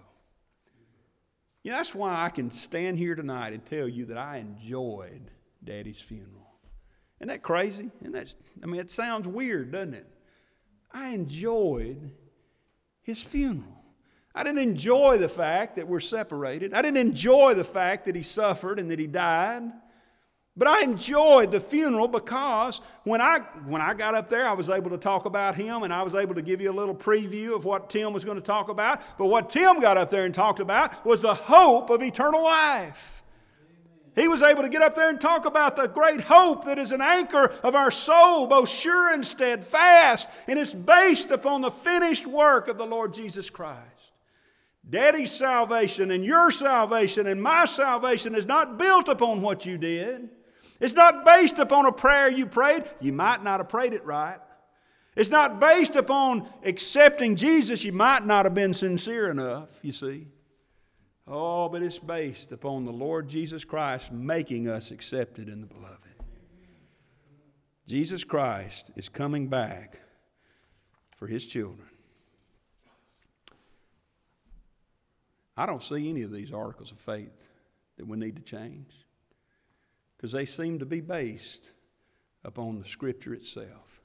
You 1.62 1.72
know, 1.72 1.76
that's 1.76 1.94
why 1.94 2.24
I 2.24 2.30
can 2.30 2.50
stand 2.52 2.98
here 2.98 3.14
tonight 3.14 3.52
and 3.52 3.64
tell 3.64 3.88
you 3.88 4.06
that 4.06 4.16
I 4.16 4.38
enjoyed 4.38 5.30
Daddy's 5.62 6.00
funeral. 6.00 6.54
Isn't 7.20 7.28
that 7.28 7.42
crazy? 7.42 7.90
And 8.02 8.14
that's 8.14 8.34
I 8.62 8.66
mean, 8.66 8.80
it 8.80 8.90
sounds 8.90 9.28
weird, 9.28 9.72
doesn't 9.72 9.94
it? 9.94 10.06
I 10.90 11.10
enjoyed 11.10 12.12
his 13.02 13.22
funeral. 13.22 13.76
I 14.34 14.42
didn't 14.42 14.60
enjoy 14.60 15.18
the 15.18 15.28
fact 15.28 15.76
that 15.76 15.88
we're 15.88 16.00
separated. 16.00 16.72
I 16.72 16.82
didn't 16.82 16.98
enjoy 16.98 17.54
the 17.54 17.64
fact 17.64 18.06
that 18.06 18.14
he 18.14 18.22
suffered 18.22 18.78
and 18.78 18.90
that 18.90 18.98
he 18.98 19.06
died. 19.06 19.64
But 20.56 20.68
I 20.68 20.82
enjoyed 20.82 21.52
the 21.52 21.60
funeral 21.60 22.08
because 22.08 22.80
when 23.04 23.20
I, 23.20 23.38
when 23.66 23.80
I 23.80 23.94
got 23.94 24.14
up 24.14 24.28
there, 24.28 24.46
I 24.48 24.52
was 24.52 24.68
able 24.68 24.90
to 24.90 24.98
talk 24.98 25.24
about 25.24 25.54
him 25.54 25.84
and 25.84 25.92
I 25.92 26.02
was 26.02 26.14
able 26.14 26.34
to 26.34 26.42
give 26.42 26.60
you 26.60 26.70
a 26.70 26.74
little 26.74 26.94
preview 26.94 27.54
of 27.54 27.64
what 27.64 27.88
Tim 27.88 28.12
was 28.12 28.24
going 28.24 28.36
to 28.36 28.42
talk 28.42 28.68
about. 28.68 29.00
But 29.16 29.26
what 29.26 29.48
Tim 29.48 29.80
got 29.80 29.96
up 29.96 30.10
there 30.10 30.24
and 30.24 30.34
talked 30.34 30.60
about 30.60 31.04
was 31.06 31.20
the 31.20 31.34
hope 31.34 31.88
of 31.90 32.02
eternal 32.02 32.42
life. 32.42 33.22
He 34.16 34.26
was 34.26 34.42
able 34.42 34.62
to 34.62 34.68
get 34.68 34.82
up 34.82 34.96
there 34.96 35.08
and 35.08 35.20
talk 35.20 35.46
about 35.46 35.76
the 35.76 35.86
great 35.86 36.20
hope 36.22 36.64
that 36.64 36.78
is 36.78 36.90
an 36.90 37.00
anchor 37.00 37.44
of 37.62 37.76
our 37.76 37.92
soul, 37.92 38.48
both 38.48 38.68
sure 38.68 39.14
and 39.14 39.24
steadfast, 39.24 40.28
and 40.48 40.58
it's 40.58 40.74
based 40.74 41.30
upon 41.30 41.60
the 41.60 41.70
finished 41.70 42.26
work 42.26 42.66
of 42.66 42.76
the 42.76 42.86
Lord 42.86 43.12
Jesus 43.12 43.48
Christ. 43.48 44.12
Daddy's 44.88 45.30
salvation 45.30 46.10
and 46.10 46.24
your 46.24 46.50
salvation 46.50 47.28
and 47.28 47.40
my 47.40 47.66
salvation 47.66 48.34
is 48.34 48.46
not 48.46 48.76
built 48.78 49.08
upon 49.08 49.40
what 49.40 49.64
you 49.64 49.78
did. 49.78 50.28
It's 50.80 50.94
not 50.94 51.26
based 51.26 51.58
upon 51.58 51.84
a 51.84 51.92
prayer 51.92 52.30
you 52.30 52.46
prayed. 52.46 52.84
You 53.00 53.12
might 53.12 53.42
not 53.42 53.60
have 53.60 53.68
prayed 53.68 53.92
it 53.92 54.04
right. 54.04 54.38
It's 55.14 55.28
not 55.28 55.60
based 55.60 55.94
upon 55.94 56.48
accepting 56.64 57.36
Jesus. 57.36 57.84
You 57.84 57.92
might 57.92 58.24
not 58.24 58.46
have 58.46 58.54
been 58.54 58.72
sincere 58.72 59.30
enough, 59.30 59.78
you 59.82 59.92
see. 59.92 60.28
Oh, 61.26 61.68
but 61.68 61.82
it's 61.82 61.98
based 61.98 62.50
upon 62.50 62.86
the 62.86 62.92
Lord 62.92 63.28
Jesus 63.28 63.64
Christ 63.64 64.10
making 64.10 64.68
us 64.68 64.90
accepted 64.90 65.48
in 65.48 65.60
the 65.60 65.66
beloved. 65.66 65.98
Jesus 67.86 68.24
Christ 68.24 68.90
is 68.96 69.08
coming 69.08 69.48
back 69.48 70.00
for 71.16 71.26
his 71.26 71.46
children. 71.46 71.88
I 75.56 75.66
don't 75.66 75.82
see 75.82 76.08
any 76.08 76.22
of 76.22 76.32
these 76.32 76.52
articles 76.52 76.90
of 76.90 76.98
faith 76.98 77.50
that 77.98 78.06
we 78.06 78.16
need 78.16 78.36
to 78.36 78.42
change 78.42 78.94
because 80.20 80.32
they 80.32 80.44
seem 80.44 80.78
to 80.78 80.84
be 80.84 81.00
based 81.00 81.72
upon 82.44 82.78
the 82.78 82.84
Scripture 82.84 83.32
itself. 83.32 84.02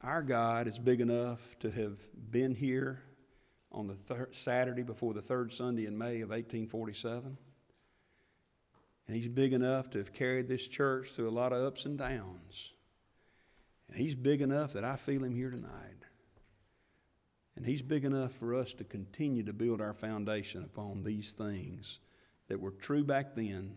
Our 0.00 0.22
God 0.22 0.66
is 0.66 0.78
big 0.78 1.02
enough 1.02 1.58
to 1.58 1.70
have 1.70 1.98
been 2.30 2.54
here 2.54 3.02
on 3.70 3.88
the 3.88 3.94
thir- 3.94 4.30
Saturday 4.32 4.84
before 4.84 5.12
the 5.12 5.20
third 5.20 5.52
Sunday 5.52 5.84
in 5.84 5.98
May 5.98 6.22
of 6.22 6.30
1847. 6.30 7.36
And 9.06 9.16
He's 9.16 9.28
big 9.28 9.52
enough 9.52 9.90
to 9.90 9.98
have 9.98 10.14
carried 10.14 10.48
this 10.48 10.66
church 10.66 11.10
through 11.10 11.28
a 11.28 11.30
lot 11.30 11.52
of 11.52 11.62
ups 11.62 11.84
and 11.84 11.98
downs. 11.98 12.72
And 13.88 13.98
He's 13.98 14.14
big 14.14 14.40
enough 14.40 14.72
that 14.72 14.84
I 14.84 14.96
feel 14.96 15.24
Him 15.24 15.34
here 15.34 15.50
tonight. 15.50 16.06
And 17.54 17.66
He's 17.66 17.82
big 17.82 18.06
enough 18.06 18.32
for 18.32 18.54
us 18.54 18.72
to 18.74 18.84
continue 18.84 19.42
to 19.42 19.52
build 19.52 19.82
our 19.82 19.92
foundation 19.92 20.64
upon 20.64 21.02
these 21.02 21.32
things 21.32 22.00
that 22.48 22.60
were 22.60 22.70
true 22.70 23.04
back 23.04 23.34
then 23.34 23.76